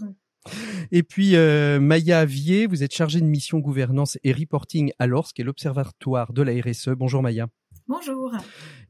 Et 0.93 1.03
puis 1.03 1.37
euh, 1.37 1.81
Maya 1.81 2.21
Avier, 2.21 2.67
vous 2.67 2.83
êtes 2.83 2.95
chargée 2.95 3.21
de 3.21 3.27
mission 3.27 3.59
gouvernance 3.59 4.19
et 4.25 4.33
reporting 4.33 4.93
à 4.99 5.07
l'ORS, 5.07 5.33
qui 5.33 5.43
est 5.43 5.45
l'Observatoire 5.45 6.33
de 6.33 6.43
la 6.43 6.53
RSE. 6.53 6.91
Bonjour 6.91 7.23
Maya. 7.23 7.49
Bonjour. 7.87 8.33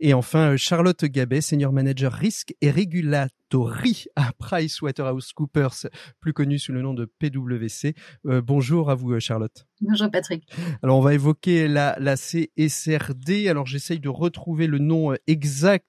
Et 0.06 0.12
enfin 0.12 0.50
euh, 0.50 0.56
Charlotte 0.58 1.02
Gabet, 1.06 1.40
senior 1.40 1.72
manager 1.72 2.12
risque 2.12 2.54
et 2.60 2.70
régulatory 2.70 4.04
à 4.16 4.32
PricewaterhouseCoopers, 4.38 5.86
plus 6.20 6.34
connu 6.34 6.58
sous 6.58 6.72
le 6.72 6.82
nom 6.82 6.92
de 6.92 7.06
PwC. 7.06 7.94
Euh, 8.26 8.42
bonjour 8.42 8.90
à 8.90 8.94
vous 8.94 9.12
euh, 9.12 9.20
Charlotte. 9.20 9.66
Bonjour 9.80 10.10
Patrick. 10.10 10.46
Alors 10.82 10.98
on 10.98 11.00
va 11.00 11.14
évoquer 11.14 11.68
la, 11.68 11.96
la 12.00 12.16
CSRD. 12.16 13.48
Alors 13.48 13.64
j'essaye 13.64 13.98
de 13.98 14.10
retrouver 14.10 14.66
le 14.66 14.78
nom 14.78 15.14
exact. 15.26 15.86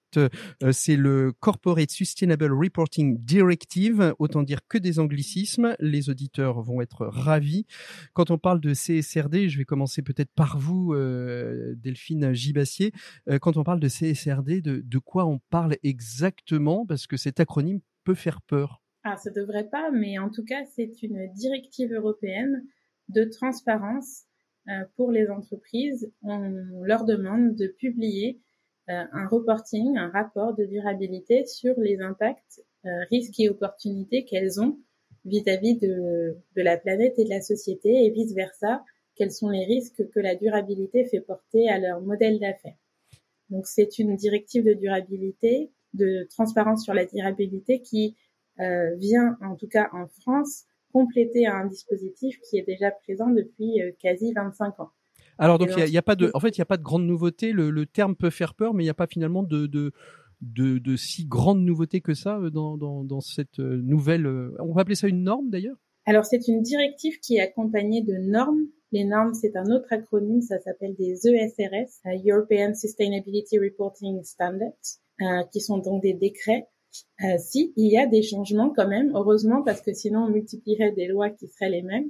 C'est 0.72 0.96
le 0.96 1.34
Corporate 1.42 1.92
Sustainable 1.92 2.54
Reporting 2.54 3.18
Directive. 3.24 4.14
Autant 4.18 4.44
dire 4.44 4.62
que 4.68 4.78
des 4.78 5.00
anglicismes. 5.00 5.76
Les 5.80 6.10
auditeurs 6.10 6.62
vont 6.62 6.80
être 6.80 7.06
ravis. 7.06 7.66
Quand 8.14 8.32
on 8.32 8.38
parle 8.38 8.62
de 8.62 8.74
CSRD, 8.74 9.50
je 9.50 9.58
vais 9.58 9.66
commencer 9.66 10.02
peut-être 10.02 10.32
par 10.34 10.58
vous, 10.58 10.96
Delphine 11.76 12.34
Gibassier. 12.34 12.94
Quand 13.42 13.58
on 13.58 13.64
parle 13.64 13.82
de 13.82 13.90
CSRD, 13.90 14.05
de, 14.14 14.98
quoi 15.00 15.26
on 15.26 15.40
parle 15.50 15.78
exactement 15.84 16.86
Parce 16.86 17.08
que 17.08 17.18
cet 17.18 17.40
acronyme 17.40 17.82
peut 18.04 18.16
faire 18.16 18.42
peur. 18.42 18.82
Ah, 19.04 19.18
ça 19.18 19.30
devrait 19.30 19.70
pas, 19.70 19.92
mais 19.92 20.18
en 20.18 20.30
tout 20.30 20.44
cas, 20.44 20.64
c'est 20.66 21.04
une 21.04 21.32
directive 21.34 21.94
européenne 21.94 22.66
de 23.10 23.24
transparence 23.24 24.24
euh, 24.68 24.84
pour 24.96 25.12
les 25.12 25.30
entreprises. 25.30 26.12
On 26.24 26.40
leur 26.84 27.06
demande 27.06 27.56
de 27.56 27.68
publier 27.68 28.42
euh, 28.90 29.04
un 29.12 29.28
reporting, 29.28 29.98
un 29.98 30.10
rapport 30.10 30.56
de 30.56 30.66
durabilité 30.66 31.46
sur 31.46 31.76
les 31.78 32.00
impacts, 32.02 32.64
euh, 32.86 32.90
risques 33.12 33.40
et 33.40 33.50
opportunités 33.50 34.26
qu'elles 34.26 34.60
ont 34.60 34.80
vis-à-vis 35.26 35.78
de, 35.78 36.38
de 36.56 36.62
la 36.62 36.78
planète 36.78 37.18
et 37.18 37.26
de 37.26 37.30
la 37.30 37.42
société 37.42 38.06
et 38.06 38.12
vice-versa, 38.12 38.84
quels 39.16 39.32
sont 39.32 39.50
les 39.50 39.66
risques 39.66 40.08
que 40.10 40.20
la 40.20 40.36
durabilité 40.36 41.06
fait 41.06 41.22
porter 41.22 41.70
à 41.70 41.80
leur 41.80 42.02
modèle 42.02 42.40
d'affaires? 42.40 42.78
Donc 43.50 43.68
c'est 43.68 44.00
une 44.00 44.16
directive 44.16 44.64
de 44.64 44.74
durabilité, 44.74 45.72
de 45.94 46.28
transparence 46.30 46.84
sur 46.84 46.94
la 46.94 47.06
durabilité 47.06 47.82
qui 47.82 48.16
euh, 48.60 48.96
vient, 48.96 49.38
en 49.42 49.56
tout 49.56 49.68
cas 49.68 49.90
en 49.94 50.08
France, 50.08 50.64
compléter 50.94 51.46
un 51.46 51.66
dispositif 51.66 52.40
qui 52.42 52.58
est 52.58 52.66
déjà 52.66 52.92
présent 52.92 53.30
depuis 53.30 53.82
euh, 53.82 53.92
quasi 54.00 54.34
25 54.34 54.80
ans. 54.80 54.90
Alors 55.38 55.60
donc 55.60 55.70
il 55.78 55.90
y, 55.90 55.98
a 55.98 56.02
pas 56.02 56.16
de, 56.16 56.32
en 56.34 56.40
fait 56.40 56.58
il 56.58 56.62
n'y 56.62 56.64
a 56.64 56.68
pas 56.68 56.78
de 56.78 56.84
grande 56.84 57.06
nouveauté. 57.06 57.52
Le, 57.52 57.70
le, 57.70 57.86
terme 57.86 58.16
peut 58.16 58.30
faire 58.30 58.54
peur, 58.54 58.74
mais 58.74 58.84
il 58.84 58.86
n'y 58.86 58.92
a 58.92 58.96
pas 58.96 59.08
finalement 59.08 59.44
de, 59.44 59.68
de 59.68 59.92
de, 60.42 60.78
de, 60.78 60.96
si 60.96 61.26
grande 61.26 61.62
nouveauté 61.62 62.02
que 62.02 62.14
ça 62.14 62.38
euh, 62.38 62.50
dans, 62.50 62.78
dans, 62.78 63.04
dans 63.04 63.20
cette 63.20 63.60
nouvelle. 63.60 64.28
On 64.60 64.74
va 64.74 64.82
appeler 64.82 64.96
ça 64.96 65.08
une 65.08 65.24
norme 65.24 65.50
d'ailleurs? 65.50 65.78
Alors 66.06 66.26
c'est 66.26 66.48
une 66.48 66.62
directive 66.62 67.20
qui 67.20 67.38
est 67.38 67.42
accompagnée 67.42 68.02
de 68.02 68.14
normes. 68.14 68.68
Les 68.96 69.04
normes, 69.04 69.34
c'est 69.34 69.58
un 69.58 69.70
autre 69.72 69.92
acronyme, 69.92 70.42
ça 70.42 70.58
s'appelle 70.62 70.96
des 70.96 71.28
ESRS, 71.28 72.00
European 72.26 72.74
Sustainability 72.74 73.60
Reporting 73.60 74.24
Standards, 74.24 74.72
euh, 75.20 75.44
qui 75.52 75.60
sont 75.60 75.80
donc 75.80 76.02
des 76.02 76.14
décrets 76.14 76.70
euh, 77.26 77.38
si, 77.38 77.74
il 77.76 77.92
y 77.92 77.98
a 77.98 78.08
des 78.08 78.22
changements 78.22 78.70
quand 78.70 78.88
même, 78.88 79.12
heureusement, 79.14 79.64
parce 79.64 79.82
que 79.82 79.92
sinon 79.92 80.22
on 80.22 80.30
multiplierait 80.30 80.94
des 80.94 81.08
lois 81.08 81.30
qui 81.30 81.50
seraient 81.50 81.70
les 81.70 81.82
mêmes. 81.82 82.10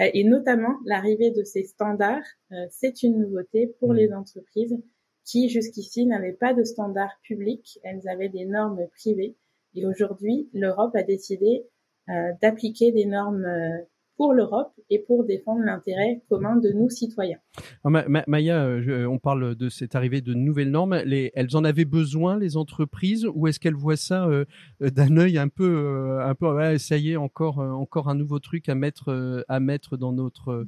Euh, 0.00 0.10
et 0.12 0.24
notamment, 0.24 0.76
l'arrivée 0.84 1.30
de 1.30 1.42
ces 1.42 1.64
standards, 1.64 2.26
euh, 2.52 2.66
c'est 2.70 3.02
une 3.02 3.18
nouveauté 3.18 3.74
pour 3.80 3.94
mmh. 3.94 3.96
les 3.96 4.12
entreprises 4.12 4.76
qui 5.24 5.48
jusqu'ici 5.48 6.04
n'avaient 6.04 6.34
pas 6.34 6.52
de 6.52 6.64
standards 6.64 7.18
publics, 7.22 7.78
elles 7.82 8.06
avaient 8.08 8.28
des 8.28 8.44
normes 8.44 8.86
privées. 8.98 9.36
Et 9.74 9.86
aujourd'hui, 9.86 10.50
l'Europe 10.52 10.94
a 10.96 11.02
décidé 11.02 11.64
euh, 12.08 12.32
d'appliquer 12.40 12.92
des 12.92 13.06
normes 13.06 13.44
euh, 13.44 13.82
pour 14.16 14.32
l'Europe 14.32 14.72
et 14.90 14.98
pour 14.98 15.24
défendre 15.24 15.60
l'intérêt 15.64 16.22
commun 16.28 16.56
de 16.56 16.70
nous 16.70 16.88
citoyens. 16.88 17.38
Maya, 17.84 18.64
euh, 18.64 19.06
on 19.06 19.18
parle 19.18 19.54
de 19.54 19.68
cette 19.68 19.94
arrivée 19.94 20.20
de 20.20 20.34
nouvelles 20.34 20.70
normes. 20.70 20.96
Les, 21.04 21.32
elles 21.34 21.56
en 21.56 21.64
avaient 21.64 21.84
besoin, 21.84 22.38
les 22.38 22.56
entreprises, 22.56 23.26
ou 23.34 23.46
est-ce 23.46 23.60
qu'elles 23.60 23.74
voient 23.74 23.96
ça 23.96 24.26
euh, 24.26 24.44
d'un 24.80 25.16
œil 25.16 25.38
un 25.38 25.48
peu, 25.48 25.64
euh, 25.64 26.26
un 26.26 26.34
peu, 26.34 26.48
ouais, 26.54 26.78
ça 26.78 26.96
y 26.96 27.12
est, 27.12 27.16
encore, 27.16 27.58
encore 27.58 28.08
un 28.08 28.14
nouveau 28.14 28.38
truc 28.38 28.68
à 28.68 28.74
mettre, 28.74 29.44
à 29.48 29.60
mettre 29.60 29.96
dans 29.96 30.12
notre 30.12 30.66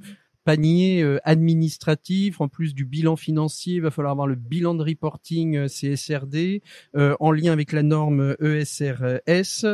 panier 0.49 1.03
euh, 1.03 1.19
administratif, 1.25 2.41
en 2.41 2.49
plus 2.49 2.75
du 2.75 2.87
bilan 2.87 3.17
financier, 3.17 3.75
il 3.75 3.83
va 3.83 3.91
falloir 3.91 4.13
avoir 4.13 4.27
le 4.27 4.35
bilan 4.35 4.75
de 4.75 4.83
reporting 4.83 5.57
euh, 5.59 5.67
CSRD 5.67 6.63
euh, 6.97 7.15
en 7.21 7.33
lien 7.33 7.53
avec 7.53 7.71
la 7.73 7.83
norme 7.83 8.35
ESRS, 8.41 9.67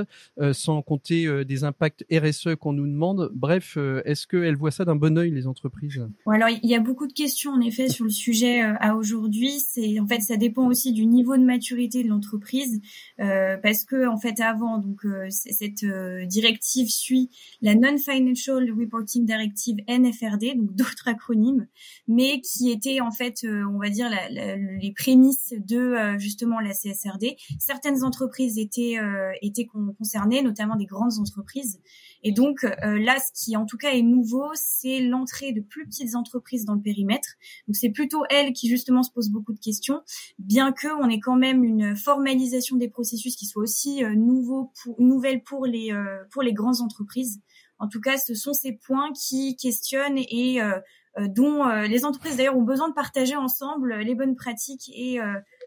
sans 0.52 0.82
compter 0.82 1.44
des 1.44 1.62
impacts 1.62 2.04
RSE 2.10 2.56
qu'on 2.58 2.72
nous 2.72 2.88
demande. 2.88 3.30
Bref, 3.34 3.78
est-ce 4.04 4.26
qu'elles 4.26 4.56
voient 4.56 4.72
ça 4.72 4.84
d'un 4.84 4.96
bon 4.96 5.16
oeil 5.16 5.30
les 5.30 5.46
entreprises? 5.46 6.04
Alors 6.26 6.48
il 6.48 6.68
y 6.68 6.74
a 6.74 6.80
beaucoup 6.80 7.06
de 7.06 7.12
questions 7.12 7.52
en 7.52 7.60
effet 7.60 7.88
sur 7.88 8.04
le 8.04 8.10
sujet 8.10 8.62
à 8.62 8.96
aujourd'hui. 8.96 9.52
En 10.00 10.06
fait 10.06 10.20
ça 10.20 10.36
dépend 10.36 10.66
aussi 10.66 10.92
du 10.92 11.06
niveau 11.06 11.36
de 11.36 11.44
maturité 11.44 12.02
de 12.02 12.08
l'entreprise 12.08 12.80
parce 13.16 13.84
que 13.84 14.08
en 14.08 14.18
fait 14.18 14.40
avant 14.40 14.78
donc 14.78 15.06
cette 15.28 15.84
directive 16.26 16.88
suit 16.88 17.30
la 17.62 17.74
Non-Financial 17.74 18.70
Reporting 18.72 19.24
Directive 19.24 19.76
NFRD 19.88 20.63
d'autres 20.72 21.08
acronymes, 21.08 21.66
mais 22.08 22.40
qui 22.40 22.70
étaient 22.70 23.00
en 23.00 23.10
fait, 23.10 23.44
euh, 23.44 23.64
on 23.72 23.78
va 23.78 23.90
dire, 23.90 24.08
la, 24.08 24.28
la, 24.30 24.56
les 24.56 24.92
prémices 24.92 25.54
de 25.58 25.78
euh, 25.78 26.18
justement 26.18 26.60
la 26.60 26.72
CSRD. 26.72 27.36
Certaines 27.58 28.02
entreprises 28.02 28.58
étaient 28.58 28.98
euh, 28.98 29.32
étaient 29.42 29.66
concernées, 29.98 30.42
notamment 30.42 30.76
des 30.76 30.86
grandes 30.86 31.18
entreprises. 31.18 31.80
Et 32.22 32.32
donc 32.32 32.62
là, 32.62 33.18
ce 33.18 33.44
qui 33.44 33.54
en 33.54 33.66
tout 33.66 33.76
cas 33.76 33.92
est 33.92 34.00
nouveau, 34.00 34.48
c'est 34.54 35.00
l'entrée 35.00 35.52
de 35.52 35.60
plus 35.60 35.84
petites 35.86 36.14
entreprises 36.14 36.64
dans 36.64 36.74
le 36.74 36.80
périmètre. 36.80 37.28
Donc 37.68 37.76
c'est 37.76 37.90
plutôt 37.90 38.24
elles 38.30 38.54
qui 38.54 38.68
justement 38.68 39.02
se 39.02 39.10
posent 39.12 39.28
beaucoup 39.28 39.52
de 39.52 39.60
questions, 39.60 40.00
bien 40.38 40.72
que 40.72 40.88
on 41.02 41.10
ait 41.10 41.20
quand 41.20 41.36
même 41.36 41.64
une 41.64 41.94
formalisation 41.94 42.76
des 42.76 42.88
processus 42.88 43.36
qui 43.36 43.44
soit 43.44 43.62
aussi 43.62 44.02
nouveau 44.16 44.72
pour, 44.82 44.98
nouvelle 45.02 45.42
pour 45.42 45.66
les 45.66 45.92
pour 46.30 46.42
les 46.42 46.54
grandes 46.54 46.80
entreprises. 46.80 47.42
En 47.78 47.88
tout 47.88 48.00
cas, 48.00 48.16
ce 48.16 48.34
sont 48.34 48.52
ces 48.52 48.72
points 48.72 49.12
qui 49.12 49.56
questionnent 49.56 50.18
et 50.18 50.62
euh, 50.62 50.78
euh, 51.18 51.28
dont 51.28 51.66
euh, 51.66 51.86
les 51.86 52.04
entreprises 52.04 52.36
d'ailleurs 52.36 52.56
ont 52.56 52.62
besoin 52.62 52.88
de 52.88 52.94
partager 52.94 53.36
ensemble 53.36 53.96
les 53.96 54.14
bonnes 54.14 54.36
pratiques 54.36 54.90
et 54.94 55.18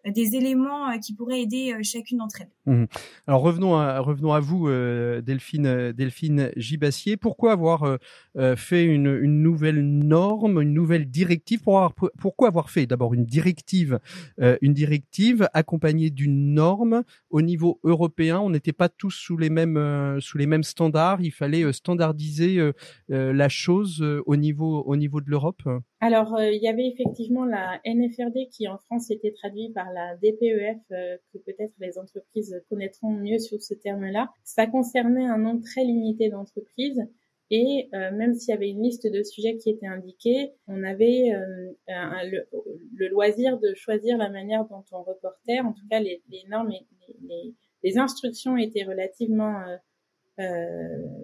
des 0.06 0.36
éléments 0.36 0.98
qui 1.00 1.14
pourraient 1.14 1.42
aider 1.42 1.76
chacune 1.84 2.20
d'entre 2.20 2.42
elles. 2.42 2.74
Mmh. 2.74 2.86
Alors 3.28 3.42
revenons 3.42 3.76
à, 3.78 4.40
vous, 4.40 4.70
Delphine, 5.22 5.92
Delphine 5.92 6.52
Gibassier. 6.56 7.18
Pourquoi 7.18 7.54
avoir 7.54 7.98
fait 8.56 8.84
une, 8.84 9.20
nouvelle 9.42 9.82
norme, 9.82 10.62
une 10.62 10.74
nouvelle 10.74 11.10
directive? 11.10 11.62
Pourquoi 11.62 12.48
avoir 12.48 12.70
fait 12.70 12.86
d'abord 12.86 13.14
une 13.14 13.26
directive, 13.26 14.00
une 14.38 14.74
directive 14.74 15.48
accompagnée 15.54 16.10
d'une 16.10 16.54
norme? 16.54 17.04
Au 17.30 17.42
niveau 17.42 17.80
européen 17.84 18.40
On 18.40 18.50
n'était 18.50 18.74
pas 18.74 18.90
tous 18.90 19.12
sous 19.12 19.38
les 19.38 19.50
mêmes 19.50 20.64
standards. 20.64 21.22
Il 21.22 21.32
fallait 21.32 21.72
standardiser 21.74 22.72
la 23.10 23.50
chose 23.50 24.04
au 24.26 24.36
niveau 24.36 25.22
de 25.22 25.30
l'Europe. 25.30 25.64
Alors, 26.00 26.36
euh, 26.36 26.52
il 26.52 26.62
y 26.62 26.68
avait 26.68 26.88
effectivement 26.88 27.44
la 27.44 27.82
NFRD 27.84 28.50
qui 28.52 28.68
en 28.68 28.78
France 28.78 29.10
était 29.10 29.32
traduite 29.32 29.74
par 29.74 29.92
la 29.92 30.16
DPEF, 30.18 30.78
euh, 30.92 31.18
que 31.34 31.40
peut-être 31.40 31.74
les 31.80 31.98
entreprises 31.98 32.62
connaîtront 32.70 33.12
mieux 33.12 33.40
sous 33.40 33.60
ce 33.60 33.74
terme-là. 33.74 34.30
Ça 34.44 34.68
concernait 34.68 35.26
un 35.26 35.40
nombre 35.40 35.64
très 35.64 35.84
limité 35.84 36.30
d'entreprises. 36.30 37.02
Et 37.50 37.90
euh, 37.96 38.12
même 38.12 38.36
s'il 38.36 38.54
y 38.54 38.58
avait 38.58 38.70
une 38.70 38.84
liste 38.84 39.12
de 39.12 39.24
sujets 39.24 39.58
qui 39.58 39.72
était 39.72 39.88
indiquée, 39.88 40.52
on 40.68 40.84
avait 40.84 41.32
le, 41.88 43.08
loisir 43.08 43.58
de 43.58 43.74
choisir 43.74 44.18
la 44.18 44.30
manière 44.30 44.66
dont 44.66 44.84
on 44.92 45.02
reportait. 45.02 45.62
En 45.62 45.74
tout 45.74 45.88
cas, 45.90 46.00
les, 46.00 46.22
normes 46.50 46.72
et 46.72 46.86
les, 47.22 47.56
les, 47.84 47.98
instructions 47.98 48.58
étaient 48.58 48.84
relativement 48.84 49.64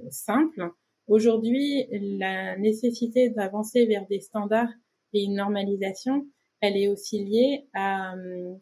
simples. 0.10 0.72
Aujourd'hui, 1.08 1.88
la 1.92 2.58
nécessité 2.58 3.30
d'avancer 3.30 3.86
vers 3.86 4.08
des 4.08 4.22
standards 4.22 4.72
et 5.14 5.24
une 5.24 5.36
normalisation, 5.36 6.26
elle 6.62 6.78
est 6.78 6.88
aussi 6.88 7.24
liée 7.24 7.68
à, 7.74 8.16
euh, 8.16 8.56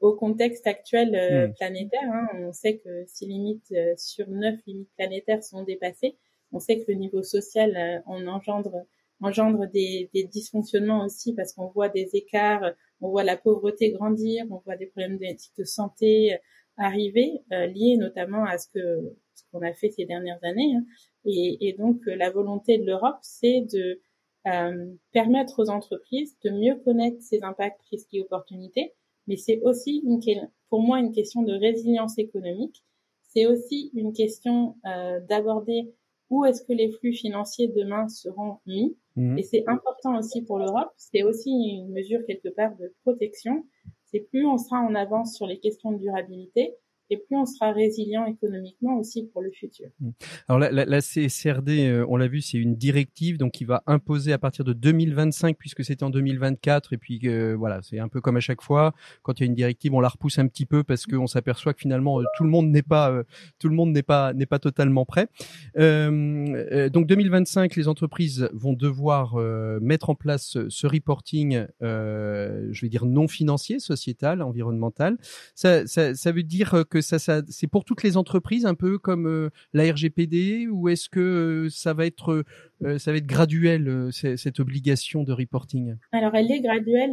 au 0.00 0.12
contexte 0.14 0.66
actuel 0.66 1.14
euh, 1.14 1.48
hmm. 1.48 1.54
planétaire. 1.54 2.12
Hein. 2.12 2.28
On 2.34 2.52
sait 2.52 2.78
que 2.78 3.04
six 3.06 3.26
limites 3.26 3.72
euh, 3.72 3.94
sur 3.96 4.28
neuf 4.28 4.60
limites 4.66 4.90
planétaires 4.96 5.42
sont 5.42 5.64
dépassées. 5.64 6.16
On 6.52 6.60
sait 6.60 6.80
que 6.80 6.92
le 6.92 6.98
niveau 6.98 7.22
social 7.22 8.02
on 8.06 8.26
engendre 8.26 8.84
engendre 9.20 9.66
des, 9.70 10.10
des, 10.12 10.24
dysfonctionnements 10.24 11.04
aussi 11.04 11.34
parce 11.34 11.54
qu'on 11.54 11.68
voit 11.68 11.88
des 11.88 12.10
écarts, 12.12 12.74
on 13.00 13.08
voit 13.08 13.24
la 13.24 13.36
pauvreté 13.36 13.90
grandir, 13.90 14.44
on 14.50 14.58
voit 14.58 14.76
des 14.76 14.86
problèmes 14.86 15.18
de 15.18 15.64
santé 15.64 16.36
arriver, 16.76 17.40
liés 17.50 17.96
notamment 17.96 18.44
à 18.44 18.58
ce 18.58 18.68
que 18.68 19.14
ce 19.34 19.42
qu'on 19.50 19.62
a 19.62 19.72
fait 19.72 19.90
ces 19.90 20.04
dernières 20.04 20.42
années. 20.42 20.74
Hein. 20.76 20.84
Et, 21.24 21.68
et, 21.68 21.72
donc 21.74 22.00
la 22.06 22.30
volonté 22.30 22.78
de 22.78 22.86
l'Europe, 22.86 23.18
c'est 23.22 23.62
de 23.72 24.00
euh, 24.46 24.94
permettre 25.12 25.62
aux 25.62 25.70
entreprises 25.70 26.36
de 26.44 26.50
mieux 26.50 26.76
connaître 26.84 27.16
ces 27.22 27.42
impacts, 27.42 27.80
risques 27.90 28.12
et 28.12 28.20
opportunités, 28.20 28.92
mais 29.26 29.36
c'est 29.36 29.60
aussi 29.62 30.02
une, 30.04 30.20
pour 30.68 30.82
moi 30.82 30.98
une 30.98 31.12
question 31.12 31.42
de 31.42 31.54
résilience 31.54 32.18
économique. 32.18 32.84
C'est 33.22 33.46
aussi 33.46 33.90
une 33.94 34.12
question 34.12 34.76
euh, 34.86 35.18
d'aborder 35.20 35.94
où 36.28 36.44
est-ce 36.44 36.62
que 36.62 36.74
les 36.74 36.90
flux 36.90 37.14
financiers 37.14 37.68
demain 37.68 38.06
seront 38.08 38.58
mis. 38.66 38.96
Mmh. 39.16 39.38
Et 39.38 39.42
c'est 39.42 39.64
important 39.66 40.18
aussi 40.18 40.42
pour 40.42 40.58
l'Europe. 40.58 40.90
C'est 40.98 41.22
aussi 41.22 41.50
une 41.50 41.92
mesure 41.92 42.20
quelque 42.26 42.48
part 42.48 42.76
de 42.76 42.94
protection. 43.02 43.64
C'est 44.04 44.20
plus 44.20 44.46
on 44.46 44.58
sera 44.58 44.78
en 44.80 44.94
avance 44.94 45.34
sur 45.34 45.46
les 45.46 45.58
questions 45.58 45.92
de 45.92 45.98
durabilité, 45.98 46.74
et 47.10 47.18
plus 47.18 47.36
on 47.36 47.44
sera 47.44 47.72
résilient 47.72 48.26
économiquement 48.26 48.98
aussi 48.98 49.28
pour 49.32 49.42
le 49.42 49.50
futur. 49.50 49.88
Mmh. 50.00 50.10
Alors 50.48 50.58
la, 50.58 50.70
la, 50.84 51.00
CSRD, 51.00 51.86
euh, 51.86 52.06
on 52.08 52.16
l'a 52.16 52.28
vu, 52.28 52.40
c'est 52.40 52.58
une 52.58 52.76
directive 52.76 53.36
donc 53.36 53.52
qui 53.52 53.64
va 53.64 53.82
imposer 53.86 54.32
à 54.32 54.38
partir 54.38 54.64
de 54.64 54.72
2025 54.72 55.56
puisque 55.58 55.84
c'était 55.84 56.04
en 56.04 56.10
2024 56.10 56.92
et 56.92 56.98
puis 56.98 57.20
euh, 57.24 57.54
voilà, 57.58 57.80
c'est 57.82 57.98
un 57.98 58.08
peu 58.08 58.20
comme 58.20 58.36
à 58.36 58.40
chaque 58.40 58.62
fois 58.62 58.94
quand 59.22 59.38
il 59.38 59.42
y 59.42 59.44
a 59.44 59.46
une 59.46 59.54
directive, 59.54 59.92
on 59.94 60.00
la 60.00 60.08
repousse 60.08 60.38
un 60.38 60.46
petit 60.46 60.66
peu 60.66 60.82
parce 60.82 61.06
qu'on 61.06 61.26
s'aperçoit 61.26 61.74
que 61.74 61.80
finalement 61.80 62.20
euh, 62.20 62.24
tout 62.36 62.44
le 62.44 62.50
monde 62.50 62.68
n'est 62.68 62.82
pas 62.82 63.22
tout 63.58 63.68
le 63.68 63.74
monde 63.74 63.92
n'est 63.92 64.02
pas 64.02 64.32
n'est 64.32 64.46
pas 64.46 64.58
totalement 64.58 65.04
prêt. 65.04 65.28
donc 65.76 67.06
2025, 67.06 67.76
les 67.76 67.88
entreprises 67.88 68.48
vont 68.52 68.72
devoir 68.72 69.36
mettre 69.80 70.10
en 70.10 70.14
place 70.14 70.58
ce 70.68 70.86
reporting, 70.86 71.66
je 71.80 72.80
vais 72.80 72.88
dire 72.88 73.04
non 73.04 73.28
financier, 73.28 73.78
sociétal, 73.78 74.42
environnemental. 74.42 75.18
Ça, 75.54 75.86
ça, 75.86 76.14
ça 76.14 76.32
veut 76.32 76.42
dire 76.42 76.84
c'est 77.00 77.66
pour 77.66 77.84
toutes 77.84 78.02
les 78.02 78.16
entreprises 78.16 78.66
un 78.66 78.74
peu 78.74 78.98
comme 78.98 79.26
euh, 79.26 79.50
la 79.72 79.90
RGPD 79.92 80.68
ou 80.68 80.88
est-ce 80.88 81.08
que 81.08 81.20
euh, 81.20 81.70
ça 81.70 81.94
va 81.94 82.06
être 82.06 82.44
euh, 82.82 82.98
ça 82.98 83.12
va 83.12 83.18
être 83.18 83.26
graduel 83.26 84.10
cette 84.12 84.60
obligation 84.60 85.22
de 85.22 85.32
reporting? 85.32 85.96
Alors 86.12 86.34
elle 86.34 86.50
est 86.50 86.60
graduelle. 86.60 87.12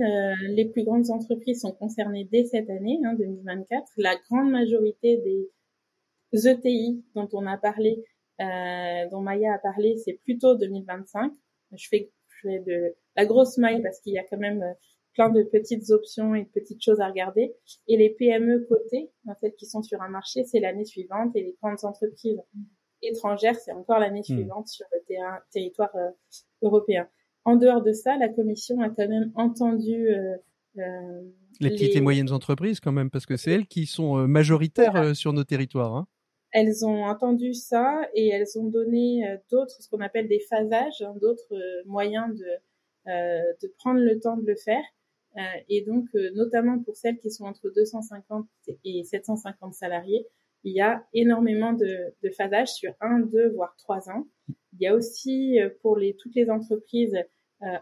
les 0.55 0.65
plus 0.65 0.83
grandes 0.83 1.09
entreprises 1.09 1.61
sont 1.61 1.71
concernées 1.71 2.27
dès 2.31 2.43
cette 2.43 2.69
année, 2.69 2.99
hein, 3.05 3.13
2024. 3.17 3.83
La 3.97 4.15
grande 4.29 4.51
majorité 4.51 5.21
des 6.33 6.47
ETI 6.47 7.03
dont 7.15 7.29
on 7.33 7.45
a 7.45 7.57
parlé, 7.57 8.03
dont 8.39 9.21
Maya 9.21 9.53
a 9.53 9.59
parlé, 9.59 9.95
c'est 10.03 10.19
plutôt 10.23 10.55
2025. 10.55 11.31
Je 11.73 11.87
fais, 11.87 12.11
je 12.27 12.49
fais 12.49 12.59
de 12.59 12.95
la 13.15 13.25
grosse 13.25 13.57
maille 13.57 13.81
parce 13.81 14.01
qu'il 14.01 14.13
y 14.13 14.19
a 14.19 14.23
quand 14.23 14.39
même 14.39 14.63
plein 15.13 15.29
de 15.29 15.43
petites 15.43 15.89
options 15.89 16.35
et 16.35 16.43
de 16.43 16.49
petites 16.49 16.83
choses 16.83 16.99
à 17.01 17.07
regarder. 17.07 17.53
Et 17.87 17.97
les 17.97 18.09
PME 18.09 18.65
cotées, 18.67 19.11
celles 19.39 19.55
qui 19.55 19.65
sont 19.65 19.81
sur 19.81 20.01
un 20.01 20.09
marché, 20.09 20.43
c'est 20.45 20.59
l'année 20.59 20.85
suivante. 20.85 21.35
Et 21.35 21.41
les 21.41 21.55
grandes 21.61 21.83
entreprises 21.83 22.39
étrangères, 23.01 23.55
c'est 23.55 23.71
encore 23.71 23.99
l'année 23.99 24.21
hmm. 24.21 24.35
suivante 24.35 24.67
sur 24.67 24.85
le 24.91 24.99
territoire 25.51 25.95
euh, 25.95 26.09
européen. 26.61 27.07
En 27.43 27.55
dehors 27.55 27.81
de 27.81 27.91
ça, 27.91 28.17
la 28.17 28.29
Commission 28.29 28.79
a 28.81 28.89
quand 28.89 29.07
même 29.07 29.31
entendu 29.35 30.09
euh, 30.09 30.35
euh, 30.77 31.21
les 31.59 31.71
petites 31.71 31.95
et 31.95 32.01
moyennes 32.01 32.31
entreprises 32.31 32.79
quand 32.79 32.91
même, 32.91 33.09
parce 33.09 33.25
que 33.25 33.35
c'est 33.35 33.51
elles 33.51 33.67
qui 33.67 33.85
sont 33.85 34.27
majoritaires 34.27 35.15
sur 35.15 35.33
nos 35.33 35.43
territoires. 35.43 35.95
Hein. 35.95 36.07
Elles 36.53 36.85
ont 36.85 37.05
entendu 37.05 37.53
ça 37.53 38.01
et 38.13 38.29
elles 38.29 38.57
ont 38.57 38.65
donné 38.65 39.23
d'autres, 39.49 39.81
ce 39.81 39.89
qu'on 39.89 40.01
appelle 40.01 40.27
des 40.27 40.39
phasages, 40.49 41.01
hein, 41.01 41.13
d'autres 41.21 41.55
moyens 41.85 42.35
de, 42.35 42.45
de 43.61 43.73
prendre 43.79 43.99
le 43.99 44.19
temps 44.19 44.37
de 44.37 44.45
le 44.45 44.55
faire. 44.55 44.83
Euh, 45.37 45.41
et 45.69 45.83
donc, 45.85 46.05
euh, 46.15 46.29
notamment 46.35 46.79
pour 46.79 46.95
celles 46.95 47.17
qui 47.17 47.31
sont 47.31 47.45
entre 47.45 47.69
250 47.73 48.47
et 48.83 49.03
750 49.03 49.73
salariés, 49.73 50.27
il 50.63 50.73
y 50.73 50.81
a 50.81 51.05
énormément 51.13 51.73
de, 51.73 52.13
de 52.23 52.29
phasage 52.29 52.69
sur 52.69 52.93
un, 52.99 53.19
deux, 53.19 53.49
voire 53.49 53.75
trois 53.77 54.09
ans. 54.09 54.27
Il 54.73 54.81
y 54.81 54.87
a 54.87 54.95
aussi 54.95 55.59
euh, 55.59 55.69
pour 55.81 55.97
les, 55.97 56.15
toutes 56.15 56.35
les 56.35 56.49
entreprises 56.49 57.17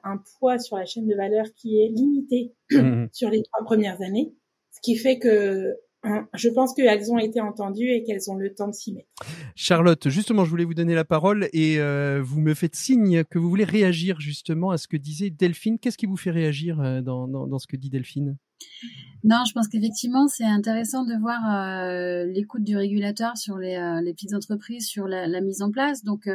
un 0.03 0.21
poids 0.37 0.59
sur 0.59 0.75
la 0.75 0.83
chaîne 0.83 1.07
de 1.07 1.15
valeur 1.15 1.45
qui 1.55 1.79
est 1.79 1.87
limité 1.87 2.53
mmh. 2.69 3.05
sur 3.13 3.29
les 3.29 3.43
trois 3.43 3.63
premières 3.63 4.01
années, 4.01 4.33
ce 4.71 4.81
qui 4.81 4.97
fait 4.97 5.19
que 5.19 5.73
je 6.33 6.49
pense 6.49 6.73
qu'elles 6.73 7.11
ont 7.11 7.17
été 7.17 7.41
entendues 7.41 7.89
et 7.89 8.03
qu'elles 8.03 8.29
ont 8.29 8.35
le 8.35 8.53
temps 8.53 8.67
de 8.67 8.73
s'y 8.73 8.93
mettre. 8.93 9.09
Charlotte, 9.55 10.07
justement, 10.09 10.45
je 10.45 10.49
voulais 10.49 10.63
vous 10.63 10.73
donner 10.73 10.95
la 10.95 11.03
parole 11.03 11.49
et 11.51 11.79
euh, 11.79 12.21
vous 12.23 12.39
me 12.39 12.53
faites 12.53 12.75
signe 12.75 13.23
que 13.25 13.37
vous 13.37 13.49
voulez 13.49 13.65
réagir 13.65 14.19
justement 14.19 14.71
à 14.71 14.77
ce 14.77 14.87
que 14.87 14.97
disait 14.97 15.29
Delphine. 15.29 15.77
Qu'est-ce 15.77 15.97
qui 15.97 16.05
vous 16.05 16.17
fait 16.17 16.31
réagir 16.31 16.79
euh, 16.79 17.01
dans, 17.01 17.27
dans, 17.27 17.59
ce 17.59 17.67
que 17.67 17.75
dit 17.75 17.89
Delphine? 17.89 18.37
Non, 19.25 19.43
je 19.45 19.53
pense 19.53 19.67
qu'effectivement, 19.67 20.27
c'est 20.27 20.45
intéressant 20.45 21.03
de 21.03 21.19
voir 21.19 21.41
euh, 21.49 22.25
l'écoute 22.25 22.63
du 22.63 22.77
régulateur 22.77 23.35
sur 23.35 23.57
les, 23.57 23.77
les, 24.01 24.13
petites 24.13 24.33
entreprises, 24.33 24.87
sur 24.87 25.07
la, 25.07 25.27
la 25.27 25.41
mise 25.41 25.61
en 25.61 25.71
place. 25.71 26.05
Donc, 26.05 26.29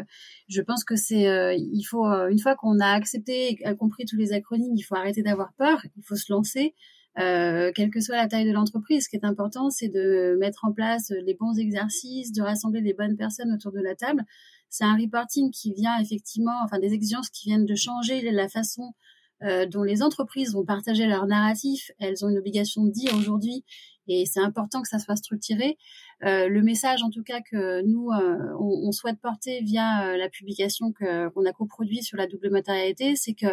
je 0.49 0.61
pense 0.61 0.85
que 0.85 0.97
c'est, 0.97 1.57
il 1.59 1.83
faut 1.85 2.05
une 2.05 2.39
fois 2.39 2.55
qu'on 2.57 2.81
a 2.81 2.89
accepté 2.89 3.57
et 3.61 3.77
compris 3.77 4.05
tous 4.05 4.17
les 4.17 4.33
acronymes, 4.33 4.75
il 4.77 4.83
faut 4.83 4.97
arrêter 4.97 5.23
d'avoir 5.23 5.55
peur, 5.55 5.81
il 5.97 6.03
faut 6.03 6.17
se 6.17 6.31
lancer. 6.31 6.75
Euh, 7.19 7.71
quelle 7.75 7.91
que 7.91 8.01
soit 8.01 8.17
la 8.17 8.27
taille 8.27 8.47
de 8.47 8.53
l'entreprise. 8.53 9.05
Ce 9.05 9.09
qui 9.09 9.17
est 9.17 9.25
important, 9.25 9.71
c'est 9.71 9.89
de 9.89 10.37
mettre 10.41 10.65
en 10.65 10.73
place 10.73 11.13
les 11.25 11.35
bons 11.35 11.57
exercices, 11.59 12.33
de 12.33 12.43
rassembler 12.43 12.81
les 12.81 12.93
bonnes 12.93 13.17
personnes 13.17 13.53
autour 13.53 13.71
de 13.73 13.81
la 13.81 13.95
table. 13.95 14.25
C'est 14.69 14.85
un 14.85 14.97
reporting 14.97 15.53
qui 15.53 15.73
vient 15.73 15.97
effectivement, 16.01 16.59
enfin 16.65 16.81
des 16.81 16.93
exigences 16.93 17.31
qui 17.31 17.49
viennent 17.49 17.67
de 17.67 17.77
changer 17.77 18.21
la 18.33 18.49
façon 18.49 18.95
euh, 19.43 19.67
dont 19.67 19.83
les 19.83 20.03
entreprises 20.03 20.55
vont 20.55 20.65
partager 20.65 21.07
leur 21.07 21.27
narratif. 21.27 21.93
Elles 22.01 22.25
ont 22.25 22.29
une 22.29 22.39
obligation 22.39 22.85
de 22.85 22.91
dire 22.91 23.15
aujourd'hui, 23.17 23.65
et 24.09 24.27
c'est 24.27 24.41
important 24.41 24.83
que 24.83 24.89
ça 24.89 24.99
soit 24.99 25.17
structuré. 25.17 25.79
Euh, 26.25 26.49
le 26.49 26.63
message, 26.63 27.03
en 27.03 27.11
tout 27.11 27.23
cas, 27.23 27.41
que 27.41 27.83
nous 27.83 28.11
euh, 28.11 28.55
on, 28.59 28.93
souhaite 28.93 29.19
porter 29.21 29.61
via 29.63 30.07
euh, 30.07 30.17
la 30.17 30.29
publication 30.29 30.93
qu'on 30.93 31.45
a 31.45 31.53
coproduit 31.53 32.03
sur 32.03 32.17
la 32.17 32.27
double 32.27 32.51
matérialité, 32.51 33.17
c'est 33.17 33.35
que 33.35 33.47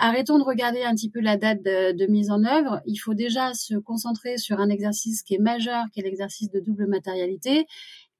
Arrêtons 0.00 0.38
de 0.38 0.44
regarder 0.44 0.84
un 0.84 0.94
petit 0.94 1.10
peu 1.10 1.20
la 1.20 1.36
date 1.36 1.62
de, 1.62 2.06
mise 2.06 2.30
en 2.30 2.44
œuvre. 2.44 2.80
Il 2.86 2.96
faut 2.96 3.14
déjà 3.14 3.52
se 3.52 3.74
concentrer 3.74 4.38
sur 4.38 4.60
un 4.60 4.68
exercice 4.68 5.22
qui 5.22 5.34
est 5.34 5.40
majeur, 5.40 5.86
qui 5.92 5.98
est 5.98 6.04
l'exercice 6.04 6.50
de 6.50 6.60
double 6.60 6.86
matérialité. 6.86 7.66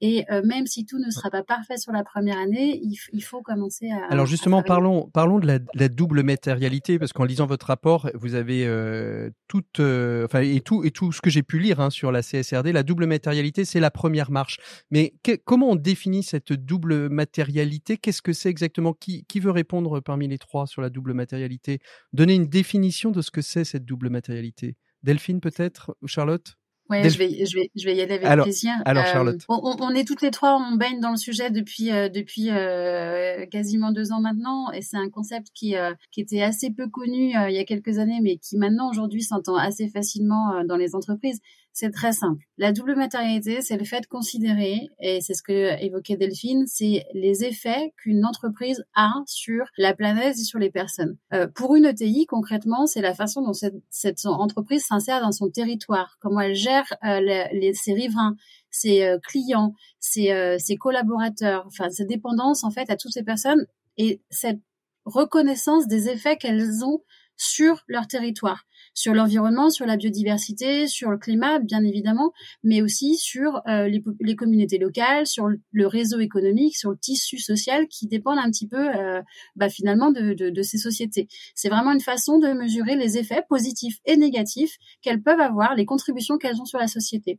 Et 0.01 0.25
euh, 0.31 0.43
même 0.45 0.67
si 0.67 0.87
tout 0.87 0.99
ne 0.99 1.11
sera 1.11 1.29
pas 1.29 1.43
parfait 1.43 1.77
sur 1.77 1.93
la 1.93 2.05
première 2.05 2.39
année, 2.39 2.81
il, 2.83 3.21
faut 3.21 3.43
commencer 3.43 3.91
à. 3.91 4.13
Alors 4.13 4.27
justement, 4.27 4.63
parlons 4.63 5.11
parlons 5.13 5.41
de 5.41 5.47
la, 5.47 5.89
double 5.89 6.23
matérialité 6.23 6.99
parce 6.99 7.13
qu'en 7.13 7.25
lisant 7.25 7.47
votre 7.47 7.67
rapport, 7.67 8.09
vous 8.15 8.35
avez 8.35 8.65
euh, 8.65 9.31
toute, 9.49 9.81
euh, 9.81 10.25
enfin 10.25 10.41
et 10.41 10.61
tout 10.61 10.85
et 10.85 10.93
tout 10.93 11.11
ce 11.11 11.21
que 11.21 11.31
j'ai 11.31 11.43
pu 11.43 11.59
lire 11.59 11.81
hein, 11.81 11.91
sur 11.91 12.13
la 12.13 12.23
CSRD, 12.23 12.73
la 12.73 12.85
double 12.85 13.07
matérialité, 13.07 13.65
c'est 13.65 13.81
la 13.81 13.91
première 13.91 14.31
marche. 14.31 14.59
Mais 14.91 15.15
comment 15.45 15.71
on 15.71 15.77
définit 15.77 16.23
cette 16.23 16.53
double 16.53 17.09
matérialité? 17.09 17.97
Qu'est-ce 17.97 18.23
que 18.23 18.33
c'est 18.33 18.51
exactement? 18.51 18.93
Qui, 18.93 19.25
qui 19.25 19.41
veut 19.41 19.51
répondre 19.51 19.99
parmi 20.01 20.29
les 20.29 20.39
trois 20.39 20.69
sur 20.69 20.81
la 20.81 20.91
double 20.91 21.13
matérialité? 21.13 21.81
Donner 22.13 22.35
une 22.35 22.49
définition 22.49 23.11
de 23.11 23.21
ce 23.21 23.33
que 23.33 23.43
c'est 23.43 23.65
cette 23.65 23.85
double 23.85 24.11
matérialité. 24.11 24.77
Delphine 25.03 25.41
peut-être? 25.41 25.97
Ou 26.03 26.07
Charlotte? 26.07 26.57
Ouais, 26.91 27.07
je 27.09 27.19
vais, 27.19 27.45
je 27.45 27.55
vais, 27.55 27.71
je 27.77 27.85
vais 27.85 27.97
y 27.97 28.01
aller 28.01 28.15
avec 28.15 28.27
alors, 28.27 28.45
plaisir. 28.45 28.73
Alors, 28.87 29.05
euh, 29.05 29.13
Charlotte. 29.13 29.41
on, 29.49 29.77
on, 29.79 29.91
est 29.91 30.07
toutes 30.07 30.23
les 30.23 30.31
trois, 30.31 30.57
on 30.57 30.77
baigne 30.77 31.01
dans 31.01 31.11
le 31.11 31.17
sujet 31.17 31.51
depuis 31.51 31.91
euh, 31.91 32.09
depuis 32.09 32.49
euh, 32.51 33.45
quasiment 33.47 33.93
deux 33.93 34.11
ans 34.11 34.21
maintenant, 34.21 34.73
et 34.73 34.81
c'est 34.81 34.97
un 34.97 35.11
concept 35.11 35.49
qui 35.55 35.77
euh, 35.77 35.93
qui 36.11 36.23
était 36.23 36.41
assez 36.41 36.71
peu 36.71 36.89
connu 36.89 37.33
il 37.33 37.55
y 37.55 37.59
a 37.59 37.65
quelques 37.65 37.99
années, 37.99 38.21
mais 38.23 38.39
qui 38.39 38.57
maintenant 38.57 38.89
aujourd'hui 38.89 39.23
s'entend 39.23 39.57
assez 39.57 39.89
facilement 39.89 40.65
dans 40.65 40.77
les 40.77 40.95
entreprises. 40.95 41.41
C'est 41.73 41.93
très 41.93 42.13
simple. 42.13 42.43
La 42.57 42.73
double 42.73 42.97
matérialité, 42.97 43.61
c'est 43.61 43.77
le 43.77 43.85
fait 43.85 44.01
de 44.01 44.07
considérer, 44.07 44.89
et 45.01 45.21
c'est 45.21 45.35
ce 45.35 45.43
que 45.43 45.81
évoquait 45.81 46.17
Delphine, 46.17 46.65
c'est 46.67 47.07
les 47.15 47.45
effets 47.45 47.93
qu'une 47.99 48.25
entreprise 48.25 48.85
a 48.97 49.13
sur 49.27 49.65
la 49.77 49.95
planète 49.95 50.37
et 50.37 50.43
sur 50.43 50.59
les 50.59 50.71
personnes. 50.71 51.17
Euh, 51.33 51.47
pour 51.47 51.77
une 51.77 51.85
ETI, 51.85 52.27
concrètement, 52.27 52.87
c'est 52.87 53.01
la 53.01 53.15
façon 53.15 53.43
dont 53.43 53.53
cette, 53.53 54.27
entreprise 54.27 54.85
s'insère 54.85 55.21
dans 55.21 55.31
son 55.31 55.51
territoire, 55.51 56.19
comment 56.21 56.41
elle 56.41 56.57
gère 56.57 56.87
euh, 57.05 57.45
ses 57.75 57.95
riverains, 57.95 58.35
ses 58.71 59.05
euh, 59.05 59.19
clients, 59.23 59.75
ses, 60.01 60.57
ses 60.59 60.77
collaborateurs, 60.77 61.65
enfin 61.67 61.91
ses 61.91 62.07
dépendances 62.07 62.65
en 62.65 62.71
fait 62.71 62.91
à 62.91 62.97
toutes 62.97 63.13
ces 63.13 63.23
personnes 63.23 63.67
et 63.97 64.21
cette 64.31 64.61
reconnaissance 65.05 65.87
des 65.87 66.09
effets 66.09 66.37
qu'elles 66.37 66.85
ont 66.85 67.03
sur 67.39 67.85
leur 67.89 68.07
territoire 68.07 68.67
sur 68.99 69.15
l'environnement, 69.15 69.71
sur 69.71 69.87
la 69.87 69.97
biodiversité, 69.97 70.89
sur 70.89 71.11
le 71.11 71.19
climat, 71.19 71.61
bien 71.61 71.85
évidemment, 71.85 72.33
mais 72.65 72.83
aussi 72.83 73.17
sur 73.17 73.63
euh, 73.69 73.87
les, 73.87 74.03
les, 74.21 74.35
communautés 74.35 74.79
locales, 74.79 75.25
sur 75.25 75.49
le 75.49 75.87
réseau 75.87 76.19
économique, 76.19 76.77
sur 76.77 76.91
le 76.91 76.99
tissu 76.99 77.39
social 77.39 77.87
qui 77.87 78.09
dépendent 78.09 78.41
un 78.41 78.51
petit 78.51 78.67
peu 78.67 78.89
euh, 78.97 79.23
bah, 79.55 79.69
finalement 79.69 80.11
de, 80.11 80.35
de, 80.35 80.51
de, 80.51 80.63
ces 80.63 80.79
sociétés. 80.79 81.29
C'est 81.55 81.69
vraiment 81.69 81.93
une 81.93 82.01
façon 82.01 82.41
de 82.41 82.49
mesurer 82.49 82.97
les 82.97 83.19
effets 83.19 83.45
positifs 83.49 83.99
et 84.05 84.17
négatifs 84.17 84.77
qu'elles 85.01 85.23
peuvent 85.23 85.41
avoir, 85.41 85.77
les 85.77 85.87
contributions 85.87 86.37
qu'elles 86.37 86.61
ont 86.61 86.67
sur 86.67 86.81
la 86.81 86.89
société. 86.89 87.39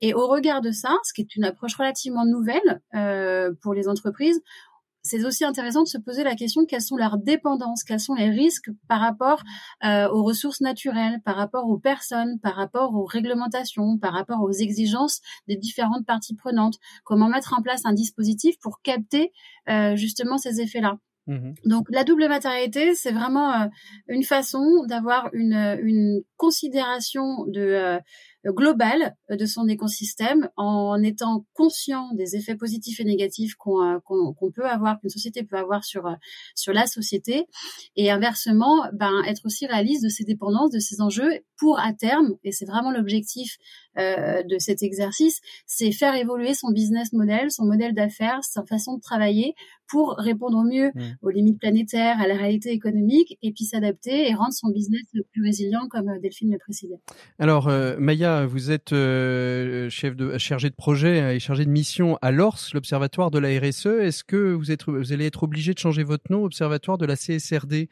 Et 0.00 0.14
au 0.14 0.28
regard 0.28 0.60
de 0.60 0.70
ça, 0.70 0.96
ce 1.04 1.12
qui 1.12 1.22
est 1.22 1.36
une 1.36 1.44
approche 1.44 1.74
relativement 1.74 2.24
nouvelle 2.24 2.80
euh, 2.94 3.52
pour 3.62 3.74
les 3.74 3.88
entreprises, 3.88 4.40
c'est 5.02 5.24
aussi 5.24 5.44
intéressant 5.44 5.82
de 5.82 5.88
se 5.88 5.98
poser 5.98 6.24
la 6.24 6.34
question 6.34 6.64
quelles 6.66 6.82
sont 6.82 6.96
leurs 6.96 7.18
dépendances, 7.18 7.84
quels 7.84 8.00
sont 8.00 8.14
les 8.14 8.30
risques 8.30 8.70
par 8.88 9.00
rapport 9.00 9.42
euh, 9.84 10.08
aux 10.08 10.22
ressources 10.22 10.60
naturelles, 10.60 11.20
par 11.24 11.36
rapport 11.36 11.68
aux 11.68 11.78
personnes, 11.78 12.38
par 12.40 12.54
rapport 12.54 12.94
aux 12.94 13.04
réglementations, 13.04 13.98
par 13.98 14.12
rapport 14.12 14.42
aux 14.42 14.52
exigences 14.52 15.20
des 15.46 15.56
différentes 15.56 16.06
parties 16.06 16.34
prenantes? 16.34 16.78
Comment 17.04 17.28
mettre 17.28 17.54
en 17.58 17.62
place 17.62 17.82
un 17.84 17.92
dispositif 17.92 18.58
pour 18.60 18.80
capter 18.82 19.32
euh, 19.68 19.96
justement 19.96 20.38
ces 20.38 20.60
effets-là? 20.60 20.98
Mmh 21.26 21.52
Donc 21.66 21.86
la 21.90 22.04
double 22.04 22.26
matérialité, 22.28 22.94
c'est 22.94 23.12
vraiment 23.12 23.52
euh, 23.52 23.66
une 24.08 24.24
façon 24.24 24.84
d'avoir 24.86 25.28
une, 25.32 25.78
une 25.82 26.22
considération 26.36 27.44
de 27.46 28.00
global 28.46 29.16
euh, 29.30 29.36
de 29.36 29.46
son 29.46 29.68
écosystème 29.68 30.48
en 30.56 31.02
étant 31.02 31.46
conscient 31.54 32.12
des 32.14 32.36
effets 32.36 32.54
positifs 32.54 33.00
et 33.00 33.04
négatifs 33.04 33.54
qu'on 33.54 33.82
euh, 33.82 34.50
peut 34.54 34.66
avoir, 34.66 35.00
qu'une 35.00 35.10
société 35.10 35.42
peut 35.42 35.56
avoir 35.56 35.84
sur 35.84 36.06
euh, 36.06 36.14
sur 36.54 36.72
la 36.72 36.86
société, 36.86 37.46
et 37.96 38.10
inversement, 38.10 38.84
ben 38.92 39.22
être 39.26 39.44
aussi 39.44 39.66
réaliste 39.66 40.04
de 40.04 40.08
ses 40.08 40.24
dépendances, 40.24 40.70
de 40.70 40.78
ses 40.78 41.00
enjeux, 41.00 41.40
pour 41.58 41.78
à 41.78 41.92
terme, 41.92 42.36
et 42.44 42.52
c'est 42.52 42.66
vraiment 42.66 42.90
l'objectif 42.90 43.58
euh, 43.98 44.44
de 44.44 44.58
cet 44.58 44.84
exercice, 44.84 45.40
c'est 45.66 45.90
faire 45.90 46.14
évoluer 46.14 46.54
son 46.54 46.70
business 46.70 47.12
model, 47.12 47.50
son 47.50 47.64
modèle 47.64 47.94
d'affaires, 47.94 48.38
sa 48.42 48.62
façon 48.62 48.96
de 48.96 49.00
travailler 49.00 49.54
pour 49.88 50.14
répondre 50.18 50.58
au 50.58 50.62
mieux 50.62 50.92
mmh. 50.94 51.02
aux 51.22 51.30
limites 51.30 51.58
planétaires, 51.58 52.20
à 52.20 52.28
la 52.28 52.36
réalité 52.36 52.70
économique, 52.70 53.36
et 53.42 53.52
puis 53.52 53.64
s'adapter 53.64 54.28
et 54.28 54.34
rendre 54.34 54.52
son 54.52 54.68
business 54.68 55.02
le 55.14 55.24
plus 55.32 55.42
résilient, 55.42 55.88
comme 55.90 56.06
Delphine 56.20 56.52
le 56.52 56.58
précisait. 56.58 57.00
Alors, 57.40 57.66
euh, 57.66 57.96
Maya, 57.98 58.27
vous 58.46 58.70
êtes 58.70 58.92
euh, 58.92 59.88
chef 59.90 60.16
de 60.16 60.38
chargé 60.38 60.70
de 60.70 60.74
projet 60.74 61.36
et 61.36 61.40
chargé 61.40 61.64
de 61.64 61.70
mission 61.70 62.18
à 62.22 62.30
l'ORS, 62.30 62.70
l'Observatoire 62.74 63.30
de 63.30 63.38
la 63.38 63.48
RSE. 63.58 63.86
Est-ce 63.86 64.24
que 64.24 64.52
vous 64.52 64.70
êtes 64.70 64.84
vous 64.86 65.12
allez 65.12 65.26
être 65.26 65.42
obligé 65.42 65.72
de 65.72 65.78
changer 65.78 66.02
votre 66.02 66.30
nom, 66.30 66.44
Observatoire 66.44 66.98
de 66.98 67.06
la 67.06 67.16
CSRD 67.16 67.88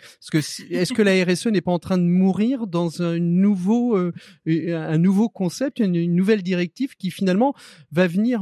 Est-ce 0.70 0.92
que 0.92 1.03
la 1.03 1.25
RSE 1.25 1.46
n'est 1.46 1.61
pas 1.61 1.72
en 1.72 1.79
train 1.79 1.99
de 1.99 2.05
mourir 2.05 2.66
dans 2.66 3.03
un 3.03 3.18
nouveau 3.18 3.96
un 3.96 4.99
nouveau 4.99 5.29
concept, 5.29 5.79
une, 5.81 6.14
nouvelle 6.14 6.42
directive 6.42 6.96
qui 6.96 7.11
finalement 7.11 7.55
va 7.92 8.07
venir 8.07 8.40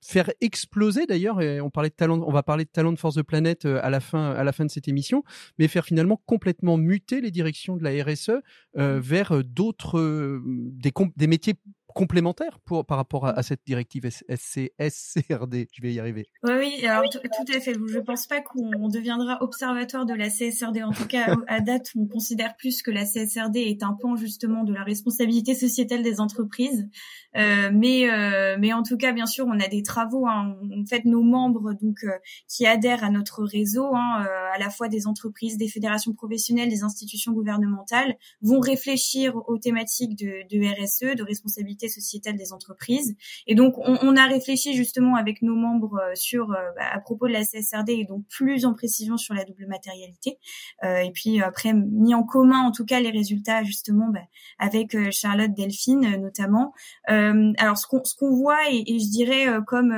faire 0.00 0.30
exploser 0.40 1.06
d'ailleurs. 1.06 1.38
On 1.62 1.70
parlait 1.70 1.90
de 1.90 1.94
talent, 1.94 2.22
on 2.26 2.32
va 2.32 2.42
parler 2.42 2.64
de 2.64 2.70
talent 2.70 2.92
de 2.92 2.98
force 2.98 3.14
de 3.14 3.22
planète 3.22 3.64
à 3.64 3.90
la 3.90 4.00
fin 4.00 4.30
à 4.32 4.44
la 4.44 4.52
fin 4.52 4.64
de 4.64 4.70
cette 4.70 4.88
émission, 4.88 5.24
mais 5.58 5.68
faire 5.68 5.84
finalement 5.84 6.20
complètement 6.26 6.76
muter 6.76 7.20
les 7.20 7.30
directions 7.30 7.76
de 7.76 7.84
la 7.84 8.04
RSE 8.04 8.40
vers 8.74 9.44
d'autres 9.44 10.40
des 10.44 10.92
des 11.16 11.26
métiers 11.26 11.54
complémentaire 11.92 12.58
par 12.86 12.96
rapport 12.96 13.26
à, 13.26 13.42
cette 13.42 13.60
directive 13.66 14.08
SCSCRD. 14.08 15.68
Je 15.72 15.82
vais 15.82 15.92
y 15.92 16.00
arriver. 16.00 16.28
Oui, 16.42 16.52
oui 16.52 16.80
tout 17.12 17.52
à 17.54 17.60
fait. 17.60 17.74
Je 17.74 17.98
ne 17.98 18.00
pense 18.00 18.26
pas 18.26 18.40
qu'on 18.40 18.88
deviendra 18.88 19.42
observatoire 19.42 20.06
de 20.06 20.14
la 20.14 20.28
CSRD. 20.28 20.82
En 20.82 20.92
tout 20.92 21.06
cas, 21.06 21.34
à 21.48 21.60
date, 21.60 21.90
on 21.96 22.06
considère 22.06 22.56
plus 22.56 22.82
que 22.82 22.90
la 22.90 23.04
CSRD 23.04 23.56
est 23.56 23.82
un 23.82 23.96
pan 24.00 24.16
justement 24.16 24.64
de 24.64 24.72
la 24.72 24.82
responsabilité 24.82 25.54
sociétale 25.54 26.02
des 26.02 26.20
entreprises. 26.20 26.88
Euh, 27.36 27.70
mais, 27.72 28.10
euh, 28.10 28.56
mais 28.58 28.72
en 28.72 28.82
tout 28.82 28.96
cas, 28.96 29.12
bien 29.12 29.26
sûr, 29.26 29.46
on 29.46 29.60
a 29.60 29.68
des 29.68 29.82
travaux. 29.82 30.26
Hein. 30.26 30.56
En 30.76 30.84
fait, 30.86 31.04
nos 31.04 31.22
membres 31.22 31.74
donc 31.80 32.02
euh, 32.04 32.10
qui 32.48 32.66
adhèrent 32.66 33.04
à 33.04 33.10
notre 33.10 33.44
réseau, 33.44 33.94
hein, 33.94 34.26
à 34.54 34.58
la 34.58 34.70
fois 34.70 34.88
des 34.88 35.06
entreprises, 35.06 35.56
des 35.56 35.68
fédérations 35.68 36.12
professionnelles, 36.12 36.68
des 36.68 36.82
institutions 36.82 37.32
gouvernementales, 37.32 38.16
vont 38.42 38.60
réfléchir 38.60 39.36
aux 39.48 39.58
thématiques 39.58 40.16
de, 40.16 40.42
de 40.50 40.82
RSE, 40.82 41.16
de 41.16 41.22
responsabilité 41.22 41.79
sociétale 41.88 42.36
des 42.36 42.52
entreprises. 42.52 43.16
Et 43.46 43.54
donc, 43.54 43.74
on, 43.78 44.16
a 44.16 44.26
réfléchi 44.26 44.74
justement 44.74 45.16
avec 45.16 45.42
nos 45.42 45.54
membres 45.54 45.98
euh, 46.00 46.14
sur, 46.14 46.50
euh, 46.50 46.56
bah, 46.76 46.86
à 46.92 47.00
propos 47.00 47.28
de 47.28 47.32
la 47.32 47.44
CSRD 47.44 47.90
et 47.90 48.04
donc 48.04 48.26
plus 48.28 48.64
en 48.64 48.74
précision 48.74 49.16
sur 49.16 49.34
la 49.34 49.44
double 49.44 49.66
matérialité. 49.66 50.38
Euh, 50.84 50.98
et 50.98 51.10
puis 51.10 51.40
après, 51.40 51.72
mis 51.72 52.14
en 52.14 52.24
commun 52.24 52.60
en 52.60 52.72
tout 52.72 52.84
cas 52.84 53.00
les 53.00 53.10
résultats 53.10 53.62
justement 53.62 54.08
bah, 54.08 54.20
avec 54.58 54.96
Charlotte 55.10 55.52
Delphine 55.52 56.16
notamment. 56.20 56.72
alors, 57.06 57.78
ce 57.78 57.86
qu'on 57.86 58.04
ce 58.04 58.14
qu'on 58.14 58.34
voit 58.34 58.70
et, 58.70 58.98
je 58.98 59.10
dirais 59.10 59.46
comme, 59.66 59.92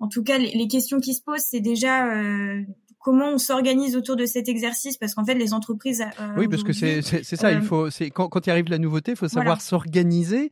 en 0.00 0.08
tout 0.08 0.22
cas, 0.22 0.38
les, 0.38 0.52
les, 0.52 0.68
questions 0.68 1.00
qui 1.00 1.14
se 1.14 1.22
posent, 1.22 1.44
c'est 1.48 1.60
déjà 1.60 2.06
comment 3.02 3.30
on 3.30 3.38
s'organise 3.38 3.96
autour 3.96 4.16
de 4.16 4.24
cet 4.24 4.48
exercice 4.48 4.96
parce 4.96 5.14
qu'en 5.14 5.24
fait 5.24 5.34
les 5.34 5.52
entreprises 5.52 6.02
euh, 6.20 6.28
oui 6.36 6.48
parce 6.48 6.62
que 6.62 6.72
c'est 6.72 7.02
c'est 7.02 7.36
ça 7.36 7.50
il 7.50 7.58
euh, 7.58 7.62
faut 7.62 7.90
c'est 7.90 8.10
quand 8.10 8.28
quand 8.28 8.46
il 8.46 8.50
arrive 8.50 8.68
la 8.70 8.78
nouveauté 8.78 9.12
il 9.12 9.16
faut 9.16 9.28
savoir 9.28 9.60
s'organiser. 9.60 10.50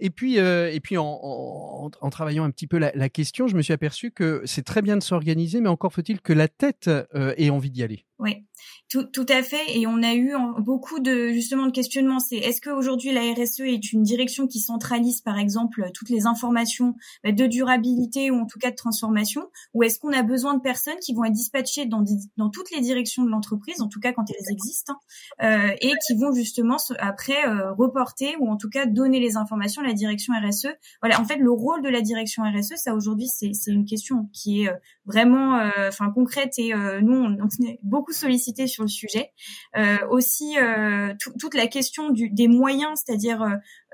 Et 0.00 0.10
puis 0.10 0.38
euh, 0.38 0.70
et 0.72 0.80
puis 0.80 0.98
en, 0.98 1.04
en, 1.22 1.90
en, 2.00 2.10
travaillant 2.10 2.44
un 2.44 2.50
petit 2.50 2.66
peu 2.66 2.78
la, 2.78 2.90
la, 2.94 3.08
question 3.08 3.46
je 3.46 3.56
me 3.56 3.62
suis 3.62 3.72
aperçu 3.72 4.10
que 4.10 4.42
c'est 4.44 4.64
très 4.64 4.82
bien 4.82 4.96
de 4.96 5.02
s'organiser 5.02 5.60
mais 5.60 5.68
encore 5.68 5.92
faut-il 5.92 6.20
que 6.20 6.32
la 6.32 6.48
tête 6.48 6.88
euh, 6.88 7.34
ait 7.36 7.50
envie 7.50 7.70
d'y 7.70 7.82
aller 7.82 8.04
oui 8.24 8.44
tout, 8.90 9.04
tout 9.04 9.26
à 9.28 9.42
fait. 9.42 9.76
Et 9.76 9.86
on 9.86 10.02
a 10.02 10.14
eu 10.14 10.34
beaucoup 10.58 11.00
de 11.00 11.28
justement 11.28 11.66
de 11.66 11.72
questionnements. 11.72 12.20
C'est 12.20 12.36
est-ce 12.36 12.60
qu'aujourd'hui 12.60 13.12
la 13.12 13.22
RSE 13.32 13.60
est 13.60 13.92
une 13.92 14.02
direction 14.02 14.46
qui 14.46 14.60
centralise 14.60 15.20
par 15.20 15.38
exemple 15.38 15.90
toutes 15.94 16.10
les 16.10 16.26
informations 16.26 16.94
bah, 17.22 17.32
de 17.32 17.46
durabilité 17.46 18.30
ou 18.30 18.36
en 18.36 18.46
tout 18.46 18.58
cas 18.58 18.70
de 18.70 18.76
transformation, 18.76 19.48
ou 19.72 19.82
est-ce 19.82 19.98
qu'on 19.98 20.12
a 20.12 20.22
besoin 20.22 20.54
de 20.54 20.60
personnes 20.60 20.98
qui 21.00 21.14
vont 21.14 21.24
être 21.24 21.32
dispatchées 21.32 21.86
dans, 21.86 22.04
dans 22.36 22.50
toutes 22.50 22.70
les 22.70 22.80
directions 22.80 23.24
de 23.24 23.30
l'entreprise, 23.30 23.80
en 23.80 23.88
tout 23.88 24.00
cas 24.00 24.12
quand 24.12 24.24
elles 24.30 24.52
existent, 24.52 24.94
hein, 25.40 25.70
euh, 25.70 25.76
et 25.80 25.92
qui 26.06 26.14
vont 26.14 26.32
justement 26.32 26.76
après 26.98 27.46
euh, 27.46 27.72
reporter 27.72 28.36
ou 28.40 28.48
en 28.48 28.56
tout 28.56 28.68
cas 28.68 28.86
donner 28.86 29.20
les 29.20 29.36
informations 29.36 29.82
à 29.82 29.86
la 29.86 29.94
direction 29.94 30.34
RSE. 30.34 30.68
Voilà, 31.00 31.20
en 31.20 31.24
fait 31.24 31.36
le 31.36 31.50
rôle 31.50 31.82
de 31.82 31.88
la 31.88 32.00
direction 32.00 32.42
RSE, 32.44 32.74
ça 32.76 32.94
aujourd'hui 32.94 33.28
c'est 33.28 33.52
une 33.66 33.86
question 33.86 34.28
qui 34.32 34.62
est 34.62 34.68
euh, 34.68 34.74
vraiment 35.06 35.58
euh, 35.58 35.88
enfin 35.88 36.10
concrète 36.10 36.54
et 36.58 36.72
nous 37.02 37.14
on, 37.14 37.36
on 37.40 37.48
beaucoup 37.82 38.12
sollicité 38.12 38.66
sur 38.66 38.84
le 38.84 38.88
sujet. 38.88 39.32
Euh, 39.76 39.98
aussi 40.08 40.56
euh, 40.58 41.14
toute 41.38 41.54
la 41.54 41.66
question 41.66 42.10
du, 42.10 42.30
des 42.30 42.48
moyens, 42.48 43.02
c'est-à-dire 43.04 43.44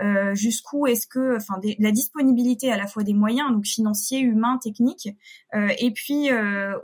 euh, 0.03 0.35
jusqu'où 0.35 0.87
est-ce 0.87 1.07
que, 1.07 1.37
enfin, 1.37 1.61
la 1.79 1.93
disponibilité 1.93 2.71
à 2.73 2.77
la 2.77 2.87
fois 2.87 3.03
des 3.03 3.15
moyens, 3.15 3.51
donc 3.51 3.67
financiers, 3.67 4.21
humains, 4.21 4.59
techniques, 4.63 5.09
et 5.79 5.91
puis 5.91 6.29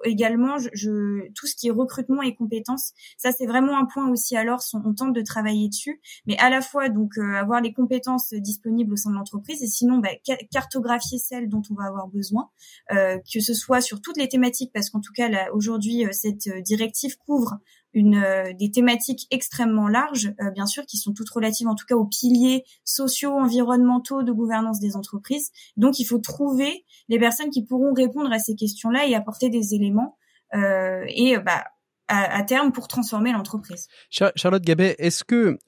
également 0.05 0.59
je, 0.59 1.29
tout 1.35 1.47
ce 1.47 1.55
qui 1.55 1.69
est 1.69 1.71
recrutement 1.71 2.23
et 2.23 2.35
compétences. 2.35 2.93
Ça 3.17 3.31
c'est 3.31 3.47
vraiment 3.47 3.79
un 3.79 3.85
point 3.85 4.11
aussi. 4.11 4.37
Alors 4.37 4.61
on, 4.75 4.93
tente 4.93 5.15
de 5.15 5.23
travailler 5.23 5.69
dessus, 5.69 6.01
mais 6.27 6.37
à 6.39 6.51
la 6.51 6.61
fois 6.61 6.89
donc 6.89 7.17
avoir 7.19 7.61
les 7.61 7.73
compétences 7.73 8.35
disponibles 8.35 8.93
au 8.93 8.97
sein 8.97 9.11
de 9.11 9.15
l'entreprise 9.15 9.63
et 9.63 9.69
sinon 9.69 9.99
bah, 9.99 10.09
cartographier 10.51 11.19
celles 11.19 11.49
dont 11.49 11.63
on 11.71 11.75
va 11.75 11.85
avoir 11.85 12.09
besoin, 12.09 12.51
que 12.91 13.41
ce 13.41 13.55
soit 13.55 13.81
sur 13.81 14.01
toutes 14.01 14.17
les 14.17 14.29
thématiques, 14.29 14.73
parce 14.75 14.91
qu'en 14.91 15.01
tout 15.01 15.13
cas 15.13 15.29
aujourd'hui 15.53 16.05
cette 16.11 16.49
directive 16.65 17.17
couvre 17.19 17.59
une, 17.97 18.23
euh, 18.23 18.53
des 18.53 18.71
thématiques 18.71 19.27
extrêmement 19.31 19.89
larges, 19.89 20.31
euh, 20.43 20.51
bien 20.51 20.67
sûr, 20.67 20.85
qui 20.85 20.99
sont 20.99 21.15
toutes 21.15 21.31
relatives 21.31 21.67
en 21.67 21.75
tout 21.75 21.87
cas 21.87 21.95
aux 21.95 22.05
piliers 22.05 22.63
sociaux, 22.85 23.33
environnementaux 23.33 24.23
de 24.23 24.33
gouvernance 24.33 24.81
des 24.81 24.97
entreprises. 24.97 25.51
Donc, 25.79 25.99
il 25.99 26.05
faut 26.05 26.19
trouver 26.19 26.85
les 27.09 27.19
personnes 27.19 27.49
qui 27.49 27.65
pourront 27.65 27.95
répondre 27.95 28.31
à 28.31 28.39
ces 28.39 28.55
questions-là 28.55 29.07
et 29.07 29.15
apporter 29.15 29.49
des 29.49 29.75
éléments 29.75 30.19
euh, 30.55 31.05
et 31.09 31.39
bah, 31.39 31.65
à, 32.09 32.43
terme 32.43 32.71
pour 32.71 32.87
transformer 32.87 33.33
l'entreprise. 33.33 33.89
Charlotte 34.11 34.63
Gabet, 34.63 34.95
est-ce 34.99 35.25
que 35.25 35.59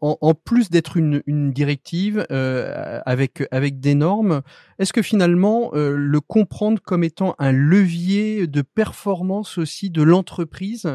en, 0.00 0.34
plus 0.34 0.70
d'être 0.70 0.96
une, 0.96 1.22
directive 1.52 2.26
euh, 2.30 3.00
avec 3.06 3.44
avec 3.50 3.80
des 3.80 3.94
normes, 3.94 4.42
est-ce 4.78 4.92
que 4.92 5.02
finalement 5.02 5.70
euh, 5.74 5.96
le 5.96 6.20
comprendre 6.20 6.80
comme 6.82 7.04
étant 7.04 7.34
un 7.38 7.52
levier 7.52 8.46
de 8.46 8.62
performance 8.62 9.56
aussi 9.56 9.90
de 9.90 10.02
l'entreprise, 10.02 10.86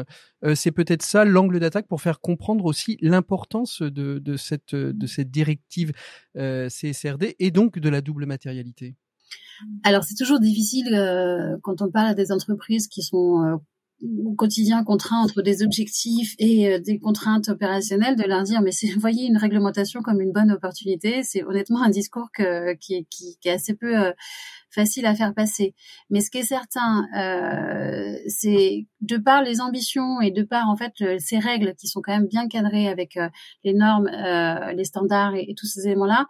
euh, 0.44 0.54
c'est 0.54 0.70
peut-être 0.70 1.02
ça 1.02 1.24
l'angle 1.24 1.58
d'attaque 1.58 1.88
pour 1.88 2.00
faire 2.00 2.20
comprendre 2.20 2.64
aussi 2.64 2.98
l'importance 3.00 3.82
de, 3.82 4.36
cette 4.36 4.74
directive 5.30 5.92
CSRD 6.36 7.36
et 7.38 7.50
donc 7.50 7.78
de 7.78 7.88
la 7.88 8.00
double 8.00 8.26
matérialité? 8.26 8.96
Alors 9.82 10.04
c'est 10.04 10.14
toujours 10.14 10.40
difficile 10.40 10.90
quand 11.62 11.82
on 11.82 11.90
parle 11.90 12.08
à 12.08 12.14
des 12.14 12.32
entreprises 12.32 12.86
qui 12.86 13.02
sont 13.02 13.60
quotidien 14.36 14.84
contraint 14.84 15.18
entre 15.18 15.42
des 15.42 15.62
objectifs 15.62 16.34
et 16.38 16.72
euh, 16.72 16.78
des 16.78 16.98
contraintes 16.98 17.48
opérationnelles 17.48 18.16
de 18.16 18.24
leur 18.24 18.42
dire 18.42 18.62
mais 18.62 18.72
c'est 18.72 18.88
voyez 18.98 19.26
une 19.26 19.36
réglementation 19.36 20.00
comme 20.02 20.20
une 20.20 20.32
bonne 20.32 20.50
opportunité 20.50 21.22
c'est 21.22 21.44
honnêtement 21.44 21.82
un 21.82 21.90
discours 21.90 22.28
qui, 22.80 23.06
est 23.44 23.50
assez 23.50 23.74
peu 23.74 23.98
euh, 23.98 24.12
facile 24.70 25.06
à 25.06 25.14
faire 25.14 25.34
passer. 25.34 25.74
Mais 26.10 26.20
ce 26.20 26.30
qui 26.30 26.38
est 26.38 26.42
certain 26.42 27.06
euh, 27.16 28.16
c'est 28.28 28.86
de 29.00 29.16
par 29.16 29.42
les 29.42 29.60
ambitions 29.60 30.20
et 30.20 30.30
de 30.30 30.42
par 30.42 30.68
en 30.68 30.76
fait 30.76 30.92
ces 31.18 31.38
règles 31.38 31.74
qui 31.74 31.88
sont 31.88 32.00
quand 32.02 32.12
même 32.12 32.28
bien 32.28 32.48
cadrées 32.48 32.88
avec 32.88 33.16
euh, 33.16 33.28
les 33.64 33.74
normes 33.74 34.08
les 34.74 34.84
standards 34.84 35.34
et, 35.34 35.46
et, 35.48 35.54
tous 35.54 35.66
ces 35.66 35.86
éléments 35.86 36.06
là 36.06 36.26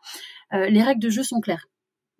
les 0.52 0.82
règles 0.82 1.00
de 1.00 1.10
jeu 1.10 1.22
sont 1.22 1.40
claires 1.40 1.66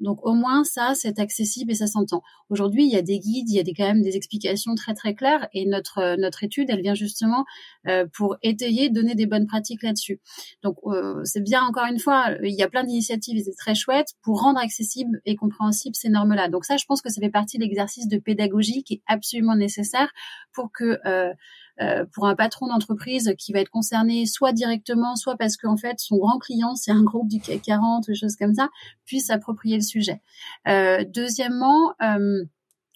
donc 0.01 0.19
au 0.25 0.33
moins 0.33 0.65
ça, 0.65 0.95
c'est 0.95 1.19
accessible 1.19 1.71
et 1.71 1.75
ça 1.75 1.87
s'entend. 1.87 2.23
Aujourd'hui, 2.49 2.85
il 2.85 2.91
y 2.91 2.97
a 2.97 3.03
des 3.03 3.19
guides, 3.19 3.49
il 3.51 3.57
y 3.57 3.61
a 3.61 3.63
des, 3.63 3.75
quand 3.75 3.85
même 3.85 4.03
des 4.03 4.17
explications 4.17 4.75
très 4.75 4.95
très 4.95 5.15
claires 5.15 5.49
et 5.53 5.67
notre 5.67 5.99
euh, 5.99 6.17
notre 6.17 6.43
étude, 6.43 6.69
elle 6.71 6.81
vient 6.81 6.95
justement 6.95 7.45
euh, 7.87 8.07
pour 8.13 8.37
étayer, 8.43 8.91
donner 8.91 9.15
des 9.15 9.27
bonnes 9.27 9.47
pratiques 9.47 9.83
là-dessus. 9.83 10.21
Donc 10.63 10.77
euh, 10.87 11.21
c'est 11.25 11.43
bien 11.43 11.63
encore 11.63 11.87
une 11.87 11.99
fois, 11.99 12.31
il 12.43 12.55
y 12.55 12.63
a 12.63 12.69
plein 12.69 12.85
d'initiatives, 12.85 13.41
c'est 13.45 13.57
très 13.57 13.75
chouette 13.75 14.09
pour 14.23 14.41
rendre 14.41 14.59
accessible 14.59 15.21
et 15.27 15.37
compréhensible 15.37 15.95
ces 15.95 16.09
normes-là. 16.09 16.49
Donc 16.49 16.65
ça, 16.65 16.77
je 16.77 16.85
pense 16.87 17.03
que 17.03 17.11
ça 17.11 17.21
fait 17.21 17.31
partie 17.31 17.59
de 17.59 17.63
l'exercice 17.63 18.09
de 18.09 18.19
pédagogie 18.19 18.83
qui 18.83 18.95
est 18.95 19.03
absolument 19.07 19.57
nécessaire 19.57 20.11
pour 20.53 20.73
que 20.73 20.99
pour 22.12 22.26
un 22.26 22.35
patron 22.35 22.66
d'entreprise 22.66 23.35
qui 23.39 23.53
va 23.53 23.61
être 23.61 23.70
concerné 23.70 24.26
soit 24.26 24.53
directement, 24.53 25.16
soit 25.16 25.37
parce 25.37 25.57
qu'en 25.57 25.76
fait 25.76 25.99
son 25.99 26.18
grand 26.18 26.39
client 26.39 26.74
c'est 26.74 26.91
un 26.91 27.03
groupe 27.03 27.28
du 27.28 27.41
CAC 27.41 27.62
40 27.62 28.09
ou 28.09 28.14
choses 28.14 28.37
comme 28.37 28.55
ça, 28.55 28.68
puisse 29.07 29.26
s'approprier 29.26 29.76
le 29.76 29.83
sujet. 29.83 30.20
Euh, 30.68 31.05
deuxièmement, 31.07 31.95
euh, 32.03 32.45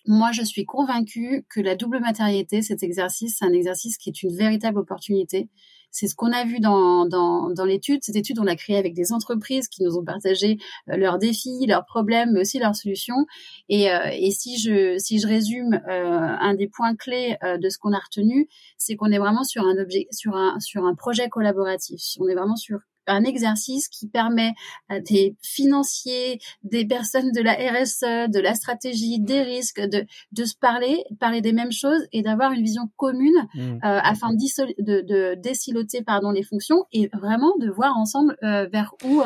moi, 0.07 0.33
je 0.33 0.43
suis 0.43 0.67
convaincue 0.67 1.47
que 1.49 1.61
la 1.61 1.77
double 1.77 1.99
matérialité, 2.01 2.61
cet 2.61 2.83
exercice, 2.83 3.37
c'est 3.39 3.45
un 3.45 3.53
exercice 3.53 3.97
qui 3.97 4.11
est 4.11 4.23
une 4.23 4.37
véritable 4.37 4.79
opportunité. 4.79 5.49
C'est 5.95 6.09
ce 6.09 6.17
qu'on 6.17 6.33
a 6.33 6.45
vu 6.45 6.59
dans, 6.59 7.07
dans, 7.07 7.51
dans 7.51 7.65
l'étude. 7.65 8.01
Cette 8.03 8.17
étude, 8.17 8.41
on 8.41 8.43
l'a 8.43 8.57
créée 8.57 8.77
avec 8.77 8.95
des 8.95 9.13
entreprises 9.13 9.69
qui 9.69 9.85
nous 9.85 9.97
ont 9.97 10.05
partagé 10.05 10.59
euh, 10.91 10.97
leurs 10.97 11.19
défis, 11.19 11.65
leurs 11.69 11.87
problèmes, 11.87 12.33
mais 12.33 12.41
aussi 12.41 12.59
leurs 12.59 12.75
solutions. 12.75 13.27
Et, 13.69 13.93
euh, 13.93 14.09
et 14.13 14.33
si 14.33 14.59
je 14.59 14.99
si 14.99 15.21
je 15.21 15.29
résume 15.29 15.81
euh, 15.89 16.37
un 16.41 16.55
des 16.55 16.67
points 16.67 16.97
clés 16.97 17.37
de 17.43 17.69
ce 17.69 17.79
qu'on 17.79 17.93
a 17.93 18.01
retenu, 18.01 18.49
c'est 18.77 18.97
qu'on 18.97 19.13
est 19.13 19.19
vraiment 19.19 19.45
sur 19.45 19.65
un 19.65 19.79
objet, 19.79 20.09
sur 20.11 20.35
un 20.35 20.59
sur 20.59 20.85
un 20.85 20.97
projet 20.97 21.29
collaboratif. 21.29 22.03
On 22.19 22.29
est 22.29 22.35
vraiment 22.35 22.57
sur 22.57 22.81
un 23.07 23.25
exercice 23.25 23.89
qui 23.89 24.09
permet 24.09 24.53
à 24.89 25.01
des 25.01 25.37
financiers, 25.43 26.41
des 26.63 26.87
personnes 26.87 27.33
de 27.33 27.41
la 27.41 27.53
RSE, 27.53 28.31
de 28.31 28.41
la 28.41 28.55
stratégie, 28.55 29.21
des 29.21 29.43
risques, 29.43 29.81
de, 29.81 30.07
de 30.33 30.45
se 30.45 30.55
parler, 30.57 31.05
parler 31.21 31.41
des 31.41 31.53
mêmes 31.53 31.73
choses 31.73 32.07
et 32.13 32.23
d'avoir 32.23 32.53
une 32.53 32.63
vision 32.63 32.91
commune 32.97 33.33
mmh. 33.55 33.61
euh, 33.61 33.79
afin 33.83 34.31
de, 34.33 35.03
de, 35.03 35.35
désiloter 35.35 36.03
pardon 36.03 36.31
les 36.31 36.43
fonctions 36.43 36.85
et 36.93 37.09
vraiment 37.13 37.55
de 37.59 37.71
voir 37.71 37.97
ensemble 37.97 38.37
euh, 38.43 38.67
vers 38.73 38.95
où 39.05 39.23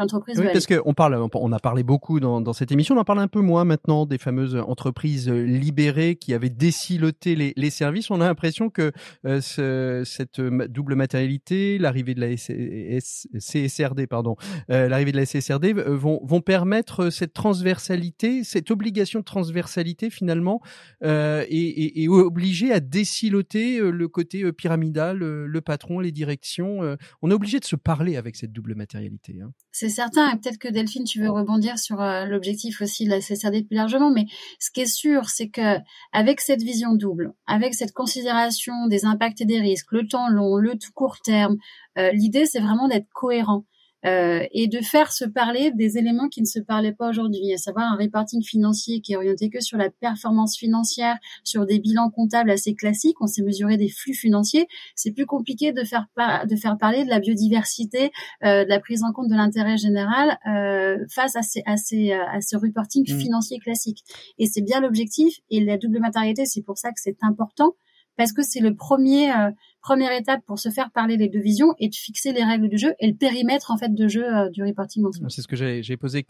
euh, 0.00 0.32
oui, 0.36 0.46
parce 0.52 0.66
qu'on 0.66 0.94
parle, 0.94 1.28
on 1.34 1.52
a 1.52 1.58
parlé 1.58 1.82
beaucoup 1.82 2.20
dans, 2.20 2.40
dans, 2.40 2.52
cette 2.52 2.72
émission, 2.72 2.94
on 2.94 3.00
en 3.00 3.04
parle 3.04 3.20
un 3.20 3.28
peu 3.28 3.40
moins 3.40 3.64
maintenant 3.64 4.06
des 4.06 4.18
fameuses 4.18 4.56
entreprises 4.56 5.28
euh, 5.28 5.42
libérées 5.42 6.16
qui 6.16 6.34
avaient 6.34 6.50
déciloté 6.50 7.34
les, 7.36 7.52
les 7.56 7.70
services. 7.70 8.10
On 8.10 8.20
a 8.20 8.26
l'impression 8.26 8.70
que 8.70 8.92
euh, 9.26 9.40
ce, 9.40 10.02
cette 10.04 10.40
double 10.40 10.94
matérialité, 10.94 11.78
l'arrivée 11.78 12.14
de 12.14 12.20
la 12.20 12.36
CSRD, 12.36 14.06
pardon, 14.06 14.36
euh, 14.70 14.88
l'arrivée 14.88 15.12
de 15.12 15.16
la 15.16 15.26
CSRD 15.26 15.72
vont, 15.72 16.20
vont 16.24 16.40
permettre 16.40 17.10
cette 17.10 17.32
transversalité, 17.32 18.44
cette 18.44 18.70
obligation 18.70 19.20
de 19.20 19.24
transversalité 19.24 20.10
finalement, 20.10 20.60
euh, 21.04 21.44
et, 21.48 21.58
et, 21.58 22.02
et, 22.02 22.08
obliger 22.08 22.72
à 22.72 22.80
déciloter 22.80 23.78
le 23.80 24.08
côté 24.08 24.52
pyramidal, 24.52 25.18
le 25.18 25.60
patron, 25.60 26.00
les 26.00 26.12
directions. 26.12 26.96
on 27.22 27.30
est 27.30 27.34
obligé 27.34 27.60
de 27.60 27.64
se 27.64 27.76
parler 27.76 28.16
avec 28.16 28.36
cette 28.36 28.52
double 28.52 28.74
matérialité. 28.74 29.38
Hein. 29.42 29.52
C'est 29.72 29.88
certain, 29.90 30.36
peut-être 30.36 30.58
que 30.58 30.68
Delphine, 30.68 31.04
tu 31.04 31.20
veux 31.20 31.30
rebondir 31.30 31.78
sur 31.78 32.00
euh, 32.00 32.24
l'objectif 32.24 32.80
aussi 32.80 33.04
de 33.04 33.10
la 33.10 33.20
CSRD 33.20 33.64
plus 33.66 33.76
largement, 33.76 34.10
mais 34.10 34.26
ce 34.58 34.70
qui 34.70 34.80
est 34.80 34.86
sûr, 34.86 35.28
c'est 35.28 35.48
que 35.48 35.78
avec 36.12 36.40
cette 36.40 36.62
vision 36.62 36.94
double, 36.94 37.34
avec 37.46 37.74
cette 37.74 37.92
considération 37.92 38.86
des 38.88 39.04
impacts 39.04 39.40
et 39.42 39.44
des 39.44 39.60
risques, 39.60 39.92
le 39.92 40.08
temps 40.08 40.28
long, 40.28 40.56
le 40.56 40.74
court 40.94 41.20
terme, 41.20 41.56
euh, 41.98 42.10
l'idée 42.12 42.46
c'est 42.46 42.60
vraiment 42.60 42.88
d'être 42.88 43.08
cohérent. 43.12 43.64
Euh, 44.06 44.46
et 44.52 44.66
de 44.66 44.80
faire 44.80 45.12
se 45.12 45.24
parler 45.24 45.72
des 45.72 45.98
éléments 45.98 46.28
qui 46.28 46.40
ne 46.40 46.46
se 46.46 46.58
parlaient 46.58 46.94
pas 46.94 47.10
aujourd'hui, 47.10 47.52
à 47.52 47.58
savoir 47.58 47.92
un 47.92 47.96
reporting 47.96 48.42
financier 48.42 49.00
qui 49.00 49.12
est 49.12 49.16
orienté 49.16 49.50
que 49.50 49.60
sur 49.60 49.76
la 49.76 49.90
performance 49.90 50.56
financière, 50.56 51.16
sur 51.44 51.66
des 51.66 51.78
bilans 51.78 52.10
comptables 52.10 52.50
assez 52.50 52.74
classiques. 52.74 53.20
On 53.20 53.26
s'est 53.26 53.42
mesuré 53.42 53.76
des 53.76 53.88
flux 53.88 54.14
financiers. 54.14 54.66
C'est 54.94 55.12
plus 55.12 55.26
compliqué 55.26 55.72
de 55.72 55.84
faire 55.84 56.06
de 56.16 56.56
faire 56.56 56.78
parler 56.78 57.04
de 57.04 57.10
la 57.10 57.20
biodiversité, 57.20 58.10
euh, 58.44 58.64
de 58.64 58.68
la 58.68 58.80
prise 58.80 59.02
en 59.02 59.12
compte 59.12 59.28
de 59.28 59.34
l'intérêt 59.34 59.76
général 59.76 60.38
euh, 60.46 61.04
face 61.10 61.36
à 61.36 61.42
ces, 61.42 61.62
à 61.66 61.76
ces, 61.76 62.12
à 62.12 62.40
ce 62.40 62.56
reporting 62.56 63.02
mmh. 63.02 63.20
financier 63.20 63.58
classique. 63.58 64.02
Et 64.38 64.46
c'est 64.46 64.62
bien 64.62 64.80
l'objectif. 64.80 65.40
Et 65.50 65.60
la 65.62 65.76
double 65.76 65.98
matérialité, 66.00 66.46
c'est 66.46 66.62
pour 66.62 66.78
ça 66.78 66.90
que 66.90 67.00
c'est 67.00 67.18
important 67.22 67.74
parce 68.16 68.32
que 68.32 68.42
c'est 68.42 68.60
le 68.60 68.74
premier 68.74 69.30
euh, 69.30 69.50
première 69.82 70.12
étape 70.12 70.40
pour 70.46 70.58
se 70.58 70.68
faire 70.68 70.90
parler 70.92 71.16
les 71.16 71.28
deux 71.28 71.40
visions 71.40 71.74
et 71.78 71.88
de 71.88 71.94
fixer 71.94 72.32
les 72.32 72.44
règles 72.44 72.68
du 72.68 72.76
jeu 72.76 72.94
et 72.98 73.06
le 73.06 73.14
périmètre 73.14 73.70
en 73.70 73.78
fait 73.78 73.94
de 73.94 74.08
jeu 74.08 74.24
euh, 74.24 74.50
du 74.50 74.62
reporting 74.62 75.04
C'est 75.28 75.42
ce 75.42 75.48
que 75.48 75.56
j'ai 75.56 75.96
posé 75.96 76.24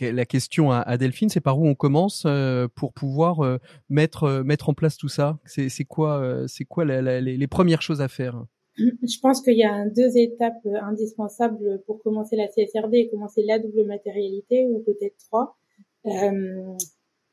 la 0.00 0.24
question 0.24 0.70
à, 0.70 0.96
Delphine, 0.96 1.28
c'est 1.28 1.40
par 1.40 1.58
où 1.58 1.66
on 1.66 1.74
commence 1.74 2.24
euh, 2.26 2.68
pour 2.74 2.92
pouvoir 2.92 3.58
mettre 3.88 4.42
mettre 4.44 4.68
en 4.68 4.74
place 4.74 4.96
tout 4.96 5.08
ça? 5.08 5.38
C'est 5.44 5.84
quoi 5.84 6.44
c'est 6.46 6.64
quoi 6.64 6.84
les, 6.84 7.46
premières 7.48 7.82
choses 7.82 8.00
à 8.00 8.08
faire? 8.08 8.44
Je 8.76 9.20
pense 9.20 9.42
qu'il 9.42 9.58
y 9.58 9.64
a 9.64 9.86
deux 9.88 10.16
étapes 10.16 10.66
indispensables 10.82 11.82
pour 11.86 12.02
commencer 12.02 12.36
la 12.36 12.46
CSRD 12.46 12.94
et 12.94 13.10
commencer 13.10 13.42
la 13.44 13.58
double 13.58 13.84
matérialité 13.84 14.66
ou 14.66 14.80
peut-être 14.80 15.16
trois 15.28 15.56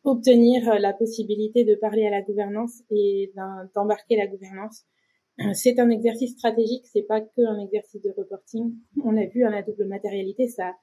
obtenir 0.04 0.70
euh, 0.70 0.80
la 0.80 0.94
possibilité 0.94 1.64
de 1.64 1.76
parler 1.76 2.06
à 2.06 2.10
la 2.10 2.22
gouvernance 2.22 2.82
et 2.90 3.34
d'embarquer 3.76 4.16
la 4.16 4.28
gouvernance. 4.28 4.86
Euh, 5.40 5.54
c'est 5.54 5.80
un 5.80 5.90
exercice 5.90 6.34
stratégique, 6.34 6.86
c'est 6.88 7.04
pas 7.04 7.22
que 7.22 7.42
un 7.42 7.60
exercice 7.60 8.02
de 8.02 8.14
reporting. 8.18 8.74
On 9.04 9.12
l'a 9.12 9.26
vu 9.26 9.44
à 9.44 9.50
la 9.50 9.62
double 9.62 9.86
matérialité, 9.86 10.48
ça 10.48 10.76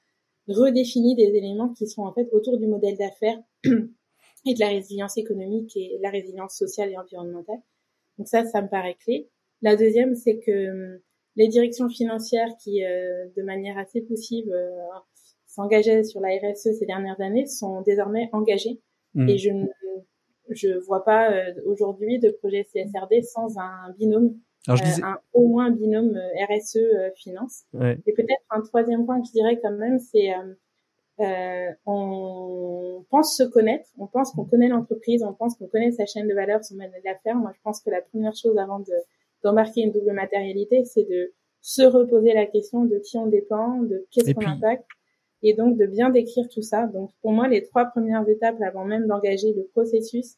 redéfinit 0.47 1.15
des 1.15 1.35
éléments 1.35 1.73
qui 1.73 1.87
sont 1.87 2.03
en 2.03 2.13
fait 2.13 2.27
autour 2.31 2.57
du 2.57 2.67
modèle 2.67 2.97
d'affaires 2.97 3.39
et 3.65 4.53
de 4.53 4.59
la 4.59 4.69
résilience 4.69 5.17
économique 5.17 5.75
et 5.75 5.97
la 6.01 6.09
résilience 6.09 6.55
sociale 6.55 6.91
et 6.91 6.97
environnementale. 6.97 7.59
Donc 8.17 8.27
ça, 8.27 8.45
ça 8.45 8.61
me 8.61 8.69
paraît 8.69 8.95
clé. 8.95 9.29
La 9.61 9.75
deuxième, 9.75 10.15
c'est 10.15 10.39
que 10.39 10.71
hum, 10.71 10.99
les 11.35 11.47
directions 11.47 11.89
financières 11.89 12.49
qui, 12.63 12.83
euh, 12.83 13.27
de 13.35 13.43
manière 13.43 13.77
assez 13.77 14.01
poussive, 14.01 14.51
s'engageaient 15.45 16.03
sur 16.03 16.19
la 16.19 16.29
RSE 16.29 16.77
ces 16.79 16.85
dernières 16.87 17.21
années, 17.21 17.45
sont 17.45 17.81
désormais 17.81 18.29
engagées 18.31 18.81
et 19.17 19.33
mm. 19.33 19.37
je 19.37 19.49
ne 19.49 19.65
je 20.49 20.79
vois 20.85 21.03
pas 21.03 21.31
euh, 21.31 21.53
aujourd'hui 21.65 22.19
de 22.19 22.29
projet 22.29 22.63
CSRD 22.63 23.23
sans 23.23 23.57
un 23.57 23.91
binôme, 23.97 24.35
euh, 24.69 24.75
un, 25.03 25.17
au 25.33 25.47
moins 25.47 25.65
un 25.67 25.71
binôme 25.71 26.15
euh, 26.15 26.45
RSE 26.45 26.79
finance. 27.15 27.63
Et 27.73 28.13
peut-être 28.13 28.43
un 28.49 28.61
troisième 28.61 29.05
point 29.05 29.21
que 29.21 29.27
je 29.27 29.33
dirais 29.33 29.59
quand 29.61 29.71
même, 29.71 29.99
c'est 29.99 30.33
euh, 31.19 31.71
on 31.87 33.03
pense 33.09 33.35
se 33.35 33.43
connaître, 33.43 33.89
on 33.97 34.05
pense 34.05 34.31
qu'on 34.31 34.45
connaît 34.45 34.67
l'entreprise, 34.67 35.23
on 35.23 35.33
pense 35.33 35.55
qu'on 35.55 35.67
connaît 35.67 35.91
sa 35.91 36.05
chaîne 36.05 36.27
de 36.27 36.33
valeur, 36.33 36.63
son 36.63 36.75
modèle 36.75 37.01
d'affaires. 37.03 37.35
Moi, 37.35 37.51
je 37.55 37.61
pense 37.63 37.81
que 37.81 37.89
la 37.89 38.01
première 38.01 38.35
chose 38.35 38.57
avant 38.57 38.79
de 38.79 38.93
d'embarquer 39.43 39.81
une 39.81 39.91
double 39.91 40.13
matérialité, 40.13 40.83
c'est 40.83 41.03
de 41.03 41.33
se 41.61 41.83
reposer 41.83 42.33
la 42.33 42.45
question 42.45 42.85
de 42.85 42.97
qui 42.99 43.17
on 43.17 43.27
dépend, 43.27 43.81
de 43.81 44.07
qu'est-ce 44.11 44.33
qu'on 44.33 44.45
impacte 44.45 44.85
et 45.43 45.53
donc 45.53 45.77
de 45.77 45.85
bien 45.85 46.09
décrire 46.09 46.47
tout 46.49 46.61
ça. 46.61 46.87
Donc 46.87 47.11
pour 47.21 47.31
moi, 47.31 47.47
les 47.47 47.63
trois 47.63 47.85
premières 47.85 48.27
étapes 48.27 48.61
avant 48.61 48.85
même 48.85 49.07
d'engager 49.07 49.53
le 49.53 49.67
processus, 49.73 50.35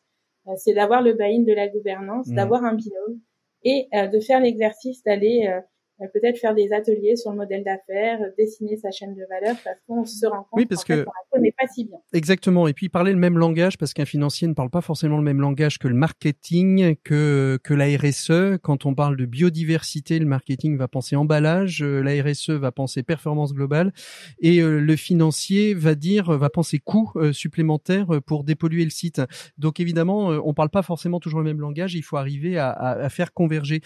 euh, 0.47 0.51
c'est 0.57 0.73
d'avoir 0.73 1.01
le 1.01 1.13
buy-in 1.13 1.43
de 1.43 1.53
la 1.53 1.67
gouvernance, 1.67 2.27
mmh. 2.27 2.35
d'avoir 2.35 2.63
un 2.63 2.75
binôme 2.75 3.19
et 3.63 3.87
euh, 3.93 4.07
de 4.07 4.19
faire 4.19 4.39
l'exercice 4.39 5.03
d'aller 5.03 5.61
peut-être 6.07 6.37
faire 6.37 6.55
des 6.55 6.71
ateliers 6.71 7.15
sur 7.15 7.31
le 7.31 7.37
modèle 7.37 7.63
d'affaires, 7.63 8.19
dessiner 8.37 8.77
sa 8.77 8.91
chaîne 8.91 9.13
de 9.15 9.23
valeur 9.29 9.55
parce 9.63 9.77
qu'on 9.87 10.05
se 10.05 10.25
rend 10.25 10.43
compte 10.49 10.59
oui, 10.59 10.65
parce 10.65 10.83
que 10.83 11.05
qu'on 11.31 11.41
n'est 11.41 11.51
pas 11.51 11.67
si 11.67 11.85
bien. 11.85 11.97
Exactement. 12.13 12.67
Et 12.67 12.73
puis 12.73 12.89
parler 12.89 13.11
le 13.11 13.17
même 13.17 13.37
langage 13.37 13.77
parce 13.77 13.93
qu'un 13.93 14.05
financier 14.05 14.47
ne 14.47 14.53
parle 14.53 14.69
pas 14.69 14.81
forcément 14.81 15.17
le 15.17 15.23
même 15.23 15.41
langage 15.41 15.77
que 15.77 15.87
le 15.87 15.95
marketing, 15.95 16.95
que 17.03 17.59
que 17.63 17.73
la 17.73 17.85
RSE. 17.85 18.59
Quand 18.61 18.85
on 18.85 18.95
parle 18.95 19.17
de 19.17 19.25
biodiversité, 19.25 20.19
le 20.19 20.25
marketing 20.25 20.77
va 20.77 20.87
penser 20.87 21.15
emballage, 21.15 21.83
euh, 21.83 22.01
la 22.01 22.21
RSE 22.23 22.51
va 22.51 22.71
penser 22.71 23.03
performance 23.03 23.53
globale 23.53 23.93
et 24.39 24.61
euh, 24.61 24.79
le 24.79 24.95
financier 24.95 25.73
va 25.73 25.95
dire 25.95 26.31
va 26.37 26.49
penser 26.49 26.79
coûts 26.79 27.11
euh, 27.15 27.33
supplémentaires 27.33 28.07
pour 28.25 28.43
dépolluer 28.43 28.85
le 28.85 28.89
site. 28.89 29.21
Donc 29.57 29.79
évidemment, 29.79 30.27
on 30.29 30.53
parle 30.53 30.69
pas 30.69 30.81
forcément 30.81 31.19
toujours 31.19 31.39
le 31.39 31.45
même 31.45 31.59
langage. 31.59 31.95
Il 31.95 32.03
faut 32.03 32.17
arriver 32.17 32.57
à, 32.57 32.69
à, 32.69 32.91
à 32.91 33.09
faire 33.09 33.33
converger. 33.33 33.81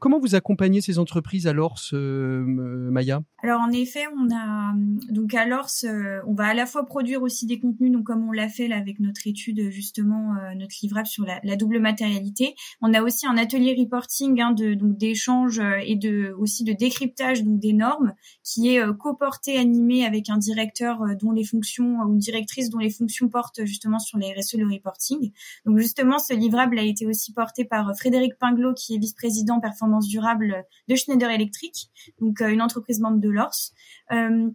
comment 0.00 0.18
vous 0.18 0.34
accompagnez 0.34 0.80
ces 0.80 0.98
entreprises 0.98 1.27
alors, 1.46 1.78
ce 1.78 1.96
Maya? 2.44 3.22
Alors 3.42 3.60
en 3.60 3.70
effet, 3.70 4.04
on 4.16 4.34
a 4.34 4.74
donc 5.10 5.34
à 5.34 5.46
l'ORS, 5.46 5.84
on 6.26 6.34
va 6.34 6.46
à 6.46 6.54
la 6.54 6.66
fois 6.66 6.86
produire 6.86 7.22
aussi 7.22 7.46
des 7.46 7.60
contenus, 7.60 7.92
donc 7.92 8.04
comme 8.04 8.26
on 8.28 8.32
l'a 8.32 8.48
fait 8.48 8.68
là 8.68 8.76
avec 8.76 9.00
notre 9.00 9.26
étude 9.26 9.70
justement, 9.70 10.34
euh, 10.36 10.54
notre 10.54 10.74
livrable 10.82 11.06
sur 11.06 11.24
la, 11.24 11.56
double 11.56 11.80
matérialité. 11.80 12.54
On 12.80 12.94
a 12.94 13.02
aussi 13.02 13.26
un 13.26 13.36
atelier 13.36 13.74
reporting 13.78 14.40
hein, 14.40 14.52
de 14.52 14.74
donc 14.74 14.96
d'échange 14.96 15.58
euh, 15.58 15.78
et 15.84 15.96
de 15.96 16.34
aussi 16.38 16.64
de 16.64 16.72
décryptage 16.72 17.42
donc 17.42 17.58
des 17.58 17.72
normes 17.72 18.14
qui 18.44 18.74
est 18.74 18.80
euh, 18.80 18.92
coporté 18.92 19.56
animé 19.56 20.04
avec 20.04 20.30
un 20.30 20.38
directeur 20.38 21.00
dont 21.20 21.32
les 21.32 21.44
fonctions 21.44 21.98
ou 22.02 22.12
une 22.12 22.18
directrice 22.18 22.70
dont 22.70 22.78
les 22.78 22.90
fonctions 22.90 23.28
portent 23.28 23.64
justement 23.64 23.98
sur 23.98 24.18
les 24.18 24.32
RSE 24.32 24.54
le 24.54 24.66
reporting. 24.66 25.32
Donc 25.66 25.78
justement, 25.78 26.18
ce 26.18 26.34
livrable 26.34 26.78
a 26.78 26.82
été 26.82 27.06
aussi 27.06 27.32
porté 27.32 27.64
par 27.64 27.94
Frédéric 27.96 28.38
Pinglot 28.38 28.74
qui 28.74 28.94
est 28.94 28.98
vice-président 28.98 29.60
performance 29.60 30.06
durable 30.06 30.64
de 30.88 30.94
Schneider 30.94 31.17
électrique, 31.26 31.90
donc 32.20 32.40
euh, 32.40 32.48
une 32.48 32.62
entreprise 32.62 33.00
membre 33.00 33.18
de 33.18 33.28
l'ORS. 33.28 33.72
Euh, 34.12 34.50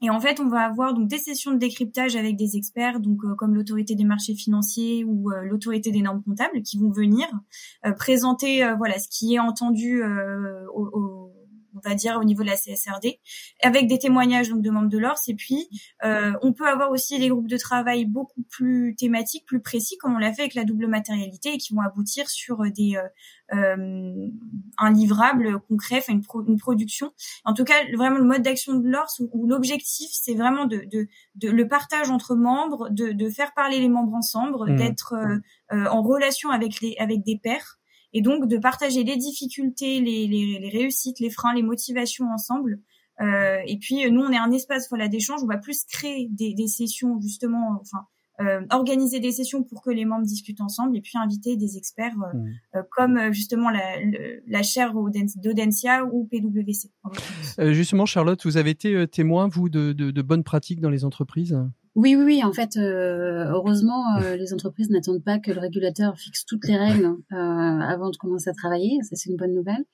et 0.00 0.10
en 0.10 0.20
fait, 0.20 0.38
on 0.38 0.48
va 0.48 0.60
avoir 0.60 0.94
donc 0.94 1.08
des 1.08 1.18
sessions 1.18 1.50
de 1.50 1.56
décryptage 1.56 2.14
avec 2.14 2.36
des 2.36 2.56
experts, 2.56 3.00
donc 3.00 3.18
euh, 3.24 3.34
comme 3.34 3.54
l'autorité 3.54 3.96
des 3.96 4.04
marchés 4.04 4.34
financiers 4.34 5.04
ou 5.04 5.30
l'autorité 5.30 5.90
des 5.90 6.02
normes 6.02 6.22
comptables, 6.22 6.62
qui 6.62 6.78
vont 6.78 6.90
venir 6.90 7.26
présenter 7.96 8.62
voilà 8.76 8.98
ce 9.00 9.08
qui 9.08 9.34
est 9.34 9.40
entendu 9.40 10.04
au, 10.72 11.17
on 11.84 11.88
va 11.88 11.94
dire 11.94 12.18
au 12.20 12.24
niveau 12.24 12.42
de 12.42 12.48
la 12.48 12.56
CSRD, 12.56 13.20
avec 13.62 13.86
des 13.86 13.98
témoignages 13.98 14.48
donc 14.48 14.62
de 14.62 14.70
membres 14.70 14.88
de 14.88 14.98
l'ORS. 14.98 15.20
Et 15.28 15.34
puis, 15.34 15.68
euh, 16.04 16.32
on 16.42 16.52
peut 16.52 16.66
avoir 16.66 16.90
aussi 16.90 17.18
des 17.18 17.28
groupes 17.28 17.48
de 17.48 17.56
travail 17.56 18.04
beaucoup 18.04 18.42
plus 18.50 18.94
thématiques, 18.96 19.46
plus 19.46 19.60
précis, 19.60 19.96
comme 19.98 20.14
on 20.14 20.18
l'a 20.18 20.32
fait 20.32 20.42
avec 20.42 20.54
la 20.54 20.64
double 20.64 20.86
matérialité, 20.86 21.54
et 21.54 21.58
qui 21.58 21.74
vont 21.74 21.82
aboutir 21.82 22.28
sur 22.28 22.62
des 22.70 22.96
euh, 22.96 23.56
euh 23.56 24.28
un 24.78 24.92
livrable 24.92 25.60
concret, 25.68 25.98
enfin 25.98 26.12
une, 26.46 26.58
production. 26.58 27.12
En 27.44 27.54
tout 27.54 27.64
cas, 27.64 27.74
vraiment 27.96 28.18
le 28.18 28.24
mode 28.24 28.42
d'action 28.42 28.74
de 28.74 28.88
l'ORS 28.88 29.20
où, 29.32 29.46
l'objectif 29.46 30.08
c'est 30.12 30.34
vraiment 30.34 30.66
de, 30.66 30.84
de, 30.90 31.08
de, 31.34 31.50
le 31.50 31.68
partage 31.68 32.10
entre 32.10 32.34
membres, 32.34 32.88
de, 32.90 33.12
de 33.12 33.30
faire 33.30 33.52
parler 33.54 33.80
les 33.80 33.88
membres 33.88 34.14
ensemble, 34.14 34.72
mmh. 34.72 34.76
d'être 34.76 35.14
euh, 35.14 35.38
euh, 35.72 35.86
en 35.86 36.02
relation 36.02 36.50
avec 36.50 36.80
les 36.80 36.96
avec 36.98 37.22
des 37.24 37.38
pairs 37.38 37.77
et 38.12 38.22
donc 38.22 38.48
de 38.48 38.58
partager 38.58 39.04
les 39.04 39.16
difficultés, 39.16 40.00
les, 40.00 40.26
les, 40.26 40.58
les 40.58 40.68
réussites, 40.68 41.20
les 41.20 41.30
freins, 41.30 41.54
les 41.54 41.62
motivations 41.62 42.26
ensemble. 42.30 42.80
Euh, 43.20 43.58
et 43.66 43.78
puis 43.78 44.10
nous, 44.10 44.20
on 44.20 44.30
est 44.30 44.38
un 44.38 44.52
espace 44.52 44.88
voilà 44.88 45.08
d'échange. 45.08 45.42
On 45.42 45.46
va 45.46 45.58
plus 45.58 45.84
créer 45.84 46.28
des, 46.30 46.54
des 46.54 46.68
sessions 46.68 47.20
justement, 47.20 47.78
enfin 47.80 48.06
euh, 48.40 48.60
organiser 48.70 49.18
des 49.18 49.32
sessions 49.32 49.64
pour 49.64 49.82
que 49.82 49.90
les 49.90 50.04
membres 50.04 50.24
discutent 50.24 50.60
ensemble 50.60 50.96
et 50.96 51.00
puis 51.00 51.18
inviter 51.18 51.56
des 51.56 51.76
experts 51.76 52.14
euh, 52.22 52.38
mmh. 52.38 52.54
euh 52.76 52.82
comme 52.92 53.16
euh, 53.16 53.32
justement 53.32 53.68
la, 53.70 53.82
la 54.46 54.62
chaire 54.62 54.92
d'Audencia 54.94 56.04
ou 56.04 56.24
PwC. 56.24 56.90
Euh, 57.58 57.72
justement, 57.72 58.06
Charlotte, 58.06 58.44
vous 58.44 58.56
avez 58.56 58.70
été 58.70 59.08
témoin 59.08 59.48
vous 59.48 59.68
de, 59.68 59.92
de, 59.92 60.12
de 60.12 60.22
bonnes 60.22 60.44
pratiques 60.44 60.80
dans 60.80 60.90
les 60.90 61.04
entreprises? 61.04 61.58
Oui, 61.98 62.14
oui, 62.14 62.22
oui. 62.24 62.44
En 62.44 62.52
fait, 62.52 62.76
euh, 62.76 63.46
heureusement, 63.50 64.18
euh, 64.18 64.36
les 64.36 64.54
entreprises 64.54 64.88
n'attendent 64.88 65.24
pas 65.24 65.40
que 65.40 65.50
le 65.50 65.58
régulateur 65.58 66.16
fixe 66.16 66.44
toutes 66.46 66.68
les 66.68 66.76
règles 66.76 67.16
euh, 67.32 67.36
avant 67.36 68.10
de 68.10 68.16
commencer 68.16 68.48
à 68.48 68.52
travailler. 68.52 69.00
Ça, 69.02 69.16
c'est 69.16 69.30
une 69.30 69.36
bonne 69.36 69.52
nouvelle. 69.52 69.84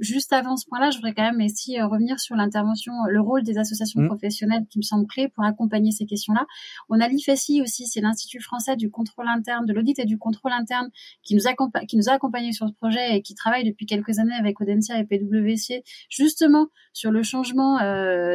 Juste 0.00 0.32
avant 0.32 0.56
ce 0.56 0.66
point-là, 0.66 0.90
je 0.90 0.96
voudrais 0.96 1.14
quand 1.14 1.22
même 1.22 1.40
ici 1.40 1.80
revenir 1.80 2.18
sur 2.18 2.34
l'intervention, 2.34 2.92
le 3.08 3.20
rôle 3.20 3.42
des 3.42 3.58
associations 3.58 4.00
mmh. 4.00 4.08
professionnelles 4.08 4.66
qui 4.68 4.78
me 4.78 4.82
semble 4.82 5.06
clé 5.06 5.28
pour 5.28 5.44
accompagner 5.44 5.92
ces 5.92 6.06
questions-là. 6.06 6.46
On 6.88 7.00
a 7.00 7.08
l'IFESI 7.08 7.62
aussi, 7.62 7.86
c'est 7.86 8.00
l'Institut 8.00 8.40
français 8.40 8.76
du 8.76 8.90
contrôle 8.90 9.28
interne, 9.28 9.66
de 9.66 9.72
l'audit 9.72 9.98
et 9.98 10.04
du 10.04 10.18
contrôle 10.18 10.52
interne, 10.52 10.88
qui 11.22 11.34
nous, 11.34 11.42
qui 11.86 11.96
nous 11.96 12.08
a 12.08 12.12
accompagnés 12.12 12.52
sur 12.52 12.68
ce 12.68 12.74
projet 12.74 13.16
et 13.16 13.22
qui 13.22 13.34
travaille 13.34 13.64
depuis 13.64 13.86
quelques 13.86 14.18
années 14.18 14.34
avec 14.34 14.60
Audencia 14.60 14.98
et 14.98 15.04
PwC, 15.04 15.84
justement 16.10 16.66
sur 16.92 17.10
le 17.10 17.22
changement 17.22 17.78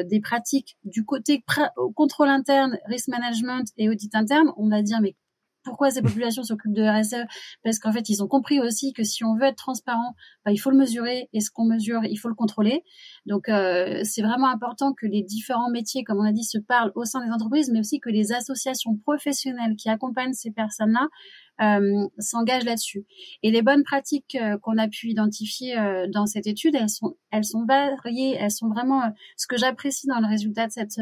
des 0.03 0.21
pratiques 0.21 0.77
du 0.83 1.03
côté 1.03 1.43
contrôle 1.95 2.13
contrôle 2.13 2.29
interne, 2.29 2.77
risk 2.85 3.07
management 3.07 3.65
et 3.77 3.89
audit 3.89 4.13
interne, 4.13 4.51
on 4.57 4.69
va 4.69 4.81
dire 4.81 4.99
mais 5.01 5.15
pourquoi 5.63 5.91
ces 5.91 6.01
populations 6.01 6.43
s'occupent 6.43 6.73
de 6.73 6.83
RSE 6.83 7.25
Parce 7.63 7.79
qu'en 7.79 7.91
fait, 7.91 8.09
ils 8.09 8.23
ont 8.23 8.27
compris 8.27 8.59
aussi 8.59 8.93
que 8.93 9.03
si 9.03 9.23
on 9.23 9.35
veut 9.35 9.43
être 9.43 9.57
transparent, 9.57 10.15
bah, 10.45 10.51
il 10.51 10.57
faut 10.57 10.69
le 10.69 10.77
mesurer 10.77 11.29
et 11.33 11.39
ce 11.39 11.51
qu'on 11.51 11.65
mesure, 11.65 12.01
il 12.03 12.17
faut 12.17 12.29
le 12.29 12.35
contrôler. 12.35 12.83
Donc, 13.25 13.49
euh, 13.49 14.01
c'est 14.03 14.21
vraiment 14.21 14.47
important 14.47 14.93
que 14.93 15.05
les 15.05 15.23
différents 15.23 15.69
métiers, 15.69 16.03
comme 16.03 16.19
on 16.19 16.27
a 16.27 16.31
dit, 16.31 16.43
se 16.43 16.57
parlent 16.57 16.91
au 16.95 17.05
sein 17.05 17.25
des 17.25 17.31
entreprises, 17.31 17.69
mais 17.71 17.79
aussi 17.79 17.99
que 17.99 18.09
les 18.09 18.33
associations 18.33 18.97
professionnelles 18.97 19.75
qui 19.75 19.89
accompagnent 19.89 20.33
ces 20.33 20.51
personnes-là 20.51 21.07
euh, 21.61 22.07
s'engagent 22.17 22.65
là-dessus. 22.65 23.05
Et 23.43 23.51
les 23.51 23.61
bonnes 23.61 23.83
pratiques 23.83 24.35
euh, 24.41 24.57
qu'on 24.57 24.79
a 24.79 24.87
pu 24.87 25.09
identifier 25.09 25.77
euh, 25.77 26.07
dans 26.11 26.25
cette 26.25 26.47
étude, 26.47 26.75
elles 26.75 26.89
sont, 26.89 27.15
elles 27.29 27.45
sont 27.45 27.63
variées, 27.65 28.35
elles 28.39 28.51
sont 28.51 28.69
vraiment 28.69 29.03
ce 29.37 29.45
que 29.45 29.55
j'apprécie 29.55 30.07
dans 30.07 30.19
le 30.19 30.27
résultat 30.27 30.65
de 30.65 30.71
cette 30.71 30.99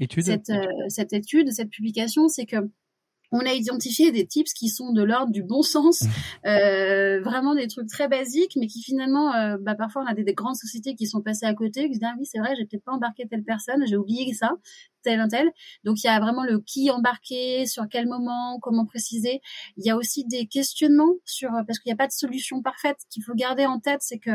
étude, 0.00 0.24
cette, 0.24 0.52
cette 0.88 1.12
étude, 1.12 1.52
cette 1.52 1.70
publication, 1.70 2.26
c'est 2.26 2.46
que 2.46 2.56
on 3.32 3.40
a 3.40 3.52
identifié 3.54 4.12
des 4.12 4.26
tips 4.26 4.52
qui 4.52 4.68
sont 4.68 4.92
de 4.92 5.02
l'ordre 5.02 5.32
du 5.32 5.42
bon 5.42 5.62
sens, 5.62 6.04
euh, 6.46 7.20
vraiment 7.22 7.54
des 7.54 7.66
trucs 7.66 7.88
très 7.88 8.06
basiques, 8.06 8.56
mais 8.56 8.66
qui 8.66 8.82
finalement, 8.82 9.34
euh, 9.34 9.56
bah, 9.60 9.74
parfois 9.74 10.02
on 10.02 10.06
a 10.06 10.14
des, 10.14 10.32
grandes 10.34 10.56
sociétés 10.56 10.94
qui 10.94 11.06
sont 11.06 11.22
passées 11.22 11.46
à 11.46 11.54
côté, 11.54 11.88
qui 11.88 11.94
se 11.94 11.98
disent 11.98 12.08
ah 12.10 12.14
oui 12.18 12.26
c'est 12.26 12.38
vrai, 12.38 12.54
j'ai 12.56 12.66
peut-être 12.66 12.84
pas 12.84 12.92
embarqué 12.92 13.26
telle 13.26 13.42
personne, 13.42 13.84
j'ai 13.86 13.96
oublié 13.96 14.32
ça, 14.34 14.52
tel 15.02 15.18
un 15.18 15.28
tel. 15.28 15.50
Donc 15.84 16.02
il 16.02 16.06
y 16.06 16.10
a 16.10 16.20
vraiment 16.20 16.44
le 16.44 16.60
qui 16.60 16.90
embarquer, 16.90 17.66
sur 17.66 17.84
quel 17.90 18.06
moment, 18.06 18.58
comment 18.60 18.84
préciser. 18.84 19.40
Il 19.78 19.86
y 19.86 19.90
a 19.90 19.96
aussi 19.96 20.24
des 20.26 20.46
questionnements 20.46 21.14
sur 21.24 21.50
parce 21.66 21.78
qu'il 21.78 21.90
n'y 21.90 21.94
a 21.94 21.96
pas 21.96 22.06
de 22.06 22.12
solution 22.12 22.62
parfaite. 22.62 22.98
Qu'il 23.10 23.24
faut 23.24 23.34
garder 23.34 23.66
en 23.66 23.80
tête, 23.80 24.00
c'est 24.02 24.18
que 24.18 24.30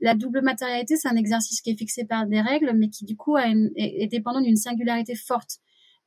la 0.00 0.14
double 0.14 0.40
matérialité, 0.42 0.96
c'est 0.96 1.08
un 1.08 1.16
exercice 1.16 1.60
qui 1.60 1.70
est 1.70 1.76
fixé 1.76 2.04
par 2.04 2.26
des 2.26 2.40
règles, 2.40 2.72
mais 2.74 2.88
qui 2.88 3.04
du 3.04 3.16
coup 3.16 3.36
a 3.36 3.46
une, 3.46 3.70
est 3.76 4.10
dépendant 4.10 4.40
d'une 4.40 4.56
singularité 4.56 5.14
forte. 5.14 5.58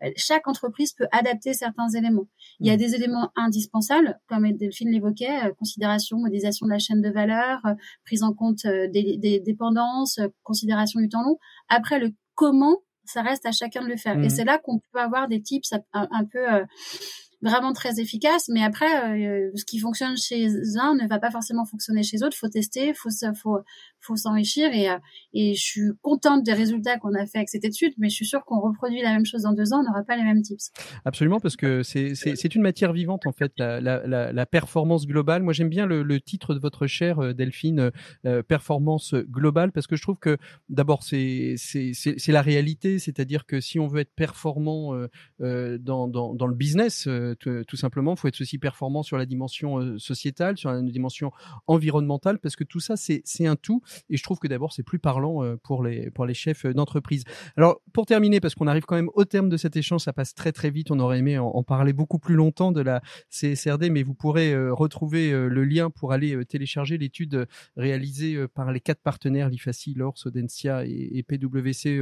Euh, 0.04 0.10
chaque 0.16 0.48
entreprise 0.48 0.94
peut 0.94 1.08
adapter 1.12 1.54
certains 1.54 1.90
éléments. 1.90 2.28
Il 2.60 2.68
y 2.68 2.72
a 2.72 2.76
mm. 2.76 2.78
des 2.78 2.96
éléments 2.96 3.32
indispensables, 3.36 4.20
comme 4.28 4.52
Delphine 4.54 4.90
l'évoquait, 4.90 5.46
euh, 5.46 5.54
considération, 5.58 6.18
modélisation 6.18 6.66
de 6.66 6.72
la 6.72 6.80
chaîne 6.80 7.02
de 7.02 7.10
valeur, 7.10 7.60
euh, 7.66 7.74
prise 8.06 8.24
en 8.24 8.34
compte 8.34 8.66
des, 8.66 9.42
dépendances, 9.46 10.20
considération 10.44 11.00
du 11.00 11.10
temps 11.10 11.24
long. 11.24 11.38
Après, 11.70 12.00
le 12.00 12.12
comment, 12.36 12.78
ça 13.06 13.22
reste 13.22 13.46
à 13.46 13.52
chacun 13.52 13.84
de 13.84 13.88
le 13.88 13.98
faire. 13.98 14.18
Et 14.18 14.28
mm. 14.28 14.30
c'est 14.30 14.46
là 14.46 14.58
qu'on 14.58 14.80
peut 14.80 15.00
avoir 15.00 15.28
des 15.28 15.42
tips 15.42 15.74
un, 15.94 16.26
peu 16.26 16.46
vraiment 17.44 17.74
très 17.74 18.00
efficace. 18.00 18.50
Mais 18.50 18.64
après, 18.64 18.88
euh, 18.88 19.52
ce 19.56 19.66
qui 19.66 19.80
fonctionne 19.80 20.16
chez 20.18 20.48
un 20.80 20.96
ne 20.96 21.08
va 21.08 21.20
pas 21.20 21.30
forcément 21.30 21.66
fonctionner 21.66 22.04
chez 22.04 22.18
d'autres. 22.18 22.38
Faut 22.38 22.48
tester, 22.48 22.94
faut 22.94 23.10
faut 23.42 23.60
faut 24.00 24.16
s'enrichir. 24.16 24.74
Et 24.74 24.90
euh, 24.90 24.98
et 25.34 25.54
je 25.54 25.62
suis 25.62 25.90
contente 26.02 26.44
des 26.44 26.54
résultats 26.54 26.98
qu'on 26.98 27.14
a 27.14 27.26
fait 27.26 27.40
avec 27.40 27.50
cette 27.50 27.66
étude, 27.66 27.94
mais 27.98 28.10
je 28.10 28.16
suis 28.16 28.26
sûre 28.26 28.44
qu'on 28.46 28.60
reproduit 28.60 29.02
la 29.02 29.12
même 29.12 29.26
chose 29.26 29.44
dans 29.44 29.54
deux 29.54 29.74
ans, 29.74 29.82
on 29.82 29.84
n'aura 29.84 30.04
pas 30.04 30.16
les 30.16 30.24
mêmes 30.24 30.42
tips. 30.42 30.72
Absolument, 31.06 31.40
parce 31.40 31.56
que 31.56 31.84
c'est 31.84 32.56
une 32.56 32.62
matière 32.62 32.94
vivante 32.94 33.28
en 33.28 33.32
fait, 33.34 33.52
la 33.58 33.82
la 33.82 34.46
performance 34.46 35.06
globale. 35.06 35.44
Moi, 35.44 35.54
j'aime 35.54 35.70
bien 35.70 35.86
le, 35.86 36.22
titre 36.22 36.54
de 36.54 36.60
votre 36.60 36.88
chère 36.88 37.20
euh, 37.20 37.34
Delphine, 37.34 37.92
performance 38.48 39.14
globale, 39.14 39.72
parce 39.72 39.88
que 39.88 39.96
je 39.96 40.02
trouve 40.02 40.18
que 40.18 40.38
d'abord 40.70 41.04
c'est 41.04 41.56
la 42.28 42.42
réalité, 42.42 43.00
c'est-à-dire 43.00 43.46
que 43.46 43.60
si 43.60 43.80
on 43.80 43.88
veut 43.88 44.02
être 44.02 44.14
performant 44.16 44.94
dans 45.40 46.08
dans 46.08 46.48
le 46.48 46.56
business 46.56 47.08
tout, 47.40 47.76
simplement. 47.76 48.14
Il 48.14 48.20
faut 48.20 48.28
être 48.28 48.42
aussi 48.42 48.58
performant 48.58 49.04
sur 49.04 49.18
la 49.18 49.26
dimension 49.26 49.80
euh, 49.80 49.98
sociétale, 50.00 50.58
sur 50.58 50.72
la 50.72 50.82
dimension 50.82 51.32
environnementale, 51.68 52.40
parce 52.40 52.56
que 52.56 52.64
tout 52.64 52.80
ça, 52.80 52.96
c'est 52.98 53.24
un 53.46 53.56
tout. 53.56 53.82
Et 54.10 54.18
je 54.18 54.24
trouve 54.24 54.40
que 54.40 54.48
d'abord, 54.48 54.74
c'est 54.74 54.84
plus 54.84 55.00
parlant 55.00 55.44
euh, 55.44 55.56
pour 55.64 55.84
les, 55.84 56.10
pour 56.12 56.26
les 56.26 56.34
chefs 56.34 56.66
d'entreprise. 56.66 57.24
Alors, 57.58 57.82
pour 57.94 58.06
terminer, 58.06 58.40
parce 58.40 58.56
qu'on 58.56 58.68
arrive 58.68 58.84
quand 58.84 58.96
même 58.96 59.10
au 59.14 59.26
terme 59.26 59.50
de 59.50 59.58
cet 59.58 59.76
échange, 59.76 60.02
ça 60.02 60.14
passe 60.14 60.34
très 60.34 60.52
très 60.52 60.70
vite. 60.70 60.92
On 60.92 61.00
aurait 61.00 61.20
aimé 61.20 61.38
en, 61.38 61.64
parler 61.64 61.94
beaucoup 61.94 62.20
plus 62.20 62.36
longtemps 62.36 62.72
de 62.72 62.82
la 62.82 63.02
CSRD, 63.30 63.90
mais 63.90 64.04
vous 64.04 64.14
pourrez 64.14 64.54
euh, 64.54 64.74
retrouver 64.74 65.32
le 65.32 65.64
lien 65.64 65.90
pour 65.90 66.12
aller 66.12 66.46
télécharger 66.46 66.98
l'étude 66.98 67.48
réalisée 67.78 68.48
par 68.50 68.72
les 68.72 68.80
quatre 68.80 69.02
partenaires, 69.02 69.50
l'IFACI, 69.50 69.94
l'ORS, 69.94 70.26
Audencia 70.26 70.84
et, 70.86 71.24
PwC 71.24 72.02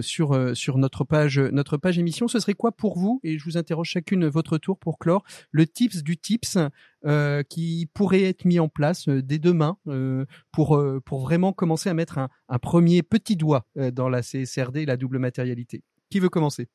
sur, 0.00 0.56
sur 0.56 0.78
notre 0.78 1.04
page, 1.04 1.38
notre 1.38 1.76
page 1.76 1.98
émission. 1.98 2.28
Ce 2.28 2.38
serait 2.38 2.54
quoi 2.54 2.72
pour 2.72 2.98
vous? 2.98 3.20
Et 3.22 3.38
je 3.38 3.44
vous 3.44 3.56
interroge 3.56 3.88
chacune 3.88 4.26
votre 4.26 4.58
tour 4.60 4.78
pour 4.78 4.98
clore 4.98 5.24
le 5.50 5.66
tips 5.66 6.02
du 6.02 6.16
tips 6.16 6.58
euh, 7.06 7.42
qui 7.42 7.88
pourrait 7.94 8.22
être 8.22 8.44
mis 8.44 8.60
en 8.60 8.68
place 8.68 9.08
euh, 9.08 9.22
dès 9.22 9.38
demain 9.38 9.78
euh, 9.88 10.26
pour 10.52 10.82
pour 11.04 11.20
vraiment 11.20 11.52
commencer 11.52 11.88
à 11.88 11.94
mettre 11.94 12.18
un, 12.18 12.28
un 12.48 12.58
premier 12.58 13.02
petit 13.02 13.36
doigt 13.36 13.66
dans 13.74 14.08
la 14.08 14.22
CSRD 14.22 14.82
et 14.82 14.86
la 14.86 14.96
double 14.96 15.18
matérialité. 15.18 15.82
Qui 16.10 16.20
veut 16.20 16.28
commencer? 16.28 16.68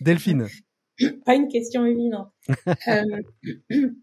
Delphine. 0.00 0.46
Pas 1.24 1.34
une 1.34 1.48
question 1.48 1.86
évidente. 1.86 2.32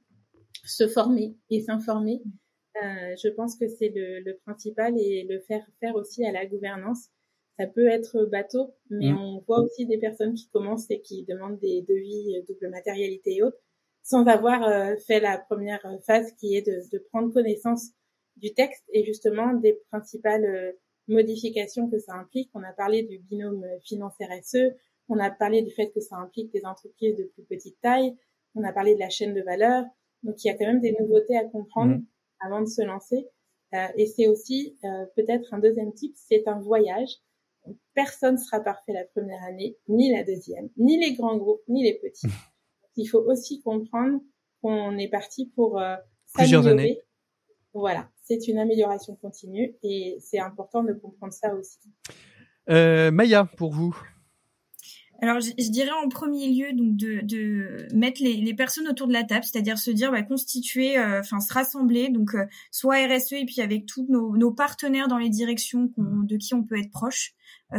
se 0.64 0.88
former 0.88 1.36
et 1.50 1.62
s'informer. 1.62 2.22
je 2.82 3.34
pense 3.36 3.58
que 3.58 3.68
c'est 3.68 3.92
le, 3.96 4.22
le, 4.22 4.38
principal 4.46 4.94
et 4.98 5.28
le 5.30 5.40
faire 5.42 5.66
faire 5.80 5.96
aussi 5.96 6.26
à 6.26 6.32
la 6.32 6.46
gouvernance 6.46 7.10
ça 7.58 7.68
peut 7.68 7.88
être 7.88 8.26
bateau, 8.26 8.74
mais 8.90 9.12
mm. 9.12 9.18
on 9.18 9.44
voit 9.48 9.62
aussi 9.62 9.86
des 9.86 9.98
personnes 9.98 10.34
qui 10.34 10.50
commencent 10.50 10.90
et 10.92 11.02
qui 11.02 11.24
demandent 11.24 11.60
des 11.60 11.82
devis 11.88 12.44
double 12.48 12.70
matérialité 12.70 13.38
et 13.38 13.44
autres, 13.44 13.60
sans 14.04 14.26
avoir 14.28 14.64
euh, 14.64 14.96
fait 15.08 15.20
la 15.20 15.38
première 15.38 15.82
phase 16.06 16.32
qui 16.34 16.56
est 16.56 16.62
de, 16.62 16.82
de, 16.92 17.04
prendre 17.12 17.34
connaissance 17.34 17.92
du 18.38 18.54
texte 18.54 18.84
et 18.92 19.06
justement 19.06 19.54
des 19.54 19.80
principales 19.90 20.46
euh, 20.46 20.72
modifications 21.08 21.90
que 21.90 21.98
ça 21.98 22.14
implique. 22.14 22.50
On 22.54 22.64
a 22.64 22.74
parlé 22.74 23.04
du 23.04 23.20
binôme 23.20 23.66
finance-RSE, 23.84 24.76
on 25.08 25.18
a 25.18 25.32
parlé 25.32 25.62
du 25.62 25.72
fait 25.72 25.92
que 25.92 26.02
ça 26.02 26.18
implique 26.18 26.52
des 26.52 26.66
entreprises 26.66 27.16
de 27.16 27.24
plus 27.24 27.44
petite 27.44 27.80
taille, 27.82 28.16
on 28.54 28.64
a 28.64 28.74
parlé 28.74 28.96
de 28.96 29.00
la 29.00 29.10
chaîne 29.10 29.34
de 29.34 29.42
valeur. 29.42 29.86
Donc 30.24 30.44
il 30.44 30.48
y 30.48 30.50
a 30.52 30.56
quand 30.56 30.66
même 30.66 30.82
des 30.82 30.96
nouveautés 31.00 31.38
à 31.38 31.46
comprendre 31.46 31.96
mm. 31.96 32.06
avant 32.42 32.62
de 32.62 32.68
se 32.68 32.82
lancer. 32.82 33.28
Euh, 33.74 33.88
et 33.96 34.06
c'est 34.06 34.28
aussi 34.28 34.78
peut-être 35.16 35.54
un 35.54 35.60
deuxième 35.60 35.94
type, 35.94 36.14
c'est 36.16 36.48
un 36.48 36.60
voyage 36.60 37.10
personne 37.94 38.38
sera 38.38 38.60
parfait 38.60 38.94
la 38.94 39.04
première 39.06 39.44
année, 39.44 39.78
ni 39.88 40.12
la 40.12 40.24
deuxième, 40.24 40.70
ni 40.78 40.98
les 40.98 41.14
grands 41.16 41.38
groupes, 41.38 41.62
ni 41.68 41.84
les 41.84 41.96
petits. 41.96 42.28
Il 42.98 43.08
faut 43.08 43.20
aussi 43.20 43.62
comprendre 43.62 44.20
qu'on 44.62 44.98
est 44.98 45.10
parti 45.10 45.52
pour 45.56 45.80
euh, 45.80 45.96
plusieurs 46.34 46.68
années. 46.68 47.00
Voilà, 47.74 48.10
c'est 48.24 48.48
une 48.48 48.58
amélioration 48.58 49.16
continue 49.16 49.76
et 49.84 50.18
c'est 50.22 50.40
important 50.40 50.84
de 50.84 50.94
comprendre 50.94 51.34
ça 51.34 51.54
aussi. 51.56 51.80
Euh, 52.70 53.12
Maya, 53.12 53.46
pour 53.58 53.74
vous 53.74 53.96
alors, 55.22 55.40
je, 55.40 55.70
dirais 55.70 55.92
en 56.04 56.10
premier 56.10 56.50
lieu 56.50 56.74
donc 56.74 56.98
de, 56.98 57.88
mettre 57.94 58.22
les, 58.22 58.54
personnes 58.54 58.88
autour 58.88 59.08
de 59.08 59.14
la 59.14 59.24
table, 59.24 59.44
c'est-à-dire 59.44 59.78
se 59.78 59.92
dire 59.92 60.12
bah, 60.12 60.24
constituer, 60.24 60.98
euh, 60.98 61.22
enfin 61.22 61.40
se 61.40 61.54
rassembler, 61.54 62.10
donc 62.10 62.36
euh, 62.36 62.46
soit 62.72 62.96
RSE 63.08 63.34
et 63.34 63.46
puis 63.46 63.62
avec 63.62 63.86
tous 63.86 64.06
nos, 64.10 64.36
nos 64.36 64.52
partenaires 64.52 65.08
dans 65.08 65.18
les 65.18 65.30
directions 65.30 65.90
de 65.98 66.38
qui 66.38 66.54
on 66.54 66.64
peut 66.64 66.78
être 66.78 66.92
proche, 66.92 67.34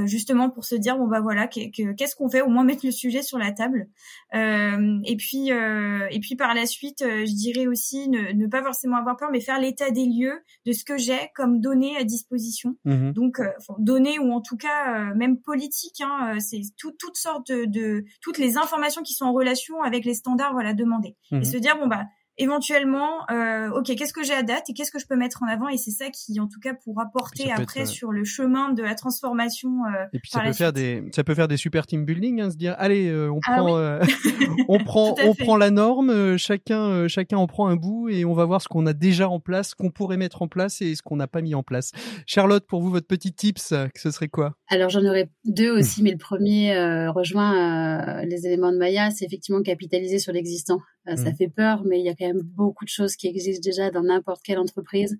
justement 0.04 0.50
pour 0.50 0.64
se 0.64 0.74
dire 0.74 0.98
bon 0.98 1.06
bah 1.06 1.20
voilà 1.20 1.46
qu'est-ce 1.46 2.16
qu'on 2.16 2.28
fait 2.28 2.42
au 2.42 2.48
moins 2.48 2.64
mettre 2.64 2.84
le 2.84 2.92
sujet 2.92 3.22
sur 3.22 3.38
la 3.38 3.52
table. 3.52 3.88
Euh, 4.34 4.98
et 5.04 5.16
puis 5.16 5.52
euh, 5.52 6.06
et 6.10 6.20
puis 6.20 6.36
par 6.36 6.54
la 6.54 6.66
suite 6.66 7.02
je 7.02 7.34
dirais 7.34 7.66
aussi 7.66 8.08
ne, 8.08 8.32
ne, 8.32 8.46
pas 8.46 8.62
forcément 8.62 8.96
avoir 8.96 9.16
peur 9.16 9.30
mais 9.30 9.40
faire 9.40 9.60
l'état 9.60 9.90
des 9.90 10.06
lieux 10.06 10.42
de 10.66 10.72
ce 10.72 10.84
que 10.84 10.98
j'ai 10.98 11.30
comme 11.34 11.60
données 11.60 11.96
à 11.96 12.04
disposition. 12.04 12.76
Mmh 12.84 13.12
donc 13.12 13.40
données 13.78 14.18
ou 14.18 14.32
en 14.32 14.40
tout 14.40 14.56
cas 14.56 15.14
même 15.14 15.40
politiques 15.40 16.00
hein, 16.00 16.38
c'est 16.40 16.60
tout, 16.76 16.92
toutes 16.98 17.16
sortes 17.16 17.50
de, 17.50 17.64
de, 17.64 18.04
toutes 18.20 18.38
les 18.38 18.58
informations 18.58 19.02
qui 19.02 19.14
sont 19.14 19.24
en 19.24 19.32
relation 19.32 19.82
avec 19.82 20.04
les 20.04 20.14
standards 20.14 20.52
voilà 20.52 20.74
demandés. 20.74 21.16
Et 21.30 21.36
mmh 21.36 21.44
se 21.44 21.56
dire 21.56 21.78
bon 21.78 21.86
bah 21.86 22.04
éventuellement, 22.38 23.28
euh, 23.30 23.70
ok, 23.70 23.94
qu'est-ce 23.96 24.12
que 24.12 24.22
j'ai 24.22 24.34
à 24.34 24.42
date 24.42 24.68
et 24.68 24.74
qu'est-ce 24.74 24.90
que 24.90 24.98
je 24.98 25.06
peux 25.06 25.16
mettre 25.16 25.42
en 25.42 25.48
avant 25.48 25.68
et 25.68 25.76
c'est 25.76 25.90
ça 25.90 26.10
qui, 26.10 26.38
en 26.38 26.46
tout 26.46 26.60
cas, 26.60 26.74
pourra 26.74 27.06
porter 27.12 27.50
après 27.50 27.82
euh, 27.82 27.86
sur 27.86 28.12
le 28.12 28.24
chemin 28.24 28.72
de 28.72 28.82
la 28.82 28.94
transformation. 28.94 29.84
Euh, 29.86 30.04
et 30.12 30.18
puis 30.18 30.30
ça 30.30 30.40
peut 30.40 30.52
faire 30.52 30.72
des, 30.72 31.02
ça 31.14 31.24
peut 31.24 31.34
faire 31.34 31.48
des 31.48 31.56
super 31.56 31.86
team 31.86 32.04
building, 32.04 32.40
hein, 32.40 32.50
se 32.50 32.56
dire, 32.56 32.74
allez, 32.78 33.08
euh, 33.08 33.30
on, 33.30 33.40
ah 33.46 33.56
prend, 33.56 33.78
euh, 33.78 34.00
on 34.68 34.78
prend, 34.78 35.14
on 35.24 35.34
prend 35.34 35.56
la 35.56 35.70
norme, 35.70 36.36
chacun, 36.36 37.08
chacun 37.08 37.38
en 37.38 37.46
prend 37.46 37.68
un 37.68 37.76
bout 37.76 38.08
et 38.08 38.24
on 38.24 38.34
va 38.34 38.44
voir 38.44 38.60
ce 38.60 38.68
qu'on 38.68 38.86
a 38.86 38.92
déjà 38.92 39.28
en 39.28 39.40
place, 39.40 39.74
qu'on 39.74 39.90
pourrait 39.90 40.18
mettre 40.18 40.42
en 40.42 40.48
place 40.48 40.82
et 40.82 40.94
ce 40.94 41.02
qu'on 41.02 41.16
n'a 41.16 41.28
pas 41.28 41.40
mis 41.40 41.54
en 41.54 41.62
place. 41.62 41.92
Charlotte, 42.26 42.66
pour 42.66 42.82
vous, 42.82 42.90
votre 42.90 43.06
petit 43.06 43.32
tips, 43.32 43.74
ce 43.94 44.10
serait 44.10 44.28
quoi? 44.28 44.56
Alors 44.68 44.90
j'en 44.90 45.04
aurais 45.04 45.30
deux 45.44 45.70
aussi, 45.70 46.02
mais 46.02 46.10
le 46.10 46.18
premier 46.18 46.76
rejoint 47.08 48.22
les 48.24 48.46
éléments 48.46 48.72
de 48.72 48.78
Maya, 48.78 49.10
c'est 49.10 49.24
effectivement 49.24 49.62
capitaliser 49.62 50.18
sur 50.18 50.32
l'existant. 50.32 50.80
Ça 51.06 51.30
mmh. 51.30 51.36
fait 51.36 51.48
peur, 51.48 51.84
mais 51.84 52.00
il 52.00 52.04
y 52.04 52.08
a 52.08 52.14
quand 52.14 52.26
même 52.26 52.42
beaucoup 52.42 52.84
de 52.84 52.90
choses 52.90 53.14
qui 53.14 53.28
existent 53.28 53.62
déjà 53.62 53.90
dans 53.90 54.02
n'importe 54.02 54.42
quelle 54.42 54.58
entreprise, 54.58 55.18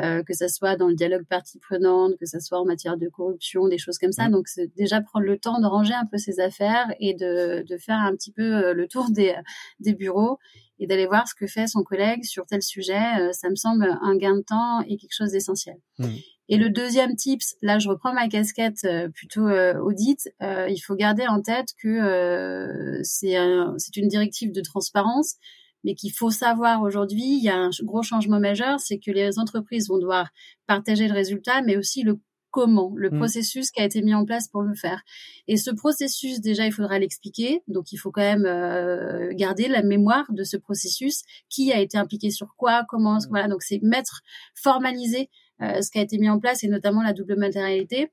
euh, 0.00 0.22
que 0.24 0.34
ça 0.34 0.48
soit 0.48 0.76
dans 0.76 0.88
le 0.88 0.94
dialogue 0.94 1.26
partie 1.26 1.58
prenante, 1.60 2.16
que 2.18 2.26
ça 2.26 2.40
soit 2.40 2.58
en 2.58 2.64
matière 2.64 2.96
de 2.96 3.08
corruption, 3.08 3.68
des 3.68 3.78
choses 3.78 3.98
comme 3.98 4.12
ça. 4.12 4.28
Donc 4.28 4.48
c'est 4.48 4.74
déjà 4.76 5.00
prendre 5.00 5.26
le 5.26 5.38
temps 5.38 5.60
de 5.60 5.66
ranger 5.66 5.94
un 5.94 6.06
peu 6.06 6.18
ses 6.18 6.40
affaires 6.40 6.92
et 6.98 7.14
de, 7.14 7.64
de 7.68 7.78
faire 7.78 7.98
un 7.98 8.14
petit 8.16 8.32
peu 8.32 8.42
euh, 8.42 8.74
le 8.74 8.88
tour 8.88 9.10
des, 9.10 9.34
des 9.78 9.94
bureaux 9.94 10.38
et 10.80 10.86
d'aller 10.86 11.06
voir 11.06 11.28
ce 11.28 11.34
que 11.34 11.46
fait 11.46 11.68
son 11.68 11.82
collègue 11.82 12.24
sur 12.24 12.46
tel 12.46 12.62
sujet. 12.62 13.20
Euh, 13.20 13.32
ça 13.32 13.48
me 13.48 13.56
semble 13.56 13.96
un 14.00 14.16
gain 14.16 14.36
de 14.36 14.42
temps 14.42 14.80
et 14.82 14.96
quelque 14.96 15.14
chose 15.14 15.32
d'essentiel. 15.32 15.76
Mmh. 15.98 16.06
Et 16.48 16.56
le 16.56 16.70
deuxième 16.70 17.14
tips, 17.14 17.56
là 17.62 17.78
je 17.78 17.88
reprends 17.88 18.12
ma 18.12 18.28
casquette 18.28 18.84
euh, 18.84 19.08
plutôt 19.08 19.48
audit, 19.48 20.28
il 20.40 20.80
faut 20.84 20.94
garder 20.94 21.26
en 21.26 21.42
tête 21.42 21.68
que 21.82 23.00
c'est 23.02 23.36
un, 23.36 23.76
une 23.96 24.08
directive 24.08 24.52
de 24.52 24.60
transparence 24.60 25.36
mais 25.84 25.94
qu'il 25.94 26.12
faut 26.12 26.30
savoir 26.30 26.82
aujourd'hui, 26.82 27.38
il 27.38 27.42
y 27.42 27.48
a 27.48 27.56
un 27.56 27.70
gros 27.82 28.02
changement 28.02 28.40
majeur, 28.40 28.80
c'est 28.80 28.98
que 28.98 29.10
les 29.10 29.38
entreprises 29.38 29.88
vont 29.88 29.98
devoir 29.98 30.28
partager 30.66 31.06
le 31.06 31.14
résultat, 31.14 31.62
mais 31.62 31.76
aussi 31.76 32.02
le 32.02 32.18
comment, 32.50 32.92
le 32.96 33.10
mmh. 33.10 33.18
processus 33.18 33.70
qui 33.70 33.80
a 33.80 33.84
été 33.84 34.02
mis 34.02 34.14
en 34.14 34.24
place 34.24 34.48
pour 34.48 34.62
le 34.62 34.74
faire. 34.74 35.02
Et 35.48 35.56
ce 35.56 35.70
processus, 35.70 36.40
déjà, 36.40 36.66
il 36.66 36.72
faudra 36.72 36.98
l'expliquer. 36.98 37.62
Donc, 37.68 37.92
il 37.92 37.98
faut 37.98 38.10
quand 38.10 38.22
même 38.22 38.46
euh, 38.46 39.30
garder 39.34 39.68
la 39.68 39.82
mémoire 39.82 40.24
de 40.30 40.44
ce 40.44 40.56
processus, 40.56 41.22
qui 41.48 41.72
a 41.72 41.80
été 41.80 41.98
impliqué 41.98 42.30
sur 42.30 42.54
quoi, 42.56 42.84
comment, 42.88 43.16
mmh. 43.16 43.26
voilà. 43.30 43.48
Donc, 43.48 43.62
c'est 43.62 43.80
mettre, 43.82 44.22
formaliser 44.54 45.28
euh, 45.28 45.47
ce 45.60 45.90
qui 45.90 45.98
a 45.98 46.02
été 46.02 46.18
mis 46.18 46.28
en 46.28 46.38
place 46.38 46.64
et 46.64 46.68
notamment 46.68 47.02
la 47.02 47.12
double 47.12 47.36
matérialité. 47.36 48.10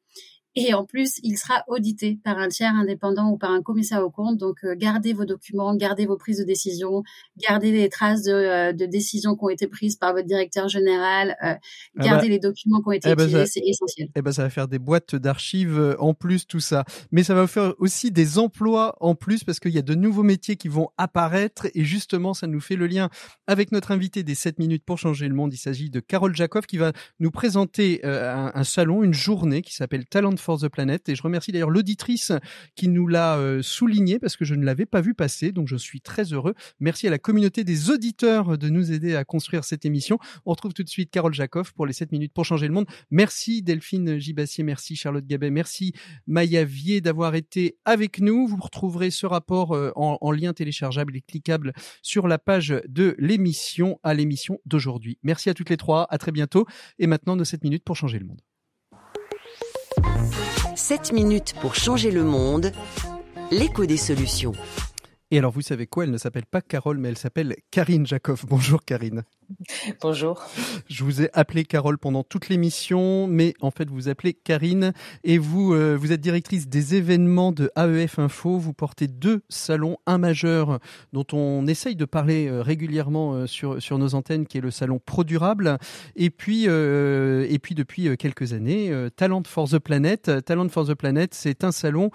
Et 0.57 0.73
en 0.73 0.85
plus, 0.85 1.19
il 1.21 1.37
sera 1.37 1.65
audité 1.67 2.17
par 2.23 2.37
un 2.37 2.47
tiers 2.47 2.73
indépendant 2.73 3.29
ou 3.29 3.37
par 3.37 3.51
un 3.51 3.61
commissaire 3.61 4.01
au 4.01 4.09
compte. 4.09 4.37
Donc, 4.37 4.63
euh, 4.63 4.73
gardez 4.77 5.11
vos 5.11 5.25
documents, 5.25 5.75
gardez 5.75 6.05
vos 6.05 6.15
prises 6.15 6.39
de 6.39 6.45
décision, 6.45 7.03
gardez 7.37 7.73
les 7.73 7.89
traces 7.89 8.23
de, 8.23 8.31
euh, 8.31 8.71
de 8.71 8.85
décisions 8.85 9.35
qui 9.35 9.43
ont 9.43 9.49
été 9.49 9.67
prises 9.67 9.97
par 9.97 10.13
votre 10.13 10.27
directeur 10.27 10.69
général, 10.69 11.35
euh, 11.43 11.55
ah 11.55 11.59
gardez 11.97 12.27
bah, 12.27 12.33
les 12.33 12.39
documents 12.39 12.81
qui 12.81 12.87
ont 12.87 12.91
été 12.93 13.09
eh 13.09 13.15
ben, 13.15 13.25
utilisés, 13.25 13.45
c'est 13.47 13.67
essentiel. 13.67 14.07
Eh 14.15 14.21
ben, 14.21 14.31
ça 14.31 14.43
va 14.43 14.49
faire 14.49 14.69
des 14.69 14.79
boîtes 14.79 15.15
d'archives 15.15 15.97
en 15.99 16.13
plus, 16.13 16.47
tout 16.47 16.61
ça. 16.61 16.85
Mais 17.11 17.23
ça 17.23 17.35
va 17.35 17.47
faire 17.47 17.73
aussi 17.79 18.11
des 18.11 18.39
emplois 18.39 18.95
en 19.01 19.13
plus 19.13 19.43
parce 19.43 19.59
qu'il 19.59 19.71
y 19.71 19.77
a 19.77 19.81
de 19.81 19.95
nouveaux 19.95 20.23
métiers 20.23 20.55
qui 20.55 20.69
vont 20.69 20.89
apparaître 20.97 21.67
et 21.73 21.83
justement, 21.83 22.33
ça 22.33 22.47
nous 22.47 22.61
fait 22.61 22.77
le 22.77 22.87
lien 22.87 23.09
avec 23.47 23.73
notre 23.73 23.91
invité 23.91 24.23
des 24.23 24.35
7 24.35 24.57
minutes 24.59 24.85
pour 24.85 24.99
changer 24.99 25.27
le 25.27 25.35
monde. 25.35 25.53
Il 25.53 25.57
s'agit 25.57 25.89
de 25.89 25.99
Carole 25.99 26.33
Jacob 26.33 26.65
qui 26.65 26.77
va 26.77 26.93
nous 27.19 27.31
présenter 27.31 28.05
un, 28.05 28.51
un 28.53 28.63
salon, 28.63 29.03
une 29.03 29.13
journée 29.13 29.61
qui 29.61 29.75
s'appelle 29.75 30.05
Talent 30.05 30.37
for 30.45 30.59
the 30.59 30.69
Planet. 30.69 31.09
Et 31.09 31.15
je 31.15 31.23
remercie 31.23 31.51
d'ailleurs 31.51 31.69
l'auditrice 31.69 32.31
qui 32.75 32.87
nous 32.87 33.07
l'a 33.07 33.37
euh, 33.37 33.61
souligné 33.61 34.19
parce 34.19 34.37
que 34.37 34.45
je 34.45 34.55
ne 34.55 34.63
l'avais 34.63 34.85
pas 34.85 35.01
vu 35.01 35.13
passer. 35.13 35.51
Donc 35.51 35.67
je 35.67 35.75
suis 35.75 36.01
très 36.01 36.33
heureux. 36.33 36.53
Merci 36.79 37.07
à 37.07 37.09
la 37.09 37.17
communauté 37.17 37.63
des 37.63 37.89
auditeurs 37.89 38.57
de 38.57 38.69
nous 38.69 38.91
aider 38.91 39.15
à 39.15 39.25
construire 39.25 39.63
cette 39.63 39.85
émission. 39.85 40.19
On 40.45 40.51
retrouve 40.51 40.73
tout 40.73 40.83
de 40.83 40.89
suite 40.89 41.09
Carole 41.11 41.33
Jacob 41.33 41.65
pour 41.75 41.85
les 41.85 41.93
7 41.93 42.11
minutes 42.11 42.33
pour 42.33 42.45
changer 42.45 42.67
le 42.67 42.73
monde. 42.73 42.85
Merci 43.09 43.61
Delphine 43.61 44.19
Gibassier, 44.19 44.63
merci 44.63 44.95
Charlotte 44.95 45.25
Gabet, 45.25 45.49
merci 45.49 45.93
Maya 46.27 46.63
Vier 46.63 47.01
d'avoir 47.01 47.35
été 47.35 47.77
avec 47.85 48.19
nous. 48.19 48.47
Vous 48.47 48.57
retrouverez 48.61 49.09
ce 49.09 49.25
rapport 49.25 49.73
euh, 49.73 49.91
en, 49.95 50.17
en 50.21 50.31
lien 50.31 50.53
téléchargeable 50.53 51.17
et 51.17 51.21
cliquable 51.21 51.73
sur 52.01 52.27
la 52.27 52.37
page 52.37 52.75
de 52.87 53.15
l'émission 53.17 53.99
à 54.03 54.13
l'émission 54.13 54.59
d'aujourd'hui. 54.65 55.17
Merci 55.23 55.49
à 55.49 55.53
toutes 55.53 55.69
les 55.69 55.77
trois, 55.77 56.05
à 56.09 56.17
très 56.17 56.31
bientôt. 56.31 56.65
Et 56.99 57.07
maintenant, 57.07 57.35
nos 57.35 57.43
7 57.43 57.63
minutes 57.63 57.83
pour 57.83 57.95
changer 57.95 58.19
le 58.19 58.25
monde. 58.25 58.41
7 60.87 61.13
minutes 61.13 61.55
pour 61.61 61.73
changer 61.73 62.11
le 62.11 62.23
monde, 62.23 62.71
l'écho 63.49 63.87
des 63.87 63.97
solutions. 63.97 64.51
Et 65.31 65.39
alors, 65.39 65.51
vous 65.51 65.61
savez 65.61 65.87
quoi? 65.87 66.03
Elle 66.03 66.11
ne 66.11 66.19
s'appelle 66.19 66.45
pas 66.45 66.61
Carole, 66.61 66.99
mais 66.99 67.09
elle 67.09 67.17
s'appelle 67.17 67.55
Karine 67.71 68.05
Jacob. 68.05 68.37
Bonjour 68.47 68.85
Karine. 68.85 69.23
Bonjour. 70.01 70.43
Je 70.87 71.03
vous 71.03 71.23
ai 71.23 71.29
appelé 71.33 71.65
Carole 71.65 71.97
pendant 71.97 72.23
toute 72.23 72.47
l'émission, 72.49 73.27
mais 73.27 73.55
en 73.59 73.71
fait, 73.71 73.89
vous 73.89 73.95
vous 73.95 74.07
appelez 74.07 74.33
Karine. 74.33 74.93
Et 75.23 75.39
vous, 75.39 75.73
euh, 75.73 75.95
vous 75.95 76.11
êtes 76.11 76.21
directrice 76.21 76.67
des 76.67 76.93
événements 76.93 77.51
de 77.51 77.71
AEF 77.75 78.19
Info. 78.19 78.59
Vous 78.59 78.73
portez 78.73 79.07
deux 79.07 79.41
salons, 79.49 79.97
un 80.05 80.19
majeur 80.19 80.79
dont 81.11 81.25
on 81.33 81.65
essaye 81.65 81.95
de 81.95 82.05
parler 82.05 82.47
euh, 82.47 82.61
régulièrement 82.61 83.33
euh, 83.33 83.47
sur, 83.47 83.81
sur 83.81 83.97
nos 83.97 84.13
antennes, 84.13 84.45
qui 84.45 84.59
est 84.59 84.61
le 84.61 84.71
salon 84.71 84.99
Pro 85.03 85.23
Durable. 85.23 85.77
Et 86.15 86.29
puis, 86.29 86.65
et 86.65 87.59
puis 87.59 87.73
depuis 87.75 88.15
quelques 88.17 88.53
années, 88.53 88.91
Talent 89.15 89.43
for 89.45 89.67
the 89.67 89.79
Planet. 89.79 90.43
Talent 90.45 90.69
for 90.69 90.85
the 90.85 90.93
Planet, 90.93 91.33
c'est 91.33 91.63
un 91.63 91.71
salon 91.71 92.11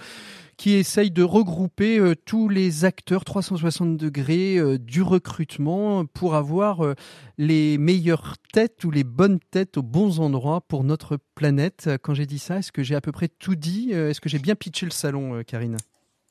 qui 0.60 0.74
essaye 0.74 1.10
de 1.10 1.22
regrouper 1.22 1.98
euh, 1.98 2.14
tous 2.14 2.50
les 2.50 2.84
acteurs 2.84 3.24
360 3.24 3.96
degrés 3.96 4.58
euh, 4.58 4.76
du 4.76 5.00
recrutement 5.00 6.04
pour 6.04 6.34
avoir 6.34 6.84
euh, 6.84 6.94
les 7.38 7.78
meilleures 7.78 8.34
têtes 8.52 8.84
ou 8.84 8.90
les 8.90 9.02
bonnes 9.02 9.40
têtes 9.40 9.78
aux 9.78 9.82
bons 9.82 10.20
endroits 10.20 10.60
pour 10.60 10.84
notre 10.84 11.16
planète. 11.34 11.88
Quand 12.02 12.12
j'ai 12.12 12.26
dit 12.26 12.38
ça, 12.38 12.58
est-ce 12.58 12.72
que 12.72 12.82
j'ai 12.82 12.94
à 12.94 13.00
peu 13.00 13.10
près 13.10 13.28
tout 13.28 13.54
dit 13.54 13.92
Est-ce 13.92 14.20
que 14.20 14.28
j'ai 14.28 14.38
bien 14.38 14.54
pitché 14.54 14.84
le 14.84 14.92
salon, 14.92 15.42
Karine? 15.46 15.78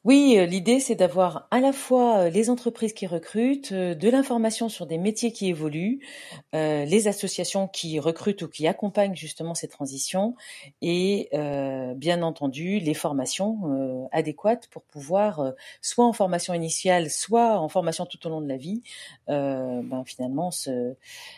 Oui, 0.06 0.36
euh, 0.38 0.46
l'idée 0.46 0.80
c'est 0.80 0.96
d'avoir 0.96 1.50
à 1.52 1.60
la 1.60 1.74
fois 1.74 2.20
euh, 2.20 2.30
les 2.30 2.50
entreprises 2.50 2.94
qui 2.94 3.06
recrutent, 3.06 3.74
euh, 3.74 3.96
de 3.96 4.10
l'information 4.10 4.70
sur 4.70 4.86
des 4.86 4.98
métiers 4.98 5.34
qui 5.34 5.50
évoluent, 5.50 6.00
les 6.54 7.08
associations 7.08 7.68
qui 7.68 8.00
recrutent 8.00 8.44
ou 8.44 8.48
qui 8.48 8.66
accompagnent 8.66 9.16
justement 9.16 9.54
ces 9.54 9.68
transitions 9.68 10.36
et 10.82 11.30
bien 11.96 12.22
entendu 12.22 12.80
les 12.80 12.94
formations 12.94 14.08
adéquates 14.12 14.68
pour 14.68 14.84
pouvoir 14.84 15.54
soit 15.82 16.06
en 16.06 16.14
formation 16.14 16.54
initiale, 16.54 17.10
soit 17.10 17.60
en 17.60 17.70
formation 17.70 18.06
tout 18.06 18.26
au 18.26 18.30
long 18.30 18.42
de 18.42 18.48
la 18.48 18.58
vie, 18.58 18.82
ben, 19.28 20.04
finalement 20.06 20.52
se, 20.52 20.96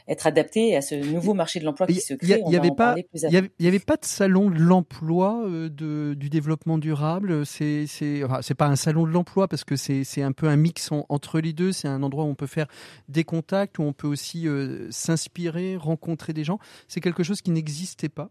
être 0.08 0.28
adapté 0.28 0.76
à 0.76 0.82
ce 0.82 0.96
nouveau 0.96 1.34
marché 1.34 1.60
de 1.60 1.66
l'emploi 1.66 1.88
qui 1.88 2.02
se 2.02 2.14
crée. 2.14 2.42
Il 2.46 2.50
n'y 2.50 2.58
avait 2.58 2.72
pas, 2.72 2.96
il 3.14 3.50
y 3.60 3.68
avait, 3.68 3.80
pas 3.80 3.98
de 3.98 4.06
salon 4.06 4.50
de 4.50 4.60
l'emploi 4.60 5.44
de, 5.48 6.14
du 6.14 6.30
développement 6.30 6.78
durable. 6.78 7.46
C'est, 7.46 7.86
c'est, 7.88 8.24
c'est 8.52 8.56
pas 8.56 8.68
un 8.68 8.76
salon 8.76 9.08
de 9.08 9.12
l'emploi 9.12 9.48
parce 9.48 9.64
que 9.64 9.78
c'est 9.78 10.22
un 10.22 10.34
peu 10.34 10.50
un 10.50 10.58
mix 10.58 10.90
entre 10.92 11.40
les 11.40 11.54
deux. 11.54 11.72
C'est 11.72 11.88
un 11.88 12.04
endroit 12.04 12.26
où 12.26 12.28
on 12.28 12.36
peut 12.36 12.48
faire 12.48 12.68
des 13.08 13.24
contacts, 13.24 13.80
où 13.80 13.84
on 13.84 13.94
peut 13.94 14.08
aussi 14.08 14.46
euh, 14.46 14.92
s'inspirer, 14.92 15.78
rencontrer 15.78 16.34
des 16.34 16.44
gens. 16.44 16.60
C'est 16.90 17.00
quelque 17.00 17.24
chose 17.24 17.42
qui 17.42 17.52
n'existait 17.52 18.10
pas. 18.10 18.30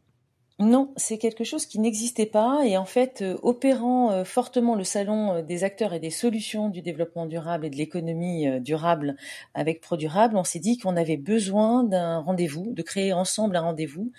Non, 0.61 0.93
c'est 0.97 1.19
quelque 1.19 1.43
chose 1.43 1.67
qui 1.67 1.79
n'existait 1.79 2.27
pas 2.27 2.61
et 2.65 2.77
en 2.77 2.85
fait, 2.85 3.23
euh, 3.23 3.39
opérant 3.43 4.13
euh, 4.13 4.25
fortement 4.25 4.75
le 4.75 4.85
salon 4.85 5.43
des 5.43 5.65
acteurs 5.65 5.95
et 5.95 6.01
des 6.01 6.11
solutions 6.11 6.69
du 6.69 6.83
développement 6.83 7.27
durable 7.27 7.67
et 7.67 7.71
de 7.71 7.77
l'économie 7.77 8.61
durable 8.61 9.17
avec 9.55 9.81
ProDurable, 9.81 10.37
on 10.37 10.45
s'est 10.45 10.59
dit 10.59 10.79
qu'on 10.79 10.97
avait 10.97 11.17
besoin 11.17 11.83
d'un 11.83 12.19
rendez-vous, 12.19 12.73
de 12.73 12.83
créer 12.83 13.13
ensemble 13.13 13.57
un 13.57 13.63
rendez-vous 13.63 14.13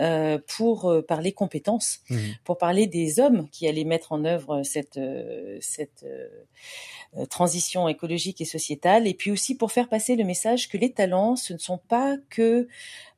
euh, 0.00 0.38
pour 0.56 0.90
euh, 0.90 1.02
parler 1.02 1.30
compétences, 1.30 2.00
mmh. 2.10 2.16
pour 2.42 2.58
parler 2.58 2.88
des 2.88 3.20
hommes 3.20 3.48
qui 3.50 3.68
allaient 3.68 3.84
mettre 3.84 4.10
en 4.10 4.24
œuvre 4.24 4.64
cette, 4.64 4.96
euh, 4.96 5.56
cette 5.60 6.04
transition 7.30 7.86
écologique 7.86 8.40
et 8.40 8.44
sociétale, 8.44 9.06
et 9.06 9.14
puis 9.14 9.30
aussi 9.30 9.56
pour 9.56 9.70
faire 9.70 9.88
passer 9.88 10.16
le 10.16 10.24
message 10.24 10.68
que 10.68 10.76
les 10.76 10.90
talents, 10.90 11.36
ce 11.36 11.52
ne 11.52 11.58
sont 11.58 11.78
pas 11.78 12.16
que 12.28 12.66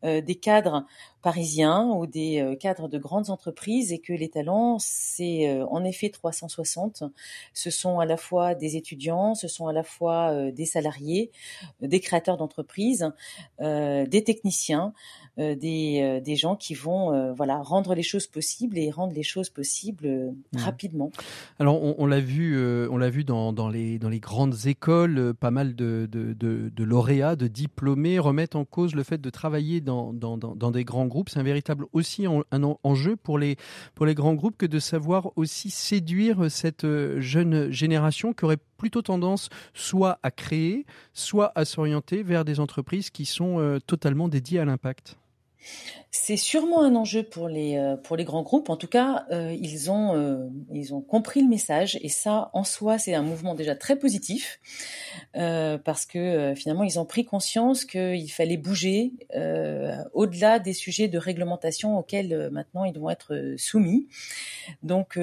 des 0.02 0.34
cadres 0.34 0.84
parisiens 1.26 1.88
ou 1.88 2.06
des 2.06 2.56
cadres 2.60 2.86
de 2.88 2.98
grandes 2.98 3.30
entreprises 3.30 3.92
et 3.92 3.98
que 3.98 4.12
les 4.12 4.28
talents, 4.28 4.78
c'est 4.78 5.60
en 5.62 5.82
effet 5.82 6.08
360. 6.08 7.02
Ce 7.52 7.70
sont 7.70 7.98
à 7.98 8.06
la 8.06 8.16
fois 8.16 8.54
des 8.54 8.76
étudiants, 8.76 9.34
ce 9.34 9.48
sont 9.48 9.66
à 9.66 9.72
la 9.72 9.82
fois 9.82 10.52
des 10.52 10.66
salariés, 10.66 11.32
des 11.80 11.98
créateurs 11.98 12.36
d'entreprises, 12.36 13.10
des 13.58 14.22
techniciens, 14.24 14.92
euh, 15.38 15.54
des, 15.54 16.00
euh, 16.00 16.20
des 16.22 16.34
gens 16.34 16.56
qui 16.56 16.72
vont 16.72 17.12
euh, 17.12 17.34
voilà 17.34 17.58
rendre 17.58 17.94
les 17.94 18.02
choses 18.02 18.26
possibles 18.26 18.78
et 18.78 18.90
rendre 18.90 19.12
les 19.12 19.22
choses 19.22 19.50
possibles 19.50 20.08
mmh. 20.08 20.56
rapidement. 20.56 21.10
Alors 21.58 21.82
on, 21.82 21.94
on 21.98 22.06
l'a 22.06 22.20
vu, 22.20 22.58
on 22.88 22.96
l'a 22.96 23.10
vu 23.10 23.22
dans, 23.22 23.52
dans, 23.52 23.68
les, 23.68 23.98
dans 23.98 24.08
les 24.08 24.18
grandes 24.18 24.56
écoles, 24.64 25.34
pas 25.34 25.50
mal 25.50 25.76
de, 25.76 26.08
de, 26.10 26.32
de, 26.32 26.70
de, 26.74 26.84
lauréats, 26.84 27.36
de 27.36 27.48
diplômés 27.48 28.18
remettent 28.18 28.56
en 28.56 28.64
cause 28.64 28.94
le 28.94 29.02
fait 29.02 29.20
de 29.20 29.28
travailler 29.28 29.82
dans, 29.82 30.14
dans, 30.14 30.38
dans 30.38 30.70
des 30.70 30.84
grands 30.84 31.06
groupes. 31.06 31.15
C'est 31.28 31.38
un 31.38 31.42
véritable 31.42 31.86
aussi 31.92 32.26
enjeu 32.82 33.16
pour 33.16 33.38
les, 33.38 33.56
pour 33.94 34.06
les 34.06 34.14
grands 34.14 34.34
groupes 34.34 34.56
que 34.56 34.66
de 34.66 34.78
savoir 34.78 35.30
aussi 35.36 35.70
séduire 35.70 36.50
cette 36.50 36.86
jeune 37.18 37.70
génération 37.70 38.32
qui 38.32 38.44
aurait 38.44 38.58
plutôt 38.76 39.02
tendance 39.02 39.48
soit 39.74 40.18
à 40.22 40.30
créer, 40.30 40.86
soit 41.12 41.52
à 41.54 41.64
s'orienter 41.64 42.22
vers 42.22 42.44
des 42.44 42.60
entreprises 42.60 43.10
qui 43.10 43.24
sont 43.24 43.78
totalement 43.86 44.28
dédiées 44.28 44.60
à 44.60 44.64
l'impact. 44.64 45.16
C'est 46.18 46.38
sûrement 46.38 46.82
un 46.82 46.96
enjeu 46.96 47.22
pour 47.22 47.46
les 47.46 47.76
euh, 47.76 47.96
pour 47.96 48.16
les 48.16 48.24
grands 48.24 48.42
groupes. 48.42 48.70
En 48.70 48.76
tout 48.76 48.86
cas, 48.86 49.26
euh, 49.30 49.54
ils 49.60 49.90
ont 49.90 50.16
euh, 50.16 50.48
ils 50.72 50.94
ont 50.94 51.02
compris 51.02 51.42
le 51.42 51.48
message 51.48 51.98
et 52.00 52.08
ça, 52.08 52.50
en 52.54 52.64
soi, 52.64 52.98
c'est 52.98 53.14
un 53.14 53.22
mouvement 53.22 53.54
déjà 53.54 53.76
très 53.76 53.96
positif 53.96 54.58
parce 55.32 56.06
que 56.06 56.54
finalement, 56.56 56.84
ils 56.84 56.98
ont 56.98 57.04
pris 57.04 57.24
conscience 57.24 57.84
qu'il 57.84 58.30
fallait 58.32 58.56
bouger 58.56 59.12
au-delà 60.14 60.58
des 60.58 60.72
sujets 60.72 61.08
de 61.08 61.18
réglementation 61.18 61.98
auxquels 61.98 62.48
maintenant 62.50 62.84
ils 62.84 62.98
vont 62.98 63.10
être 63.10 63.54
soumis. 63.58 64.08
Donc 64.82 65.18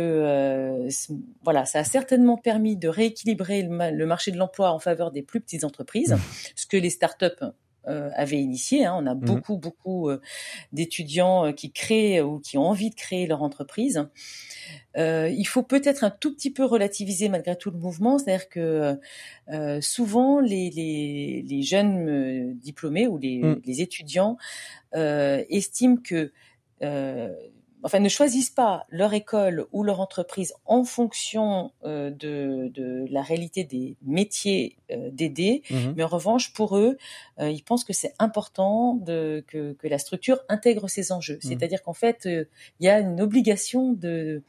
voilà, 1.44 1.66
ça 1.66 1.80
a 1.80 1.84
certainement 1.84 2.38
permis 2.38 2.76
de 2.76 2.88
rééquilibrer 2.88 3.64
le, 3.64 4.06
marché 4.06 4.32
de 4.32 4.38
l'emploi 4.38 4.72
en 4.72 4.80
faveur 4.80 5.12
des 5.12 5.24
plus 5.24 5.42
petites 5.42 5.64
entreprises, 5.64 6.16
ce 6.56 6.68
que 6.68 6.78
les 6.78 6.92
startups 6.92 7.44
euh, 7.88 8.10
avait 8.16 8.40
initié. 8.40 8.86
Hein. 8.86 8.96
On 8.98 9.06
a 9.06 9.14
mmh 9.14 9.20
beaucoup, 9.20 9.58
beaucoup 9.58 10.10
euh, 10.10 10.22
d'étudiants 10.72 11.48
euh, 11.48 11.52
qui 11.52 11.72
créent 11.72 12.22
ou 12.22 12.40
qui 12.40 12.58
ont 12.58 12.64
envie 12.66 12.90
de 12.90 12.96
créer 12.96 13.28
leur 13.28 13.44
entreprise. 13.44 14.08
il 14.96 15.46
faut 15.46 15.64
peut-être 15.64 16.06
un 16.06 16.10
tout 16.10 16.34
petit 16.34 16.50
peu 16.50 16.64
relativiser 16.64 17.28
malgré 17.28 17.58
tout 17.58 17.72
le 17.72 17.78
mouvement, 17.78 18.18
c'est-à-dire 18.18 18.48
que 18.48 18.98
souvent 19.82 20.40
les, 20.40 20.70
les, 20.70 21.44
les 21.46 21.62
jeunes 21.62 22.54
diplômés 22.58 23.08
ou 23.08 23.18
les, 23.18 23.40
mmh. 23.40 23.62
les 23.66 23.82
étudiants 23.82 24.38
estiment 24.94 25.98
que 25.98 26.32
enfin 27.84 28.00
ne 28.00 28.10
choisissent 28.10 28.50
pas 28.50 28.86
leur 28.90 29.14
école 29.14 29.68
ou 29.72 29.84
leur 29.84 30.00
entreprise 30.00 30.54
en 30.66 30.84
fonction 30.84 31.72
euh, 31.84 32.10
de, 32.10 32.72
de, 32.74 33.06
la 33.10 33.22
réalité 33.22 33.64
des 33.64 33.98
métiers 34.02 34.78
euh, 34.92 35.10
d'aider, 35.12 35.62
mmh 35.70 35.94
mais 35.96 36.04
en 36.04 36.08
revanche 36.08 36.54
pour 36.54 36.78
eux, 36.78 36.98
euh, 37.40 37.50
ils 37.50 37.64
pensent 37.64 37.84
que 37.84 37.94
c'est 37.94 38.14
important 38.20 38.96
de, 38.96 39.44
que, 39.48 39.74
que, 39.74 39.88
la 39.88 40.00
structure 40.00 40.40
intègre 40.50 40.88
ces 40.88 41.12
enjeux. 41.12 41.36
Mmh. 41.36 41.48
C'est-à-dire 41.48 41.84
qu'en 41.84 41.94
fait, 41.94 42.22
il 42.26 42.86
y 42.86 42.88
a 42.88 43.00
une 43.00 43.22
obligation 43.22 43.94
de 43.94 44.42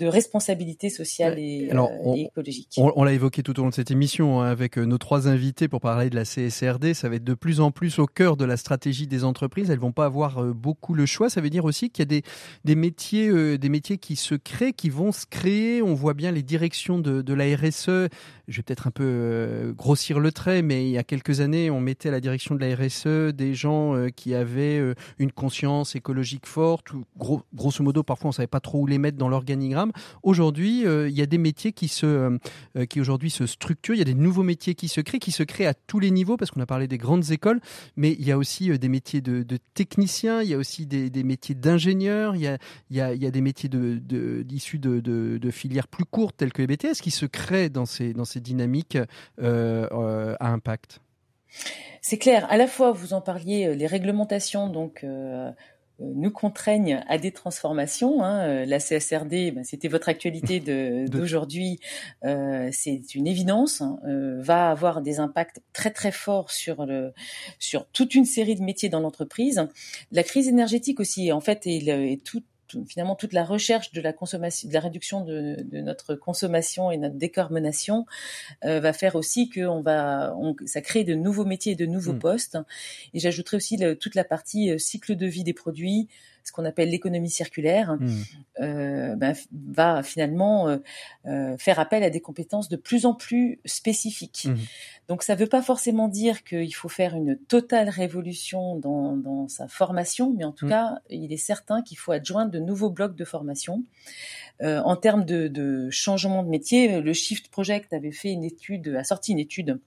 de 0.00 0.06
responsabilité 0.06 0.88
sociale 0.88 1.38
et, 1.38 1.70
euh, 1.72 2.14
écologique. 2.14 2.74
On, 2.78 3.04
l'a 3.04 3.12
évoqué 3.12 3.42
tout 3.42 3.58
au 3.60 3.62
long 3.62 3.68
de 3.68 3.74
cette 3.74 3.90
émission 3.90 4.40
hein, 4.40 4.50
avec 4.50 4.78
euh, 4.78 4.84
nos 4.84 4.96
trois 4.96 5.28
invités 5.28 5.68
pour 5.68 5.80
parler 5.80 6.08
de 6.08 6.16
la 6.16 6.24
CSRD. 6.24 6.94
Ça 6.94 7.10
va 7.10 7.16
être 7.16 7.24
de 7.24 7.34
plus 7.34 7.60
en 7.60 7.70
plus 7.70 7.98
au 7.98 8.06
cœur 8.06 8.38
de 8.38 8.46
la 8.46 8.56
stratégie 8.56 9.06
des 9.06 9.24
entreprises. 9.24 9.70
Elles 9.70 9.78
vont 9.78 9.92
pas 9.92 10.06
avoir 10.06 10.42
euh, 10.42 10.54
beaucoup 10.54 10.94
le 10.94 11.04
choix. 11.04 11.28
Ça 11.28 11.42
veut 11.42 11.50
dire 11.50 11.66
aussi 11.66 11.90
qu'il 11.90 12.02
y 12.02 12.08
a 12.08 12.20
des, 12.20 12.22
des 12.64 12.74
métiers, 12.74 13.58
des 13.58 13.68
métiers 13.68 13.98
qui 13.98 14.16
se 14.16 14.34
créent, 14.34 14.72
qui 14.72 14.88
vont 14.88 15.12
se 15.12 15.26
créer. 15.26 15.82
On 15.82 15.94
voit 15.94 16.14
bien 16.14 16.32
les 16.32 16.42
directions 16.42 16.98
de, 16.98 17.20
de 17.20 17.34
la 17.34 17.44
RSE. 17.54 18.08
Je 18.48 18.56
vais 18.56 18.62
peut-être 18.62 18.86
un 18.86 18.90
peu 18.90 19.74
grossir 19.76 20.18
le 20.18 20.32
trait, 20.32 20.62
mais 20.62 20.86
il 20.88 20.90
y 20.90 20.98
a 20.98 21.04
quelques 21.04 21.40
années, 21.40 21.70
on 21.70 21.80
mettait 21.80 22.08
à 22.08 22.12
la 22.12 22.20
direction 22.20 22.54
de 22.54 22.60
la 22.60 22.74
RSE 22.74 23.34
des 23.34 23.54
gens 23.54 24.06
qui 24.16 24.34
avaient 24.34 24.80
une 25.18 25.30
conscience 25.30 25.94
écologique 25.94 26.46
forte. 26.46 26.88
Gros, 27.16 27.42
grosso 27.54 27.84
modo, 27.84 28.02
parfois, 28.02 28.30
on 28.30 28.32
savait 28.32 28.46
pas 28.46 28.60
trop 28.60 28.80
où 28.80 28.86
les 28.86 28.98
mettre 28.98 29.18
dans 29.18 29.28
l'organigramme. 29.28 29.89
Aujourd'hui, 30.22 30.86
euh, 30.86 31.08
il 31.08 31.16
y 31.16 31.22
a 31.22 31.26
des 31.26 31.38
métiers 31.38 31.72
qui 31.72 31.88
se, 31.88 32.06
euh, 32.06 32.38
euh, 32.76 32.86
qui 32.86 33.00
aujourd'hui 33.00 33.30
se 33.30 33.46
structurent. 33.46 33.94
Il 33.94 33.98
y 33.98 34.02
a 34.02 34.04
des 34.04 34.14
nouveaux 34.14 34.42
métiers 34.42 34.74
qui 34.74 34.88
se 34.88 35.00
créent, 35.00 35.18
qui 35.18 35.32
se 35.32 35.42
créent 35.42 35.66
à 35.66 35.74
tous 35.74 36.00
les 36.00 36.10
niveaux, 36.10 36.36
parce 36.36 36.50
qu'on 36.50 36.60
a 36.60 36.66
parlé 36.66 36.88
des 36.88 36.98
grandes 36.98 37.30
écoles, 37.30 37.60
mais 37.96 38.12
il 38.12 38.26
y 38.26 38.32
a 38.32 38.38
aussi 38.38 38.76
des 38.78 38.88
métiers 38.88 39.20
de, 39.20 39.44
techniciens, 39.74 40.42
il 40.42 40.48
y 40.48 40.54
a 40.54 40.58
aussi 40.58 40.86
des, 40.86 41.24
métiers 41.24 41.54
d'ingénieurs, 41.54 42.36
il 42.36 42.42
y 42.42 42.46
a, 42.46 42.58
il 42.90 43.00
il 43.00 43.22
y 43.22 43.26
a 43.26 43.30
des 43.30 43.40
métiers 43.40 43.68
de, 43.68 44.44
issus 44.50 44.78
de, 44.78 45.50
filières 45.50 45.88
plus 45.88 46.04
courtes 46.04 46.36
telles 46.36 46.52
que 46.52 46.62
les 46.62 46.68
BTS 46.68 47.00
qui 47.02 47.10
se 47.10 47.26
créent 47.26 47.70
dans 47.70 47.86
ces, 47.86 48.12
dans 48.12 48.24
ces 48.24 48.40
dynamiques 48.40 48.98
à 49.38 50.52
impact. 50.52 51.00
C'est 52.00 52.18
clair. 52.18 52.46
À 52.50 52.56
la 52.56 52.66
fois, 52.66 52.92
vous 52.92 53.12
en 53.12 53.20
parliez, 53.20 53.74
les 53.74 53.86
réglementations, 53.86 54.68
donc 54.68 55.04
nous 56.00 56.30
contraignent 56.30 57.04
à 57.08 57.18
des 57.18 57.32
transformations. 57.32 58.22
Hein. 58.22 58.40
Euh, 58.46 58.66
la 58.66 58.78
CSRD, 58.78 59.52
ben, 59.52 59.64
c'était 59.64 59.88
votre 59.88 60.08
actualité 60.08 60.60
d'aujourd'hui, 61.08 61.78
euh, 62.24 62.68
c'est 62.72 63.14
une 63.14 63.26
évidence, 63.26 63.80
hein. 63.80 63.98
va 64.38 64.70
avoir 64.70 65.02
des 65.02 65.20
impacts 65.20 65.60
très 65.72 65.90
très 65.90 66.12
forts 66.12 66.50
sur 66.50 66.86
le 66.86 67.12
sur 67.58 67.86
toute 67.86 68.14
une 68.14 68.24
série 68.24 68.54
de 68.54 68.62
métiers 68.62 68.88
dans 68.88 69.00
l'entreprise. 69.00 69.66
La 70.12 70.22
crise 70.22 70.48
énergétique 70.48 71.00
aussi, 71.00 71.32
en 71.32 71.40
fait, 71.40 71.66
est, 71.66 71.86
est 71.86 72.22
tout 72.24 72.42
finalement 72.86 73.14
toute 73.14 73.32
la 73.32 73.44
recherche 73.44 73.92
de 73.92 74.00
la 74.00 74.12
consommation, 74.12 74.68
de 74.68 74.74
la 74.74 74.80
réduction 74.80 75.24
de, 75.24 75.56
de 75.62 75.80
notre 75.80 76.14
consommation 76.14 76.90
et 76.90 76.96
notre 76.96 77.16
décarbonation 77.16 78.06
euh, 78.64 78.80
va 78.80 78.92
faire 78.92 79.16
aussi 79.16 79.48
que 79.48 79.60
on 79.60 79.80
va, 79.82 80.34
on, 80.36 80.54
ça 80.66 80.80
crée 80.80 81.04
de 81.04 81.14
nouveaux 81.14 81.44
métiers 81.44 81.72
et 81.72 81.76
de 81.76 81.86
nouveaux 81.86 82.14
mmh. 82.14 82.18
postes. 82.18 82.58
Et 83.14 83.20
j'ajouterai 83.20 83.56
aussi 83.56 83.76
le, 83.76 83.96
toute 83.96 84.14
la 84.14 84.24
partie 84.24 84.70
euh, 84.70 84.78
cycle 84.78 85.16
de 85.16 85.26
vie 85.26 85.44
des 85.44 85.54
produits, 85.54 86.08
ce 86.44 86.52
qu'on 86.52 86.64
appelle 86.64 86.90
l'économie 86.90 87.30
circulaire, 87.30 87.96
mmh. 87.98 88.08
euh, 88.60 89.16
ben, 89.16 89.34
va 89.68 90.02
finalement 90.02 90.68
euh, 90.68 90.78
euh, 91.26 91.56
faire 91.58 91.78
appel 91.78 92.02
à 92.02 92.10
des 92.10 92.20
compétences 92.20 92.68
de 92.68 92.76
plus 92.76 93.06
en 93.06 93.14
plus 93.14 93.60
spécifiques. 93.64 94.46
Mmh. 94.48 94.54
Donc 95.08 95.22
ça 95.22 95.34
ne 95.34 95.40
veut 95.40 95.46
pas 95.46 95.62
forcément 95.62 96.08
dire 96.08 96.44
qu'il 96.44 96.74
faut 96.74 96.88
faire 96.88 97.14
une 97.14 97.36
totale 97.36 97.88
révolution 97.88 98.76
dans, 98.76 99.16
dans 99.16 99.48
sa 99.48 99.68
formation, 99.68 100.32
mais 100.36 100.44
en 100.44 100.52
tout 100.52 100.66
mmh. 100.66 100.70
cas, 100.70 100.98
il 101.10 101.32
est 101.32 101.36
certain 101.36 101.82
qu'il 101.82 101.98
faut 101.98 102.12
adjoindre 102.12 102.50
de 102.50 102.58
nouveaux 102.58 102.90
blocs 102.90 103.16
de 103.16 103.24
formation. 103.24 103.84
En 104.62 104.94
termes 104.94 105.24
de, 105.24 105.48
de, 105.48 105.88
changement 105.88 106.42
de 106.42 106.50
métier, 106.50 107.00
le 107.00 107.12
Shift 107.14 107.48
Project 107.48 107.94
avait 107.94 108.12
fait 108.12 108.30
une 108.30 108.44
étude, 108.44 108.94
a 108.94 109.04
sorti 109.04 109.32
une 109.32 109.38
étude 109.38 109.80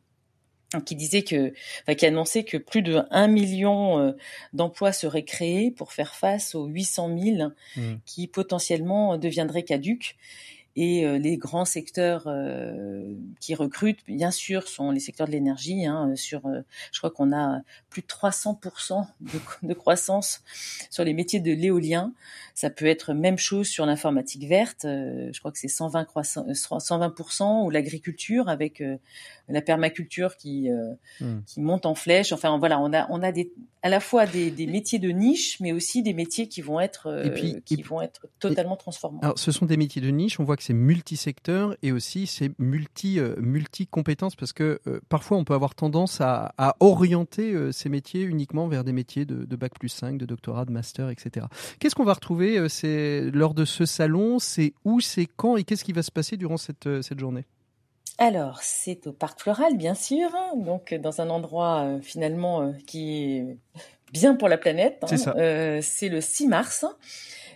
qui 0.81 0.95
disait 0.95 1.23
que, 1.23 1.53
enfin, 1.83 1.95
qui 1.95 2.05
annonçait 2.05 2.43
que 2.43 2.57
plus 2.57 2.81
de 2.81 3.03
1 3.11 3.27
million 3.27 3.99
euh, 3.99 4.11
d'emplois 4.53 4.91
seraient 4.91 5.23
créés 5.23 5.71
pour 5.71 5.93
faire 5.93 6.15
face 6.15 6.55
aux 6.55 6.65
800 6.65 7.17
000 7.17 7.49
mmh. 7.75 7.81
qui 8.05 8.27
potentiellement 8.27 9.17
deviendraient 9.17 9.63
caduques. 9.63 10.15
Et 10.75 11.05
euh, 11.05 11.19
les 11.19 11.37
grands 11.37 11.65
secteurs 11.65 12.23
euh, 12.25 13.13
qui 13.39 13.53
recrutent, 13.53 14.03
bien 14.07 14.31
sûr, 14.31 14.67
sont 14.67 14.89
les 14.89 14.99
secteurs 14.99 15.27
de 15.27 15.31
l'énergie. 15.31 15.85
Hein, 15.85 16.13
sur, 16.15 16.47
euh, 16.47 16.61
je 16.91 16.97
crois 16.97 17.11
qu'on 17.11 17.31
a 17.31 17.61
plus 17.91 18.01
de 18.01 18.07
300% 18.07 19.05
de, 19.21 19.67
de, 19.67 19.73
croissance 19.75 20.41
sur 20.89 21.03
les 21.03 21.13
métiers 21.13 21.39
de 21.39 21.51
l'éolien. 21.51 22.11
Ça 22.55 22.71
peut 22.71 22.87
être 22.87 23.13
même 23.13 23.37
chose 23.37 23.67
sur 23.67 23.85
l'informatique 23.85 24.47
verte. 24.47 24.81
je 24.83 25.37
crois 25.39 25.51
que 25.51 25.59
c'est 25.59 25.67
120 25.67 26.07
120% 26.13 27.65
ou 27.65 27.69
l'agriculture 27.69 28.49
avec 28.49 28.83
la 29.49 29.61
permaculture 29.61 30.37
qui 30.37 30.69
hmm. 31.19 31.41
qui 31.45 31.61
monte 31.61 31.85
en 31.85 31.95
flèche. 31.95 32.31
Enfin 32.31 32.57
voilà, 32.57 32.79
on 32.79 32.93
a 32.93 33.07
on 33.09 33.23
a 33.23 33.31
des 33.31 33.51
à 33.81 33.89
la 33.89 33.99
fois 33.99 34.25
des, 34.25 34.51
des 34.51 34.67
métiers 34.67 34.99
de 34.99 35.09
niche, 35.09 35.59
mais 35.59 35.71
aussi 35.71 36.03
des 36.03 36.13
métiers 36.13 36.47
qui 36.47 36.61
vont 36.61 36.79
être 36.79 37.31
puis, 37.33 37.61
qui 37.65 37.81
vont 37.81 38.01
être 38.01 38.27
totalement 38.39 38.77
transformants. 38.77 39.19
Alors, 39.21 39.37
ce 39.37 39.51
sont 39.51 39.65
des 39.65 39.77
métiers 39.77 40.01
de 40.01 40.09
niche. 40.09 40.39
On 40.39 40.43
voit 40.43 40.55
que 40.55 40.62
c'est 40.63 40.73
multisecteur 40.73 41.75
et 41.83 41.91
aussi 41.91 42.25
c'est 42.25 42.51
multi, 42.57 43.19
euh, 43.19 43.35
multi 43.37 43.85
compétences 43.85 44.35
parce 44.35 44.53
que 44.53 44.79
euh, 44.87 45.01
parfois 45.09 45.37
on 45.37 45.43
peut 45.43 45.53
avoir 45.53 45.75
tendance 45.75 46.21
à, 46.21 46.53
orienter 46.79 47.51
euh, 47.51 47.73
ces 47.73 47.89
métiers 47.89 48.21
uniquement 48.21 48.67
vers 48.67 48.85
des 48.85 48.93
métiers 48.93 49.25
de, 49.25 49.55
bac 49.57 49.73
plus 49.77 49.89
5, 49.89 50.17
de 50.17 50.25
doctorat, 50.25 50.63
de 50.63 50.71
master, 50.71 51.09
etc. 51.09 51.47
Qu'est-ce 51.79 51.95
qu'on 51.95 52.05
va 52.05 52.13
retrouver 52.13 52.65
lors 53.33 53.53
de 53.53 53.65
ce 53.65 53.85
salon 53.85 54.39
C'est 54.39 54.73
où, 54.85 55.01
c'est 55.01 55.25
quand 55.25 55.57
et 55.57 55.63
qu'est-ce 55.63 55.83
qui 55.83 55.91
va 55.91 56.01
se 56.01 56.11
passer 56.11 56.37
durant 56.37 56.57
cette, 56.57 57.01
cette 57.01 57.19
journée? 57.19 57.45
Alors, 58.17 58.59
c'est 58.61 59.07
au 59.07 59.11
Parc 59.11 59.41
Floral, 59.41 59.75
bien 59.75 59.95
sûr, 59.95 60.29
donc 60.55 60.93
dans 60.93 61.19
un 61.19 61.29
endroit 61.29 61.99
finalement 62.01 62.73
qui 62.87 63.37
est 63.37 63.57
bien 64.13 64.35
pour 64.35 64.47
la 64.47 64.57
planète. 64.57 65.03
C'est 65.07 65.27
hein. 65.27 65.79
c'est 65.81 66.09
le 66.09 66.21
6 66.21 66.47
mars. 66.47 66.85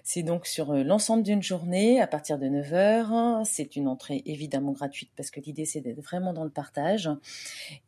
C'est 0.10 0.24
donc 0.24 0.48
sur 0.48 0.72
euh, 0.72 0.84
l'ensemble 0.84 1.22
d'une 1.22 1.44
journée 1.44 2.00
à 2.00 2.08
partir 2.08 2.40
de 2.40 2.46
9h. 2.46 3.44
C'est 3.44 3.76
une 3.76 3.90
entrée 3.90 4.24
évidemment 4.26 4.72
gratuite 4.72 5.12
parce 5.18 5.32
que 5.32 5.42
l'idée 5.42 5.66
c'est 5.66 5.82
d'être 5.82 6.00
vraiment 6.00 6.32
dans 6.32 6.46
le 6.46 6.50
partage. 6.50 7.10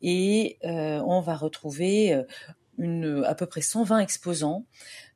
Et 0.02 0.58
euh, 0.66 1.02
on 1.06 1.22
va 1.22 1.34
retrouver 1.34 2.22
euh, 2.82 3.22
à 3.24 3.34
peu 3.34 3.46
près 3.46 3.62
120 3.62 4.00
exposants 4.00 4.66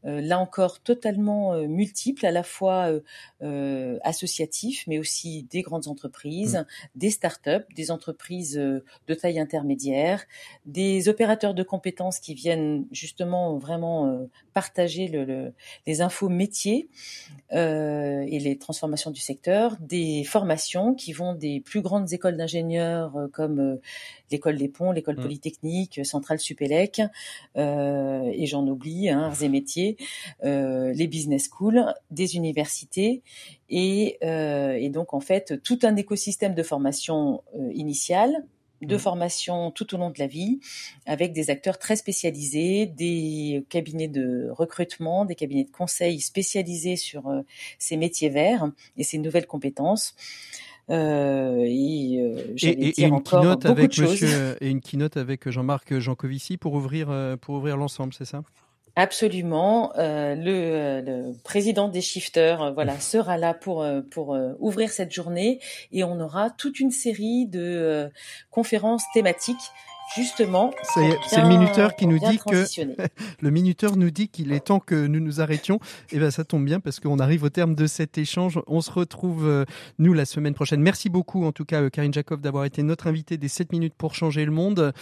là 0.05 0.39
encore 0.39 0.81
totalement 0.81 1.55
euh, 1.55 1.67
multiples, 1.67 2.27
à 2.27 2.31
la 2.31 2.43
fois 2.43 2.93
euh, 3.43 3.99
associatifs, 4.03 4.85
mais 4.87 4.99
aussi 4.99 5.45
des 5.45 5.63
grandes 5.63 5.89
entreprises, 5.89 6.57
mmh. 6.57 6.99
des 6.99 7.11
start-up, 7.11 7.67
des 7.75 7.91
entreprises 7.91 8.55
de 8.55 9.15
taille 9.15 9.39
intermédiaire, 9.39 10.25
des 10.67 11.09
opérateurs 11.09 11.55
de 11.55 11.63
compétences 11.63 12.21
qui 12.21 12.35
viennent 12.35 12.87
justement 12.93 13.57
vraiment 13.59 14.29
partager 14.53 15.09
le, 15.09 15.53
les 15.87 16.01
infos 16.01 16.29
métiers 16.29 16.89
et 17.51 18.39
les 18.39 18.59
transformations 18.59 19.11
du 19.11 19.21
secteur, 19.21 19.77
des 19.81 20.25
formations 20.25 20.95
qui 20.95 21.13
vont 21.13 21.35
des 21.35 21.61
plus 21.61 21.81
grandes 21.81 22.13
écoles 22.13 22.37
d'ingénieurs 22.37 23.29
comme 23.33 23.79
l'école 24.31 24.57
des 24.57 24.69
ponts, 24.69 24.93
l'école 24.93 25.17
mmh. 25.17 25.23
polytechnique, 25.23 26.01
Centrale 26.05 26.41
Supélec, 26.41 27.01
et 27.57 28.47
j'en 28.47 28.67
oublie, 28.67 29.09
hein, 29.09 29.25
arts 29.25 29.43
et 29.43 29.49
métiers, 29.49 29.94
euh, 30.45 30.93
les 30.93 31.07
business 31.07 31.49
schools, 31.49 31.85
des 32.11 32.37
universités 32.37 33.23
et, 33.69 34.19
euh, 34.23 34.73
et, 34.73 34.89
donc 34.89 35.15
en 35.15 35.21
fait 35.21 35.61
tout 35.63 35.79
un 35.83 35.97
écosystème 35.97 36.55
de 36.55 36.63
formation 36.63 37.43
euh, 37.59 37.71
initiale 37.75 38.45
de 38.83 38.97
mmh. 38.97 38.99
formation 38.99 39.71
tout 39.71 39.95
au 39.95 39.99
long 39.99 40.11
de 40.11 40.19
la 40.19 40.27
vie, 40.27 40.61
avec 41.07 41.33
des 41.33 41.49
acteurs 41.49 41.79
très 41.79 41.97
spécialisés, 41.97 42.85
des 42.85 43.65
cabinets 43.71 44.09
de 44.09 44.51
recrutement, 44.51 45.25
des 45.25 45.37
cabinets 45.37 45.65
de 45.65 45.71
conseil 45.71 46.21
spécialisés 46.21 46.97
sur 46.97 47.33
ces 47.79 47.97
métiers 47.97 48.29
verts 48.29 48.71
et 48.99 49.05
ces 49.05 49.17
nouvelles 49.17 49.47
compétences. 49.47 50.15
Euh, 50.91 51.65
et, 51.65 52.21
euh, 52.21 52.55
et, 52.63 53.05
une 53.05 53.23
keynote 53.23 53.65
avec 53.65 53.99
monsieur, 53.99 54.57
et 54.61 54.69
une 54.69 54.83
keynote 54.83 55.17
avec 55.17 55.49
Jean-Marc 55.49 55.99
Jancovici 55.99 56.59
pour 56.59 56.75
ouvrir 56.75 57.09
pour 57.41 57.55
ouvrir 57.55 57.77
l'ensemble, 57.77 58.13
c'est 58.13 58.27
ça? 58.27 58.43
Absolument. 58.97 59.93
Euh, 59.99 60.37
le, 60.37 60.53
euh, 60.53 61.03
le, 61.03 61.33
président 61.43 61.89
des 61.89 62.01
shifters, 62.01 62.63
euh, 62.63 62.71
voilà, 62.71 63.01
sera 63.01 63.37
là 63.37 63.53
pour 63.53 63.85
pour 64.11 64.39
ouvrir 64.61 64.91
cette 64.91 65.13
journée 65.13 65.61
et 65.91 66.05
on 66.05 66.21
aura 66.21 66.51
toute 66.51 66.79
une 66.79 66.93
série 66.93 67.47
de 67.47 68.11
conférences 68.51 69.05
thématiques 69.13 69.57
justement. 70.15 70.71
C'est 70.95 71.41
le 71.41 71.49
minuteur 71.49 71.97
qui 71.97 72.07
nous 72.07 72.19
dit 72.19 72.39
que 72.39 72.65
le 73.41 73.51
minuteur 73.51 73.97
nous 73.97 74.11
dit 74.11 74.29
qu'il 74.29 74.53
est 74.53 74.61
temps 74.61 74.81
que 74.81 75.07
nous 75.07 75.21
nous 75.21 75.41
arrêtions. 75.41 75.77
Et 76.11 76.17
eh 76.17 76.19
ben 76.19 76.31
ça 76.31 76.45
tombe 76.45 76.65
bien 76.65 76.81
parce 76.81 77.01
qu'on 77.01 77.19
arrive 77.19 77.43
au 77.43 77.49
terme 77.49 77.75
de 77.75 77.87
cet 77.87 78.19
échange. 78.19 78.61
On 78.67 78.81
se 78.81 78.91
retrouve 78.91 79.47
euh, 79.47 79.65
nous 79.99 80.13
la 80.13 80.25
semaine 80.25 80.55
prochaine. 80.55 80.81
Merci 80.81 81.09
beaucoup 81.09 81.45
en 81.45 81.53
tout 81.53 81.65
cas 81.65 81.83
euh, 81.83 81.91
Karine 81.91 82.13
Jacob 82.13 82.41
d'avoir 82.41 82.65
été 82.65 82.83
notre 82.83 83.07
invitée 83.07 83.37
des 83.37 83.49
7 83.49 83.73
minutes 83.73 83.95
pour 83.97 84.15
changer 84.15 84.45
le 84.45 84.53
monde. 84.53 84.93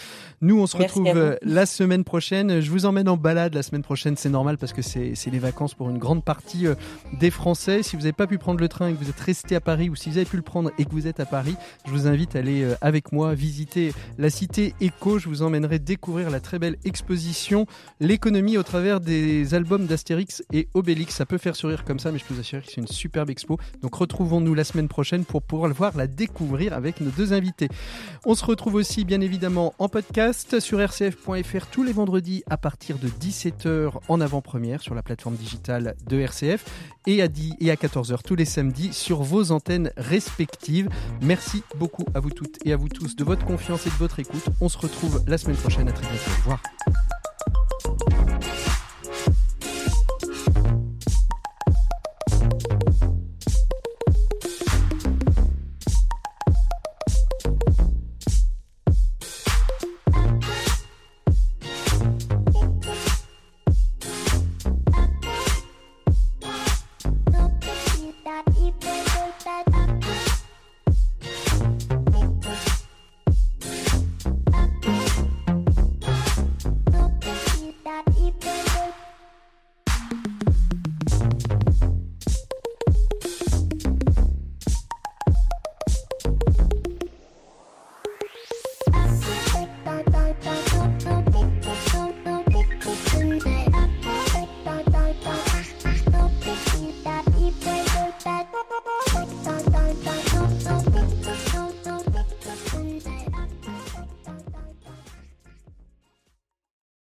Nous 0.41 0.59
on 0.59 0.67
se 0.67 0.77
retrouve 0.77 1.07
euh, 1.07 1.35
la 1.41 1.65
semaine 1.65 2.03
prochaine. 2.03 2.61
Je 2.61 2.71
vous 2.71 2.85
emmène 2.85 3.09
en 3.09 3.17
balade 3.17 3.53
la 3.53 3.63
semaine 3.63 3.83
prochaine, 3.83 4.15
c'est 4.15 4.29
normal 4.29 4.57
parce 4.57 4.73
que 4.73 4.81
c'est 4.81 5.31
les 5.31 5.39
vacances 5.39 5.73
pour 5.73 5.89
une 5.89 5.97
grande 5.97 6.23
partie 6.23 6.65
des 7.19 7.31
Français. 7.31 7.83
Si 7.83 7.95
vous 7.95 8.03
n'avez 8.03 8.13
pas 8.13 8.27
pu 8.27 8.37
prendre 8.37 8.59
le 8.59 8.67
train 8.67 8.89
et 8.89 8.93
que 8.93 8.97
vous 8.97 9.09
êtes 9.09 9.19
resté 9.19 9.55
à 9.55 9.61
Paris 9.61 9.89
ou 9.89 9.95
si 9.95 10.09
vous 10.09 10.17
avez 10.17 10.25
pu 10.25 10.37
le 10.37 10.43
prendre 10.43 10.71
et 10.77 10.85
que 10.85 10.91
vous 10.91 11.07
êtes 11.07 11.19
à 11.19 11.25
Paris, 11.25 11.55
je 11.85 11.91
vous 11.91 12.07
invite 12.07 12.35
à 12.35 12.39
aller 12.39 12.67
avec 12.81 13.11
moi 13.11 13.33
visiter 13.33 13.93
la 14.17 14.29
cité 14.29 14.73
et 14.81 14.89
je 15.17 15.27
vous 15.27 15.41
emmènerai 15.41 15.79
découvrir 15.79 16.29
la 16.29 16.39
très 16.39 16.59
belle 16.59 16.77
exposition 16.85 17.67
L'économie 17.99 18.57
au 18.57 18.63
travers 18.63 18.99
des 19.01 19.53
albums 19.53 19.85
d'Astérix 19.85 20.43
et 20.53 20.69
Obélix. 20.73 21.15
Ça 21.15 21.25
peut 21.25 21.37
faire 21.37 21.55
sourire 21.55 21.83
comme 21.83 21.99
ça, 21.99 22.11
mais 22.11 22.19
je 22.19 22.25
peux 22.25 22.33
vous 22.33 22.39
assurer 22.39 22.61
que 22.61 22.71
c'est 22.71 22.81
une 22.81 22.87
superbe 22.87 23.29
expo. 23.29 23.57
Donc 23.81 23.95
retrouvons-nous 23.95 24.53
la 24.53 24.63
semaine 24.63 24.87
prochaine 24.87 25.25
pour 25.25 25.41
pouvoir 25.41 25.67
le 25.67 25.75
voir, 25.75 25.95
la 25.97 26.07
découvrir 26.07 26.73
avec 26.73 27.01
nos 27.01 27.11
deux 27.11 27.33
invités. 27.33 27.67
On 28.25 28.33
se 28.33 28.45
retrouve 28.45 28.75
aussi 28.75 29.03
bien 29.03 29.19
évidemment 29.19 29.73
en 29.77 29.89
podcast 29.89 30.59
sur 30.59 30.79
rcf.fr 30.79 31.67
tous 31.69 31.83
les 31.83 31.91
vendredis 31.91 32.43
à 32.49 32.57
partir 32.57 32.97
de 32.97 33.09
17h 33.09 33.91
en 34.07 34.21
avant-première 34.21 34.81
sur 34.81 34.95
la 34.95 35.03
plateforme 35.03 35.35
digitale 35.35 35.95
de 36.07 36.19
RCF 36.19 36.63
et 37.07 37.21
à, 37.21 37.27
10 37.27 37.55
et 37.59 37.71
à 37.71 37.75
14h 37.75 38.19
tous 38.23 38.35
les 38.35 38.45
samedis 38.45 38.93
sur 38.93 39.21
vos 39.21 39.51
antennes 39.51 39.91
respectives. 39.97 40.89
Merci 41.21 41.63
beaucoup 41.75 42.05
à 42.13 42.21
vous 42.21 42.31
toutes 42.31 42.57
et 42.65 42.71
à 42.71 42.77
vous 42.77 42.89
tous 42.89 43.15
de 43.15 43.23
votre 43.23 43.45
confiance 43.45 43.85
et 43.85 43.89
de 43.89 43.95
votre 43.95 44.19
écoute. 44.19 44.43
On 44.61 44.69
se 44.69 44.77
retrouve 44.83 45.23
la 45.27 45.37
semaine 45.37 45.55
prochaine. 45.57 45.87
À 45.87 45.91
très 45.91 46.05
bientôt. 46.07 46.31
Au 46.31 46.37
revoir. 46.39 46.59